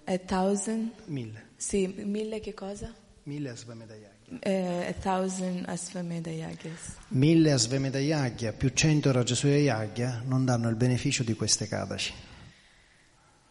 a 0.07 0.19
thousand. 0.19 0.93
mille, 1.07 1.43
Sì, 1.57 1.87
mille 2.05 2.41
che 2.41 2.55
cosa? 2.55 2.95
mille 3.25 3.51
Asvameda 3.51 3.95
Yagya. 3.95 4.39
Eh, 4.41 4.87
a 4.89 4.93
thousand 4.93 5.65
Ashvamedha 5.67 6.31
yagyas. 6.31 6.97
Mille 7.09 7.51
Asvameda 7.53 7.99
Yagya 7.99 8.53
più 8.53 8.69
cento 8.75 9.11
Rajasuya 9.11 9.57
Yagya 9.59 10.23
non 10.27 10.45
danno 10.45 10.69
il 10.69 10.77
beneficio 10.77 11.25
di 11.25 11.35
queste 11.35 11.67
Kadashi. 11.67 12.13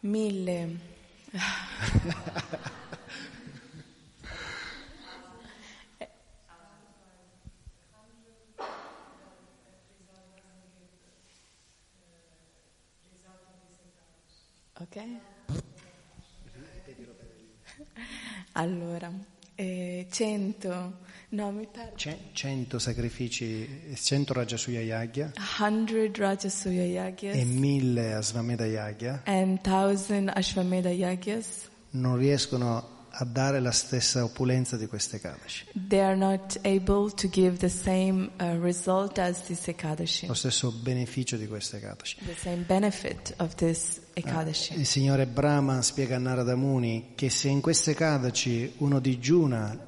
Mille. 0.02 0.80
Ok? 14.80 14.98
Allora, 18.54 19.12
eh, 19.56 20.08
100, 20.10 20.94
no 21.30 21.52
mi. 21.52 21.68
Ce- 21.95 22.30
cento 22.34 22.80
sacrifici, 22.80 23.68
cento 23.95 24.34
Rajasuya 24.34 24.82
Yagya 24.82 25.32
100 25.36 26.12
Rajasuya 26.18 26.84
e 26.84 26.88
Yagyas 26.91 27.44
mille 27.45 28.14
Asvameda 28.14 28.66
Yagya 28.66 29.22
and 29.26 29.60
1000 29.62 30.30
Ashvamedha 30.34 30.90
Yagyas. 30.91 31.70
non 31.91 32.18
riescono 32.18 32.97
a 33.19 33.26
dare 33.26 33.60
la 33.60 33.72
stessa 33.72 34.23
opulenza 34.23 34.77
di 34.77 34.85
queste 34.85 35.19
Kadashi, 35.19 35.65
They 35.88 35.99
are 35.99 36.15
not 36.15 36.60
able 36.64 37.11
to 37.11 37.27
give 37.30 37.57
the 37.57 37.69
same 37.69 38.30
uh, 38.39 38.60
lo 38.60 40.34
stesso 40.34 40.72
beneficio 40.72 41.35
di 41.35 41.48
queste 41.48 41.80
Kadashi. 41.80 42.18
the 42.26 42.35
same 42.35 42.64
benefit 42.68 43.34
of 43.38 43.56
this 43.56 44.02
Ekadashi. 44.14 44.77
Il 44.77 44.85
signore 44.85 45.26
Brahma 45.26 45.81
spiega 45.81 46.15
a 46.15 46.19
Narada 46.19 46.56
Muni 46.56 47.14
che 47.15 47.30
se 47.30 47.49
in 47.49 47.61
queste 47.61 47.95
Kadashi 47.95 48.73
uno 48.77 48.99
digiuna 48.99 49.85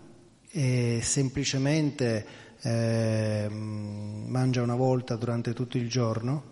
e 0.51 0.99
semplicemente 1.03 2.25
eh, 2.61 3.47
mangia 3.49 4.63
una 4.63 4.75
volta 4.75 5.15
durante 5.15 5.53
tutto 5.53 5.77
il 5.77 5.87
giorno, 5.87 6.48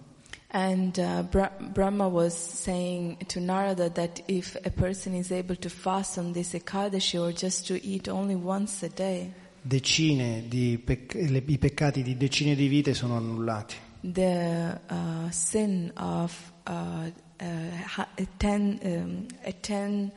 And 0.50 0.98
uh, 0.98 1.24
Bra- 1.24 1.52
Brahma 1.74 2.08
was 2.08 2.34
saying 2.34 3.18
to 3.28 3.40
Narada 3.42 3.90
that 3.90 4.22
if 4.30 4.56
a 4.64 4.70
person 4.72 5.14
is 5.14 5.32
able 5.32 5.58
to 5.58 5.70
fast 5.70 6.18
on 6.18 6.32
this 6.32 6.54
Ekadashi 6.54 7.20
or 7.20 7.34
just 7.34 7.68
to 7.68 7.76
eat 7.86 8.08
only 8.08 8.36
once 8.36 8.82
a 8.84 8.90
day, 8.90 9.34
decine 9.62 10.48
di 10.48 10.78
pec- 10.78 11.14
le- 11.30 11.44
i 11.46 11.58
peccati 11.58 12.02
di 12.02 12.16
decine 12.16 12.56
di 12.56 12.68
vite 12.70 12.94
sono 12.94 13.18
annullati. 13.18 13.76
the 14.02 14.80
uh, 14.90 15.30
sin 15.32 15.92
of 15.98 16.32
uh, 16.66 17.10
uh, 17.42 17.46
ha- 17.86 18.08
a 18.18 18.28
ten, 18.38 18.80
um, 18.84 19.26
a 19.44 19.52
ten 19.52 20.10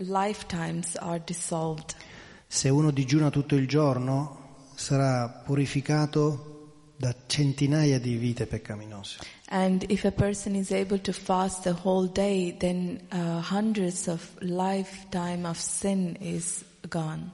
lifetimes 0.00 0.96
are 0.96 1.20
dissolved. 1.24 1.94
Se 2.48 2.68
uno 2.68 2.90
digiuna 2.90 3.30
tutto 3.30 3.54
il 3.54 3.68
giorno 3.68 4.70
sarà 4.74 5.28
purificato 5.44 6.92
da 6.96 7.14
centinaia 7.26 8.00
di 8.00 8.16
vite 8.16 8.46
peccaminose. 8.46 9.18
And 9.48 9.84
if 9.88 10.04
a 10.04 10.10
person 10.10 10.56
is 10.56 10.72
able 10.72 10.98
to 10.98 11.12
fast 11.12 11.62
the 11.62 11.72
whole 11.72 12.08
day, 12.08 12.56
then 12.58 13.00
uh, 13.12 13.40
hundreds 13.40 14.08
of 14.08 14.20
lifetime 14.40 15.46
of 15.46 15.56
sin 15.58 16.16
is 16.20 16.64
gone. 16.88 17.30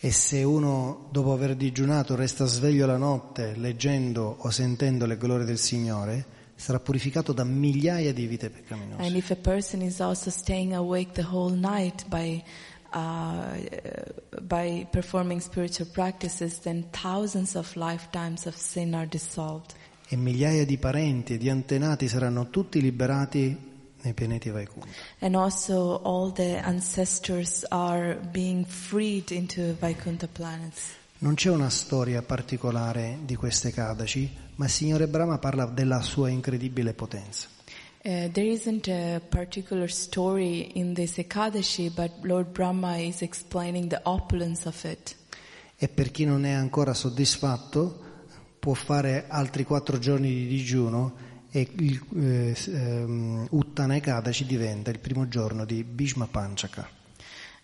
E 0.00 0.12
se 0.12 0.44
uno 0.44 1.08
dopo 1.10 1.32
aver 1.32 1.56
digiunato 1.56 2.14
resta 2.14 2.46
sveglio 2.46 2.86
la 2.86 2.96
notte 2.96 3.56
leggendo 3.56 4.36
o 4.38 4.50
sentendo 4.50 5.06
le 5.06 5.16
glorie 5.16 5.44
del 5.44 5.58
Signore, 5.58 6.24
sarà 6.54 6.78
purificato 6.78 7.32
da 7.32 7.42
migliaia 7.42 8.12
di 8.12 8.26
vite 8.26 8.50
peccaminose. 8.50 9.02
And 9.02 9.16
if 9.16 9.30
a 9.30 9.36
person 9.36 9.82
is 9.82 10.00
also 10.00 10.30
staying 10.30 10.74
awake 10.74 11.14
the 11.14 11.26
whole 11.28 11.52
night 11.52 12.04
by 12.08 12.40
uh, 12.92 13.58
by 14.40 14.86
performing 14.92 15.40
spiritual 15.40 15.88
practices, 15.92 16.60
then 16.60 16.84
thousands 16.90 17.56
of 17.56 17.74
lifetimes 17.74 18.46
of 18.46 18.56
sin 18.56 18.94
are 18.94 19.06
dissolved. 19.06 19.74
E 20.10 20.16
migliaia 20.16 20.64
di 20.64 20.78
parenti 20.78 21.34
e 21.34 21.36
di 21.38 21.50
antenati 21.50 22.08
saranno 22.08 22.48
tutti 22.48 22.80
liberati 22.80 23.54
nei 24.00 24.14
pianeti 24.14 24.48
Vaikunta. 24.48 24.88
And 25.18 25.34
also 25.34 26.00
all 26.02 26.32
the 26.32 26.58
ancestors 26.58 27.64
are 27.68 28.18
being 28.30 28.64
freed 28.64 29.30
into 29.30 29.76
Vaikuntha 29.78 30.26
planets. 30.26 30.96
Non 31.18 31.34
c'è 31.34 31.50
una 31.50 31.68
storia 31.68 32.22
particolare 32.22 33.18
di 33.24 33.34
queste 33.34 33.72
Kadashi, 33.72 34.30
ma 34.54 34.66
il 34.66 34.70
Signore 34.70 35.08
Brahma 35.08 35.38
parla 35.38 35.66
della 35.66 36.00
sua 36.00 36.30
incredibile 36.30 36.94
potenza. 36.94 37.48
Uh, 38.04 38.30
there 38.30 38.48
isn't 38.48 38.88
a 38.88 39.20
particular 39.20 39.90
story 39.90 40.70
in 40.78 40.94
this 40.94 41.18
Ekadashi, 41.18 41.90
but 41.90 42.12
Lord 42.22 42.52
Brahma 42.52 42.96
is 42.96 43.20
explaining 43.20 43.88
the 43.88 44.00
opulence 44.04 44.66
of 44.66 44.84
it. 44.84 45.16
E 45.76 45.88
per 45.88 46.10
chi 46.10 46.24
non 46.24 46.44
è 46.44 46.52
ancora 46.52 46.94
soddisfatto 46.94 48.06
può 48.68 48.74
fare 48.74 49.24
altri 49.28 49.64
quattro 49.64 49.98
giorni 49.98 50.28
di 50.28 50.46
digiuno 50.46 51.14
e 51.50 51.66
il 51.76 52.02
eh, 52.20 52.54
s- 52.54 52.66
ehm, 52.66 53.46
Uttana 53.48 53.96
Ekadashi 53.96 54.44
diventa 54.44 54.90
il 54.90 54.98
primo 54.98 55.26
giorno 55.26 55.64
di 55.64 55.82
Bhishma 55.84 56.26
Panchaka. 56.26 56.86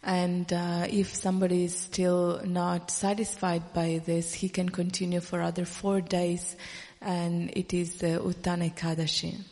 And 0.01 0.51
uh, 0.51 0.87
if 0.89 1.13
somebody 1.13 1.65
is 1.65 1.75
still 1.77 2.41
not 2.45 2.91
satisfied 2.91 3.65
by 3.75 4.01
this, 4.03 4.43
he 4.43 4.49
can 4.49 4.71
continue 4.71 5.21
for 5.21 5.41
other 5.43 5.67
four 5.67 6.01
days, 6.03 6.57
and 7.01 7.51
it 7.55 7.75
is 7.75 7.97
the 7.97 8.19
Uttana 8.19 8.65
Ekadashi. 8.65 9.45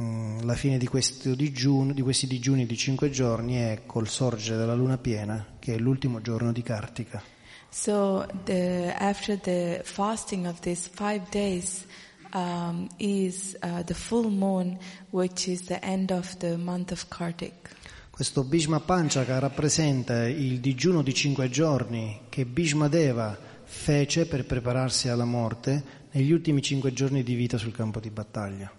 Mm, 0.00 0.42
La 0.44 0.54
fine 0.54 0.78
di, 0.78 0.86
questo 0.86 1.34
digiuno- 1.34 1.92
di 1.92 2.02
questi 2.02 2.28
digiuni 2.28 2.66
di 2.66 2.76
cinque 2.76 3.10
giorni 3.10 3.54
è 3.56 3.82
col 3.84 4.06
sorgere 4.06 4.58
della 4.58 4.74
luna 4.74 4.96
piena, 4.96 5.56
che 5.58 5.74
è 5.74 5.78
l'ultimo 5.78 6.20
giorno 6.20 6.52
di 6.52 6.62
Kartika. 6.62 7.20
So 7.70 8.26
the, 8.44 8.94
after 8.98 9.36
the 9.36 9.80
fasting 9.84 10.46
of 10.46 10.60
these 10.60 10.88
five 10.88 11.30
days 11.30 11.86
um, 12.32 12.88
is 12.98 13.56
uh, 13.62 13.82
the 13.84 13.94
full 13.94 14.28
moon, 14.28 14.78
which 15.10 15.48
is 15.48 15.66
the 15.66 15.82
end 15.82 16.10
of 16.10 16.36
the 16.38 16.56
month 16.56 16.90
of 16.92 17.08
Kartik. 17.08 17.76
Questo 18.10 18.44
Bhishma 18.44 18.80
Panchaka 18.80 19.38
rappresenta 19.38 20.28
il 20.28 20.60
digiuno 20.60 21.02
di 21.02 21.14
cinque 21.14 21.48
giorni 21.48 22.22
che 22.28 22.44
Bhishma 22.44 22.88
Deva 22.88 23.38
fece 23.64 24.26
per 24.26 24.44
prepararsi 24.44 25.08
alla 25.08 25.24
morte 25.24 25.82
negli 26.10 26.32
ultimi 26.32 26.60
cinque 26.60 26.92
giorni 26.92 27.22
di 27.22 27.34
vita 27.34 27.56
sul 27.56 27.72
campo 27.72 28.00
di 28.00 28.10
battaglia. 28.10 28.70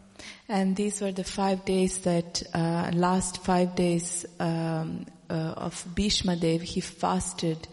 And 0.47 0.76
these 0.76 1.01
were 1.01 1.13
the 1.13 1.23
five 1.23 1.63
days 1.63 2.01
that, 2.01 2.43
uh, 2.53 2.89
last 2.93 3.39
five 3.41 3.73
days 3.73 4.27
um, 4.38 5.05
uh, 5.30 5.53
of 5.55 5.85
Bhishma 5.95 6.35
Dev, 6.35 6.61
he 6.61 6.81
fasted 6.81 7.68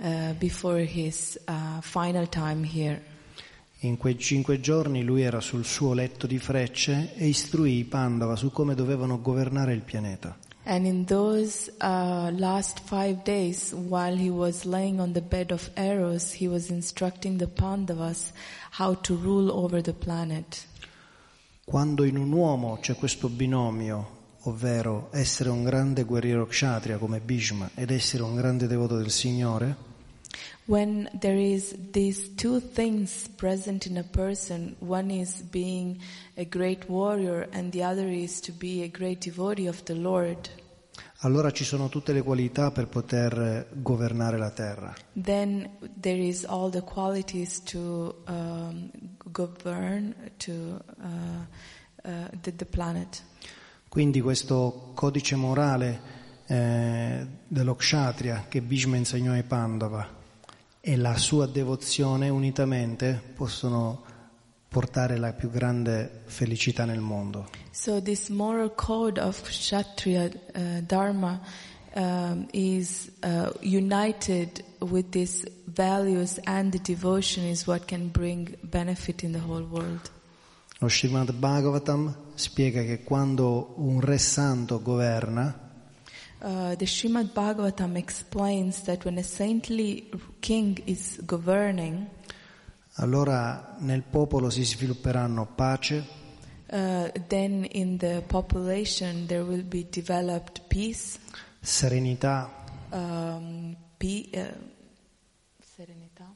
uh, 0.00 0.32
before 0.38 0.80
his 0.80 1.38
uh, 1.46 1.80
final 1.80 2.28
time 2.28 2.64
here. 2.64 3.00
In 3.80 3.96
quei 3.96 4.18
cinque 4.18 4.60
giorni 4.60 5.04
lui 5.04 5.22
era 5.22 5.40
sul 5.40 5.64
suo 5.64 5.92
letto 5.92 6.26
di 6.26 6.38
frecce 6.38 7.14
e 7.14 7.28
istruì 7.28 7.78
i 7.78 7.84
Pandava 7.84 8.34
su 8.34 8.50
come 8.50 8.74
dovevano 8.74 9.20
governare 9.20 9.72
il 9.72 9.82
pianeta. 9.82 10.36
And 10.64 10.84
in 10.84 11.06
those 11.06 11.72
uh, 11.80 12.30
last 12.36 12.80
five 12.84 13.22
days, 13.22 13.72
while 13.72 14.14
he 14.14 14.28
was 14.28 14.64
laying 14.64 15.00
on 15.00 15.12
the 15.12 15.22
bed 15.22 15.50
of 15.50 15.70
arrows, 15.74 16.32
he 16.32 16.46
was 16.46 16.68
instructing 16.68 17.38
the 17.38 17.46
Pandavas 17.46 18.32
how 18.78 18.94
to 19.00 19.14
rule 19.14 19.50
over 19.50 19.80
the 19.80 19.94
planet. 19.94 20.66
Quando 21.64 22.04
in 22.04 22.16
un 22.16 22.32
uomo 22.32 22.78
c'è 22.80 22.96
questo 22.96 23.28
binomio, 23.28 24.16
ovvero 24.42 25.08
essere 25.12 25.48
un 25.50 25.62
grande 25.62 26.04
guerriero 26.04 26.46
kshatriya 26.46 26.98
come 26.98 27.20
Bhishma 27.20 27.70
ed 27.74 27.90
essere 27.90 28.22
un 28.22 28.34
grande 28.34 28.66
devoto 28.66 28.96
del 28.96 29.10
Signore, 29.10 29.87
When 30.68 31.08
there 31.18 31.38
is 31.38 31.74
these 31.92 32.28
two 32.36 32.60
things 32.60 33.26
present 33.38 33.86
in 33.86 33.96
a 33.96 34.02
person, 34.02 34.76
one 34.80 35.10
is 35.10 35.40
being 35.50 35.98
a 36.36 36.44
great 36.44 36.90
warrior 36.90 37.48
and 37.52 37.72
the 37.72 37.82
other 37.82 38.06
is 38.06 38.38
to 38.42 38.52
be 38.52 38.82
a 38.82 38.88
great 38.88 39.24
devotee 39.24 39.66
of 39.66 39.82
the 39.84 39.94
Lord, 39.94 40.50
allora 41.20 41.50
ci 41.52 41.64
sono 41.64 41.88
tutte 41.88 42.12
le 42.12 42.20
qualità 42.20 42.70
per 42.70 42.86
poter 42.86 43.40
eh, 43.40 43.66
governare 43.80 44.36
la 44.36 44.50
terra. 44.50 44.94
then 45.14 45.70
there 45.98 46.20
is 46.22 46.44
all 46.44 46.68
the 46.70 46.82
qualities 46.82 47.62
to 47.62 48.14
um, 48.26 48.90
govern 49.32 50.14
to 50.36 50.52
uh, 51.00 51.08
uh, 52.04 52.28
the, 52.42 52.54
the 52.54 52.66
planet. 52.66 53.22
Quindi 53.88 54.20
questo 54.20 54.90
codice 54.92 55.34
morale 55.34 56.00
eh, 56.46 57.26
dello 57.48 57.74
kshatriya 57.74 58.44
che 58.50 58.60
Bhishma 58.60 58.96
insegnò 58.96 59.32
ai 59.32 59.44
Pandava 59.44 60.16
e 60.88 60.96
la 60.96 61.18
sua 61.18 61.44
devozione 61.44 62.30
unitamente 62.30 63.20
possono 63.34 64.02
portare 64.68 65.18
la 65.18 65.34
più 65.34 65.50
grande 65.50 66.22
felicità 66.24 66.86
nel 66.86 67.00
mondo. 67.00 67.50
So 67.72 68.00
this 68.00 68.30
moral 68.30 68.74
code 68.74 69.20
of 69.20 69.42
Kshatriya 69.42 70.30
uh, 70.54 70.60
Dharma 70.80 71.42
um, 71.94 72.46
is 72.52 73.12
uh, 73.22 73.50
united 73.60 74.64
with 74.78 75.10
these 75.10 75.46
values 75.66 76.40
and 76.44 76.72
the 76.72 76.80
devotion 76.80 77.44
is 77.44 77.66
what 77.66 77.84
can 77.84 78.08
bring 78.08 78.56
benefit 78.62 79.22
in 79.22 79.32
the 79.32 79.42
whole 79.46 79.66
world. 79.68 80.10
Lo 80.78 80.88
Srimad 80.88 81.32
Bhagavatam 81.32 82.32
spiega 82.32 82.82
che 82.82 83.02
quando 83.02 83.74
un 83.76 84.00
re 84.00 84.16
santo 84.16 84.80
governa, 84.80 85.67
Uh, 86.40 86.76
the 86.76 86.84
Srimad 86.86 87.32
Bhagavatam 87.32 87.96
explains 87.96 88.82
that 88.82 89.04
when 89.04 89.18
a 89.18 89.24
saintly 89.24 90.08
king 90.40 90.80
is 90.86 91.20
governing, 91.26 92.08
allora 92.98 93.74
nel 93.80 94.02
popolo 94.02 94.48
si 94.48 94.62
svilupperanno 94.64 95.46
pace, 95.46 96.04
uh, 96.70 97.10
then 97.26 97.64
in 97.64 97.96
the 97.98 98.22
population 98.28 99.26
there 99.26 99.42
will 99.42 99.64
be 99.64 99.84
developed 99.90 100.60
peace, 100.68 101.18
serenità, 101.60 102.48
um, 102.90 103.76
pe- 103.96 104.28
uh, 104.32 104.54
serenità. 105.60 106.32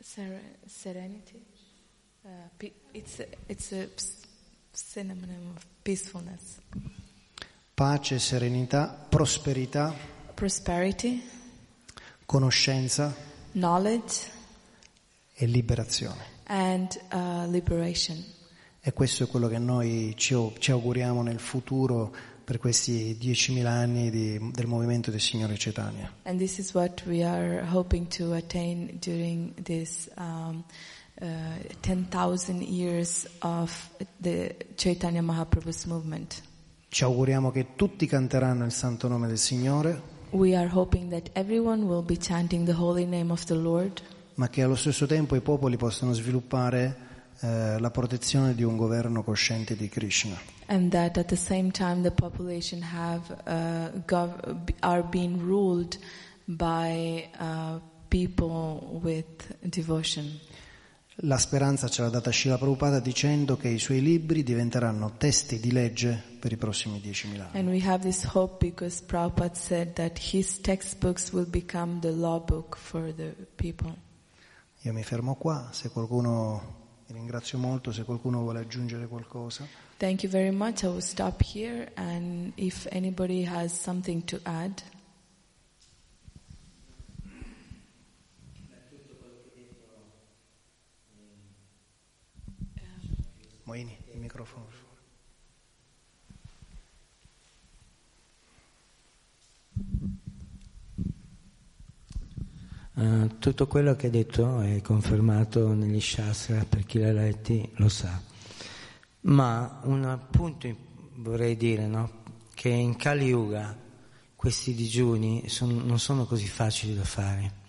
Ser- 0.00 0.40
serenity. 0.66 1.44
Uh, 2.24 2.28
pe- 2.56 2.72
it's 2.92 3.18
a, 3.20 3.26
it's 3.46 3.72
a 3.72 3.88
synonym 4.76 5.52
of 5.54 5.64
peacefulness. 5.82 6.58
pace, 7.74 8.18
serenità, 8.18 8.86
prosperità, 9.08 9.94
Prosperity, 10.34 11.22
conoscenza 12.26 13.14
knowledge, 13.52 14.30
e 15.34 15.46
liberazione. 15.46 16.34
and 16.44 16.98
uh, 17.12 17.50
liberation. 17.50 18.22
E 18.80 18.92
questo 18.92 19.24
è 19.24 19.26
quello 19.26 19.48
che 19.48 19.58
noi 19.58 20.14
ci, 20.16 20.36
ci 20.58 20.70
auguriamo 20.70 21.22
nel 21.22 21.40
futuro 21.40 22.14
per 22.44 22.58
questi 22.58 23.18
10.000 23.20 23.66
anni 23.66 24.10
di- 24.10 24.38
del 24.52 24.66
movimento 24.68 25.10
del 25.10 25.20
Signore 25.20 25.56
Cetania. 25.58 26.12
And 26.22 26.38
this 26.38 26.58
is 26.58 26.72
what 26.74 27.02
we 27.06 27.24
are 27.24 27.64
hoping 27.68 28.06
to 28.16 28.32
attain 28.34 28.98
during 29.00 29.52
this 29.60 30.08
um, 30.16 30.62
uh, 31.20 31.26
10,000 31.80 32.62
years 32.62 33.26
of 33.40 33.90
the 34.20 34.54
Chaitanya 34.76 35.22
Mahaprabhu's 35.22 35.84
movement. 35.86 36.42
Ci 36.88 37.04
auguriamo 37.04 37.50
che 37.50 37.74
tutti 37.76 38.06
canteranno 38.06 38.64
il 38.64 38.72
santo 38.72 39.08
nome 39.08 39.26
del 39.26 39.38
Signore 39.38 40.14
We 40.30 40.56
are 40.56 40.68
hoping 40.68 41.10
that 41.10 41.30
everyone 41.34 41.84
will 41.84 42.02
be 42.02 42.16
chanting 42.16 42.64
the 42.66 42.74
holy 42.74 43.04
name 43.04 43.30
of 43.30 43.44
the 43.44 43.54
Lord 43.54 44.00
ma 44.34 44.48
che 44.48 44.62
allo 44.62 44.76
stesso 44.76 45.06
tempo 45.06 45.34
i 45.34 45.40
popoli 45.40 45.76
possano 45.76 46.12
sviluppare 46.12 46.96
eh, 47.40 47.78
la 47.78 47.90
protezione 47.90 48.54
di 48.54 48.62
un 48.62 48.76
governo 48.76 49.22
cosciente 49.22 49.76
di 49.76 49.88
Krishna. 49.88 50.36
and 50.68 50.90
that 50.90 51.16
at 51.16 51.26
the 51.28 51.36
same 51.36 51.70
time 51.70 52.02
the 52.02 52.10
population 52.10 52.82
have 52.82 53.22
uh, 53.46 53.90
gov- 54.06 54.72
are 54.80 55.02
being 55.02 55.38
ruled 55.40 55.96
by 56.46 57.28
uh, 57.38 57.78
people 58.08 59.00
with 59.02 59.26
devotion. 59.62 60.38
La 61.20 61.38
speranza 61.38 61.88
ce 61.88 62.02
l'ha 62.02 62.10
data 62.10 62.30
Srila 62.30 62.58
Prabhupada 62.58 63.00
dicendo 63.00 63.56
che 63.56 63.68
i 63.68 63.78
suoi 63.78 64.02
libri 64.02 64.42
diventeranno 64.42 65.16
testi 65.16 65.58
di 65.58 65.72
legge 65.72 66.22
per 66.38 66.52
i 66.52 66.58
prossimi 66.58 67.00
10.000 67.02 67.40
anni. 67.40 67.58
And 67.58 67.68
we 67.68 67.80
have 67.88 68.02
this 68.02 68.22
hope 68.34 68.58
because 68.58 69.02
Prabhupada 69.02 69.54
said 69.54 69.94
that 69.94 70.18
his 70.18 70.60
textbooks 70.60 71.32
will 71.32 71.48
become 71.48 72.00
the 72.00 72.10
law 72.10 72.38
book 72.38 72.76
for 72.76 73.14
the 73.14 73.34
people. 73.54 73.96
Io 74.82 74.92
mi 74.92 75.02
fermo 75.02 75.36
qua, 75.36 75.70
se 75.72 75.88
qualcuno, 75.88 76.74
vi 77.06 77.14
ringrazio 77.14 77.56
molto, 77.56 77.92
se 77.92 78.04
qualcuno 78.04 78.40
vuole 78.40 78.60
aggiungere 78.60 79.06
qualcosa. 79.06 79.66
Thank 79.96 80.22
you 80.22 80.30
very 80.30 80.54
much. 80.54 80.82
I 80.82 80.88
will 80.88 81.00
stop 81.00 81.42
here, 81.42 81.90
and 81.94 82.52
if 82.56 82.86
anybody 82.90 83.46
has 83.46 83.72
something 83.72 84.22
to 84.26 84.38
add. 84.42 84.82
Moini, 93.66 93.96
il 94.12 94.20
microfono. 94.20 94.66
Eh, 102.94 103.30
tutto 103.40 103.66
quello 103.66 103.96
che 103.96 104.06
ha 104.06 104.10
detto 104.10 104.60
è 104.60 104.80
confermato 104.82 105.74
negli 105.74 106.00
Shastra, 106.00 106.64
per 106.64 106.86
chi 106.86 107.00
l'ha 107.00 107.10
letti 107.10 107.68
lo 107.78 107.88
sa. 107.88 108.22
Ma 109.22 109.80
un 109.82 110.20
punto 110.30 110.76
vorrei 111.16 111.56
dire, 111.56 111.88
no? 111.88 112.22
che 112.54 112.68
in 112.68 112.94
Kali 112.94 113.26
Yuga 113.26 113.76
questi 114.36 114.74
digiuni 114.74 115.48
son- 115.48 115.84
non 115.84 115.98
sono 115.98 116.24
così 116.24 116.46
facili 116.46 116.94
da 116.94 117.04
fare. 117.04 117.64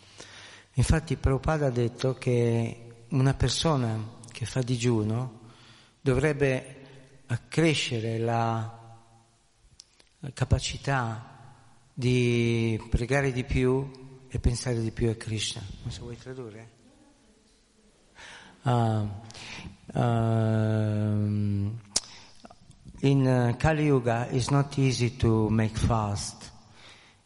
Infatti 0.74 1.16
Prabhupada 1.16 1.66
ha 1.66 1.72
detto 1.72 2.14
che 2.14 3.06
una 3.10 3.34
persona 3.34 4.00
che 4.32 4.46
fa 4.46 4.62
digiuno 4.62 5.46
dovrebbe 6.08 6.76
accrescere 7.26 8.18
la 8.18 9.04
capacità 10.34 11.52
di 11.94 12.82
pregare 12.90 13.34
di 13.34 13.44
più 13.44 14.26
e 14.30 14.40
pensare 14.40 14.82
di 14.82 14.92
più 14.92 15.10
a 15.10 15.16
Krishna. 15.16 15.62
Non 15.82 15.92
so, 15.92 16.04
vuoi 16.04 16.18
tradurre? 16.18 16.76
Ah, 18.62 19.06
um, 19.96 21.78
in 23.02 23.28
uh, 23.28 23.58
Kali 23.58 23.84
Yuga 23.84 24.28
it's 24.30 24.48
not 24.48 24.78
easy 24.78 25.18
to 25.18 25.50
make 25.50 25.78
fast 25.78 26.52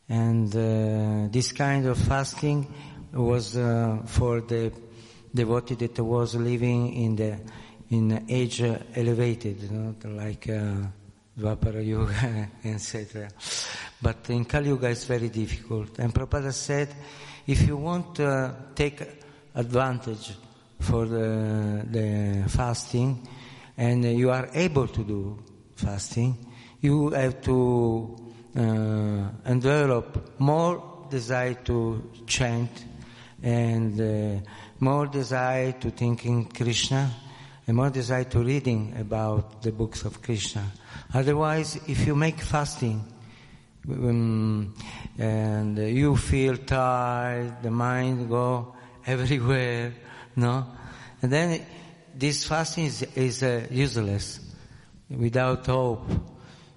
and 0.08 0.54
uh, 0.56 1.30
this 1.30 1.52
kind 1.54 1.86
of 1.86 2.00
fasting 2.00 2.68
was 3.14 3.56
uh, 3.56 4.02
for 4.06 4.42
the 4.42 4.72
devotee 5.32 5.76
that 5.76 6.00
was 6.00 6.34
living 6.34 6.94
in 6.94 7.16
the 7.16 7.40
in 7.92 8.26
age 8.30 8.62
uh, 8.62 8.78
elevated, 8.96 9.70
not 9.72 10.04
like 10.06 10.50
uh, 10.50 10.76
Dvapara 11.38 11.86
Yuga, 11.86 12.50
etc. 12.66 13.30
But 14.02 14.30
in 14.30 14.46
Kali 14.46 14.68
Yuga 14.70 14.90
it's 14.90 15.06
very 15.06 15.30
difficult. 15.30 16.00
And 16.00 16.14
Prabhupada 16.14 16.54
said, 16.54 16.90
if 17.46 17.68
you 17.68 17.76
want 17.78 18.16
to 18.16 18.56
take 18.76 19.02
advantage 19.54 20.34
for 20.80 21.06
the, 21.06 21.86
the 21.90 22.50
fasting, 22.50 23.28
and 23.78 24.06
you 24.06 24.30
are 24.32 24.50
able 24.54 24.88
to 24.88 25.04
do 25.04 25.44
fasting, 25.76 26.38
you 26.80 27.10
have 27.10 27.42
to 27.42 28.16
uh, 28.56 30.02
more 30.40 31.08
desire 31.10 31.54
to 31.56 32.10
chant 32.26 32.86
and 33.44 34.00
uh, 34.00 34.50
more 34.80 35.08
desire 35.08 35.74
to 35.74 35.92
thinking 35.92 36.46
Krishna 36.46 37.12
more 37.68 37.90
desire 37.90 38.24
to 38.26 38.40
reading 38.40 38.96
about 39.00 39.62
the 39.62 39.72
books 39.72 40.04
of 40.04 40.22
Krishna. 40.22 40.66
Otherwise, 41.14 41.80
if 41.88 42.06
you 42.08 42.16
make 42.16 42.40
fasting 42.40 43.04
um, 43.90 44.74
and 45.18 45.78
you 45.78 46.16
feel 46.16 46.58
tired, 46.58 47.62
the 47.62 47.72
mind 47.72 48.30
go 48.30 48.76
everywhere, 49.06 49.94
no, 50.36 50.66
and 51.22 51.32
then 51.32 51.66
this 52.16 52.46
fasting 52.46 52.86
is, 52.86 53.04
is 53.16 53.44
uh, 53.44 53.66
useless, 53.70 54.40
without 55.10 55.66
hope, 55.66 56.10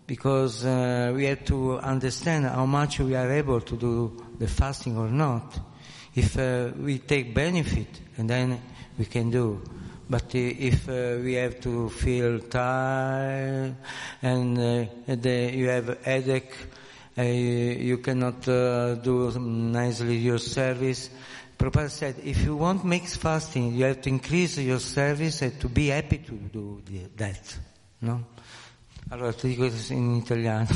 because 0.07 0.65
uh, 0.65 1.13
we 1.15 1.25
have 1.25 1.45
to 1.45 1.79
understand 1.79 2.45
how 2.47 2.67
much 2.67 3.01
we 3.01 3.15
are 3.15 3.31
able 3.31 3.61
to 3.61 3.77
do 3.77 4.25
the 4.39 4.47
fasting 4.47 4.97
or 4.97 5.09
not. 5.09 5.59
If 6.15 6.39
uh, 6.39 6.71
we 6.79 6.99
take 6.99 7.35
benefit, 7.35 7.89
and 8.17 8.29
then 8.29 8.61
we 8.99 9.07
can 9.07 9.31
do. 9.31 9.63
But 10.09 10.35
if 10.35 10.89
uh, 10.89 11.19
we 11.23 11.35
have 11.35 11.61
to 11.61 11.89
feel 11.89 12.41
tired 12.41 13.75
and 14.21 14.59
uh, 14.59 14.85
the, 15.07 15.51
you 15.55 15.69
have 15.69 15.99
headache, 16.05 16.55
uh, 17.17 17.23
you 17.23 17.99
cannot 17.99 18.47
uh, 18.47 18.97
do 18.97 19.31
nicely 19.39 20.17
your 20.17 20.39
service. 20.39 21.11
Prabhupada 21.57 21.91
said, 21.91 22.17
if 22.23 22.43
you 22.45 22.57
want 22.57 22.85
mixed 22.85 23.17
fasting, 23.19 23.75
you 23.75 23.85
have 23.85 24.03
to 24.03 24.11
increase 24.11 24.59
your 24.59 24.81
service 24.81 25.41
and 25.43 25.59
to 25.61 25.69
be 25.69 25.89
happy 25.89 26.19
to 26.19 26.33
do 26.33 26.83
that. 27.17 27.59
No? 28.01 28.27
Allora 29.09 29.33
ti 29.33 29.49
dico 29.49 29.71
in 29.91 30.17
italiano 30.17 30.67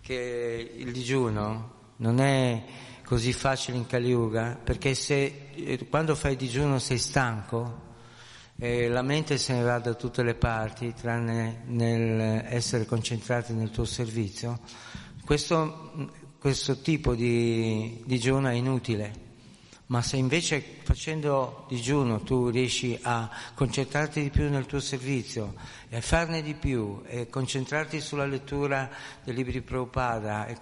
che 0.00 0.72
il 0.76 0.92
digiuno 0.92 1.72
non 1.96 2.20
è 2.20 2.62
così 3.04 3.32
facile 3.32 3.76
in 3.76 3.86
Kali 3.86 4.08
Yuga 4.08 4.58
perché 4.62 4.94
se 4.94 5.43
quando 5.88 6.14
fai 6.14 6.36
digiuno 6.36 6.78
sei 6.78 6.98
stanco 6.98 7.82
e 8.56 8.88
la 8.88 9.02
mente 9.02 9.36
se 9.38 9.52
ne 9.52 9.62
va 9.62 9.78
da 9.78 9.94
tutte 9.94 10.22
le 10.22 10.34
parti 10.34 10.94
tranne 10.94 11.62
nel 11.66 12.44
essere 12.48 12.86
concentrati 12.86 13.52
nel 13.52 13.70
tuo 13.70 13.84
servizio. 13.84 14.60
Questo, 15.24 16.10
questo 16.38 16.80
tipo 16.80 17.14
di 17.14 18.02
digiuno 18.06 18.48
è 18.48 18.52
inutile. 18.52 19.22
Ma 19.86 20.00
se 20.00 20.16
invece 20.16 20.64
facendo 20.82 21.66
digiuno 21.68 22.22
tu 22.22 22.48
riesci 22.48 22.98
a 23.02 23.30
concentrarti 23.54 24.22
di 24.22 24.30
più 24.30 24.48
nel 24.48 24.64
tuo 24.64 24.80
servizio 24.80 25.54
e 25.90 25.96
a 25.96 26.00
farne 26.00 26.40
di 26.40 26.54
più 26.54 27.02
e 27.04 27.28
concentrarti 27.28 28.00
sulla 28.00 28.24
lettura 28.24 28.88
dei 29.22 29.34
libri 29.34 29.52
di 29.52 29.60
Prabhupada 29.60 30.46
e 30.46 30.56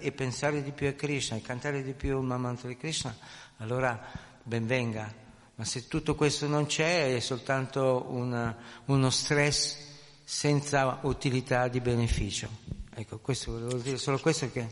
e 0.00 0.12
pensare 0.12 0.62
di 0.62 0.72
più 0.72 0.88
a 0.88 0.92
Krishna 0.92 1.36
e 1.36 1.42
cantare 1.42 1.82
di 1.82 1.92
più 1.92 2.18
il 2.18 2.24
mantra 2.24 2.68
di 2.68 2.76
Krishna, 2.78 3.14
allora 3.58 4.00
ben 4.42 4.66
venga. 4.66 5.12
Ma 5.54 5.64
se 5.64 5.88
tutto 5.88 6.14
questo 6.14 6.46
non 6.46 6.66
c'è 6.66 7.14
è 7.14 7.20
soltanto 7.20 8.06
una- 8.08 8.56
uno 8.86 9.10
stress 9.10 9.76
senza 10.24 10.98
utilità 11.02 11.68
di 11.68 11.80
beneficio. 11.80 12.48
Ecco, 12.94 13.18
questo 13.18 13.52
volevo 13.52 13.74
dire, 13.78 13.96
solo 13.96 14.18
questo 14.18 14.50
che 14.50 14.66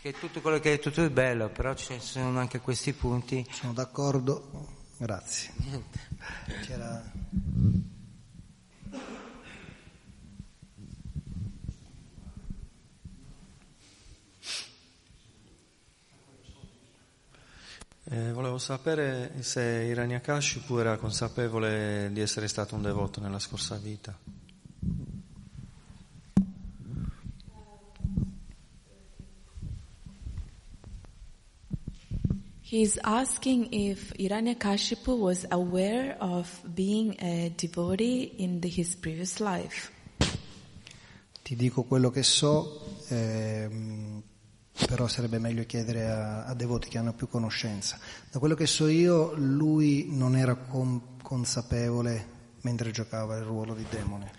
perché 0.00 0.18
tutto 0.18 0.40
quello 0.40 0.58
che 0.60 0.70
hai 0.70 0.76
detto 0.76 0.92
tu 0.92 1.00
è 1.00 1.10
bello, 1.10 1.48
però 1.48 1.74
ci 1.74 1.98
sono 1.98 2.38
anche 2.38 2.60
questi 2.60 2.92
punti. 2.92 3.44
Sono 3.50 3.72
d'accordo, 3.72 4.68
grazie. 4.96 5.52
C'era... 6.64 7.02
Eh, 18.10 18.32
volevo 18.32 18.56
sapere 18.56 19.34
se 19.40 19.60
Hiranyakashipu 19.60 20.78
era 20.78 20.96
consapevole 20.96 22.08
di 22.10 22.22
essere 22.22 22.48
stato 22.48 22.74
un 22.74 22.80
devoto 22.80 23.20
nella 23.20 23.38
scorsa 23.38 23.76
vita. 23.76 24.16
He's 32.62 32.98
asking 33.02 33.68
if 33.72 34.12
Hiranyakashipu 34.16 35.12
was 35.12 35.44
aware 35.50 36.16
of 36.18 36.62
being 36.64 37.14
a 37.20 37.52
devotee 37.56 38.32
in 38.36 38.60
the, 38.60 38.68
his 38.68 38.94
previous 38.94 39.38
life. 39.38 39.92
Ti 41.42 41.56
dico 41.56 41.82
quello 41.82 42.08
che 42.08 42.22
so, 42.22 43.00
ehm, 43.08 44.22
però 44.86 45.06
sarebbe 45.06 45.38
meglio 45.38 45.64
chiedere 45.64 46.08
a, 46.08 46.44
a 46.44 46.54
devoti 46.54 46.88
che 46.88 46.98
hanno 46.98 47.12
più 47.12 47.28
conoscenza. 47.28 47.98
Da 48.30 48.38
quello 48.38 48.54
che 48.54 48.66
so 48.66 48.86
io, 48.86 49.34
lui 49.34 50.08
non 50.10 50.36
era 50.36 50.54
con- 50.54 51.16
consapevole 51.22 52.36
mentre 52.62 52.90
giocava 52.90 53.36
il 53.36 53.44
ruolo 53.44 53.74
di 53.74 53.86
demone. 53.90 54.32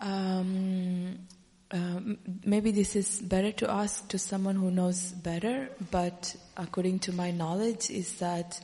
Um, 0.00 1.26
Um, 1.70 2.16
maybe 2.46 2.72
this 2.72 2.94
is 2.94 3.20
better 3.20 3.52
to 3.56 3.70
ask 3.70 4.08
to 4.08 4.18
someone 4.18 4.56
who 4.56 4.70
knows 4.70 5.12
better, 5.12 5.68
but 5.90 6.34
according 6.56 6.98
to 7.00 7.12
my 7.12 7.30
knowledge, 7.30 7.90
is 7.90 8.16
that 8.20 8.58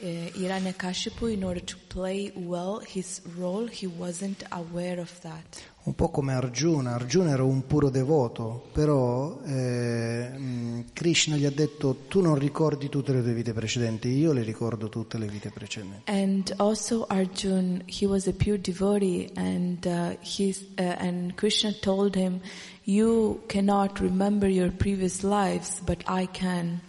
uh, 0.00 0.06
Hiranyakashipu, 0.34 1.32
in 1.32 1.44
order 1.44 1.60
to 1.64 1.76
play 1.88 2.32
well 2.34 2.80
his 2.80 3.20
role, 3.38 3.66
he 3.68 3.86
wasn't 3.86 4.44
aware 4.50 5.00
of 5.00 5.20
that. 5.20 5.62
Un 5.86 5.94
po' 5.94 6.08
come 6.08 6.32
Arjuna, 6.32 6.94
Arjuna 6.94 7.32
era 7.32 7.44
un 7.44 7.66
puro 7.66 7.90
devoto, 7.90 8.70
però 8.72 9.38
eh, 9.44 10.30
mh, 10.30 10.84
Krishna 10.94 11.36
gli 11.36 11.44
ha 11.44 11.50
detto 11.50 12.06
tu 12.08 12.22
non 12.22 12.38
ricordi 12.38 12.88
tutte 12.88 13.12
le 13.12 13.22
tue 13.22 13.34
vite 13.34 13.52
precedenti, 13.52 14.08
io 14.08 14.32
le 14.32 14.42
ricordo 14.44 14.88
tutte 14.88 15.18
le 15.18 15.26
vite 15.26 15.50
precedenti. 15.50 16.10
And 16.10 16.54
also 16.56 17.04
Arjun, 17.06 17.82
he 17.84 18.06
was 18.06 18.26
a 18.26 18.32
pure 18.32 18.58
devotee, 18.58 19.30
and 19.34 19.84
uh, 19.84 20.16
he's, 20.22 20.64
uh, 20.78 20.96
and 20.98 21.34
Krishna 21.34 21.72
told 21.72 22.14
him, 22.14 22.40
"You 22.84 23.42
cannot 23.46 23.98
remember 23.98 24.48
your 24.48 24.70
previous 24.70 25.22
lives, 25.22 25.80
but 25.84 26.02
I 26.06 26.26
can." 26.32 26.80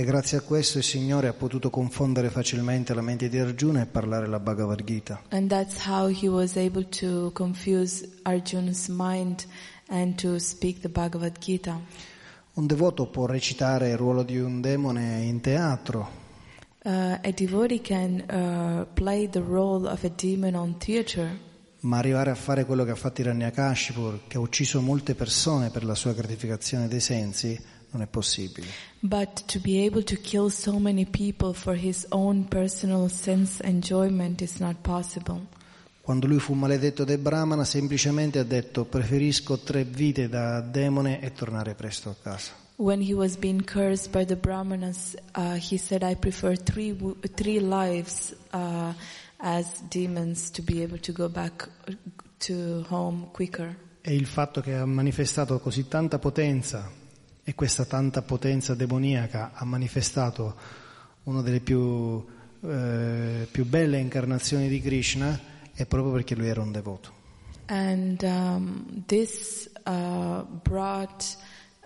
E 0.00 0.04
grazie 0.04 0.38
a 0.38 0.40
questo 0.40 0.78
il 0.78 0.84
Signore 0.84 1.28
ha 1.28 1.34
potuto 1.34 1.68
confondere 1.68 2.30
facilmente 2.30 2.94
la 2.94 3.02
mente 3.02 3.28
di 3.28 3.38
Arjuna 3.38 3.82
e 3.82 3.86
parlare 3.86 4.26
la 4.26 4.40
Bhagavad 4.40 4.82
Gita. 4.82 5.20
And 5.28 5.46
that's 5.46 5.86
how 5.86 6.08
he 6.08 6.26
was 6.26 6.56
able 6.56 6.88
to 6.88 7.30
confuse 7.34 8.08
Arjun's 8.22 8.88
mind 8.88 9.44
and 9.88 10.14
to 10.14 10.38
speak 10.38 10.80
the 10.80 10.88
Bhagavad 10.88 11.36
Gita. 11.38 11.78
Un 12.54 12.66
devoto 12.66 13.08
può 13.08 13.26
recitare 13.26 13.90
il 13.90 13.98
ruolo 13.98 14.22
di 14.22 14.38
un 14.38 14.62
demone 14.62 15.20
in 15.24 15.42
teatro, 15.42 16.18
Uh, 16.82 17.18
a 17.22 17.30
devotee 17.34 17.82
can 17.82 18.24
uh, 18.26 18.86
play 18.94 19.28
the 19.28 19.42
role 19.42 19.86
of 19.86 20.02
a 20.04 20.08
demon 20.08 20.54
on 20.54 20.78
theater, 20.78 21.38
ma 21.80 21.98
arrivare 21.98 22.30
a 22.30 22.34
fare 22.34 22.64
quello 22.64 22.84
che 22.84 22.92
ha 22.92 22.94
fatto 22.94 23.20
Hiranyakashipu, 23.20 24.20
che 24.26 24.38
ha 24.38 24.40
ucciso 24.40 24.80
molte 24.80 25.14
persone 25.14 25.68
per 25.68 25.84
la 25.84 25.94
sua 25.94 26.14
gratificazione 26.14 26.88
dei 26.88 27.00
sensi, 27.00 27.60
non 27.90 28.02
è 28.02 28.06
possibile. 28.06 28.66
but 29.00 29.44
to 29.46 29.58
be 29.60 29.84
able 29.84 30.02
to 30.02 30.16
kill 30.16 30.48
so 30.48 30.78
many 30.78 31.06
people 31.06 31.52
for 31.52 31.76
his 31.76 32.06
own 32.10 32.46
personal 32.48 33.08
sense 33.08 33.62
enjoyment 33.64 34.40
is 34.40 34.58
not 34.58 34.76
possible. 34.82 35.46
Quando 36.00 36.26
lui 36.26 36.40
fu 36.40 36.54
maledetto 36.54 37.04
dai 37.04 37.18
Brahmana, 37.18 37.64
semplicemente 37.64 38.38
ha 38.38 38.42
detto 38.42 38.84
preferisco 38.84 39.58
tre 39.58 39.84
vite 39.84 40.28
da 40.28 40.60
demone 40.60 41.20
e 41.20 41.32
tornare 41.32 41.74
presto 41.74 42.10
a 42.10 42.16
casa. 42.20 42.52
When 42.76 43.02
he 43.02 43.12
was 43.12 43.36
being 43.36 43.62
cursed 43.62 44.10
by 44.10 44.24
the 44.24 44.36
Brahmanas, 44.36 45.14
uh, 45.36 45.54
he 45.54 45.76
said, 45.76 46.02
"I 46.02 46.16
prefer 46.16 46.56
three 46.56 46.96
three 47.34 47.60
lives 47.60 48.34
uh, 48.52 48.94
as 49.36 49.66
demons 49.88 50.50
to 50.52 50.62
be 50.62 50.82
able 50.82 50.98
to 51.00 51.12
go 51.12 51.28
back 51.28 51.68
to 52.46 52.84
home 52.88 53.28
quicker." 53.32 53.76
E 54.00 54.14
il 54.14 54.24
fatto 54.26 54.62
che 54.62 54.74
ha 54.74 54.86
manifestato 54.86 55.60
così 55.60 55.86
tanta 55.86 56.18
potenza 56.18 56.90
e 57.50 57.54
questa 57.56 57.84
tanta 57.84 58.22
potenza 58.22 58.76
demoniaca 58.76 59.50
ha 59.54 59.64
manifestato 59.64 60.54
una 61.24 61.42
delle 61.42 61.58
più, 61.58 62.24
eh, 62.62 63.48
più 63.50 63.66
belle 63.66 63.98
incarnazioni 63.98 64.68
di 64.68 64.80
Krishna 64.80 65.36
è 65.74 65.84
proprio 65.84 66.12
perché 66.12 66.36
lui 66.36 66.46
era 66.46 66.62
un 66.62 66.70
devoto. 66.70 67.12
And 67.66 68.22
um, 68.22 69.02
this 69.06 69.68
uh, 69.84 70.44
brought 70.62 71.36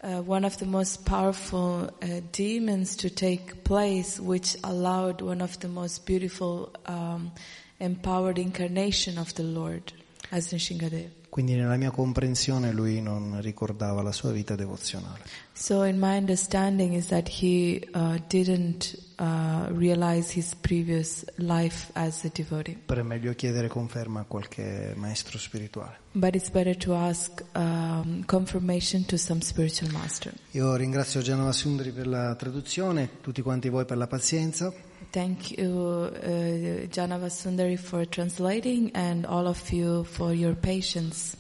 uh, 0.03 0.23
one 0.27 0.45
of 0.45 0.57
the 0.57 0.67
most 0.67 1.03
powerful 1.07 1.91
uh, 2.03 2.21
demons 2.31 2.95
to 2.97 3.09
take 3.09 3.63
place, 3.63 4.21
which 4.21 4.59
allowed 4.65 5.23
one 5.23 5.43
of 5.43 5.59
the 5.61 5.69
most 5.69 6.05
beautiful, 6.05 6.73
um, 6.85 7.33
empowered 7.79 8.37
incarnation 8.37 9.17
of 9.17 9.33
the 9.33 9.43
Lord, 9.43 9.95
as 10.31 10.53
Nishingadev. 10.53 11.24
Quindi 11.35 11.57
nella 11.57 11.75
mia 11.75 11.91
comprensione 11.91 12.71
lui 12.71 13.03
non 13.03 13.41
ricordava 13.41 14.03
la 14.03 14.13
sua 14.13 14.31
vita 14.31 14.55
devozionale. 14.55 15.19
So, 15.53 15.83
in 15.83 15.99
my 15.99 16.17
understanding, 16.17 16.93
is 16.93 17.07
that 17.07 17.29
he 17.29 17.89
uh, 17.93 18.23
didn't 18.29 18.97
uh, 19.19 19.67
realize 19.77 20.33
his 20.33 20.55
previous 20.55 21.25
life 21.39 21.91
as 21.95 22.23
a 22.23 22.31
devotee. 22.33 22.79
Per 22.87 22.99
è 22.99 23.03
meglio 23.03 23.35
chiedere 23.35 23.67
conferma 23.67 24.21
a 24.21 24.25
qualche 24.29 24.93
maestro 24.95 25.37
spirituale. 25.39 25.99
But 26.13 26.37
it's 26.37 26.51
better 26.51 26.77
to 26.77 26.95
ask 26.95 27.43
um, 27.57 28.25
confirmation 28.27 29.05
to 29.07 29.17
some 29.17 29.41
spiritual 29.41 29.91
master. 29.91 30.33
Io 30.53 30.77
ringrazio 30.77 31.21
Gianova 31.21 31.51
Sundari 31.51 31.91
per 31.91 32.07
la 32.07 32.37
traduzione, 32.37 33.11
tutti 33.21 33.43
quanti 33.43 33.69
voi 33.69 33.85
per 33.87 33.97
la 33.97 34.07
pazienza. 34.07 34.73
Thank 35.15 35.57
you, 35.57 36.11
uh, 36.11 36.91
Janava 36.91 37.31
Sundari, 37.31 37.79
for 37.79 38.05
translating, 38.05 38.91
and 38.97 39.25
all 39.27 39.47
of 39.47 39.73
you 39.73 40.03
for 40.03 40.35
your 40.35 40.57
patience. 40.57 41.37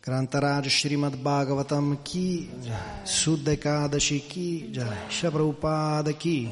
Grantaraj 0.00 0.66
Srimad 0.70 1.16
Bhagavatam 1.20 2.04
ki, 2.04 2.48
jai. 2.62 3.02
Suddha 3.04 3.56
Ekadashi 3.56 4.28
ki, 4.28 4.70
jai. 4.70 5.08
Shri 5.08 5.28
Prabhupada 5.28 6.16
ki, 6.16 6.50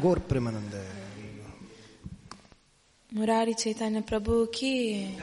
Gaur 0.00 0.16
Premanande. 0.20 0.82
Murari 3.12 3.54
Chaitanya 3.54 4.00
Prabhu 4.00 4.50
ki. 4.50 5.14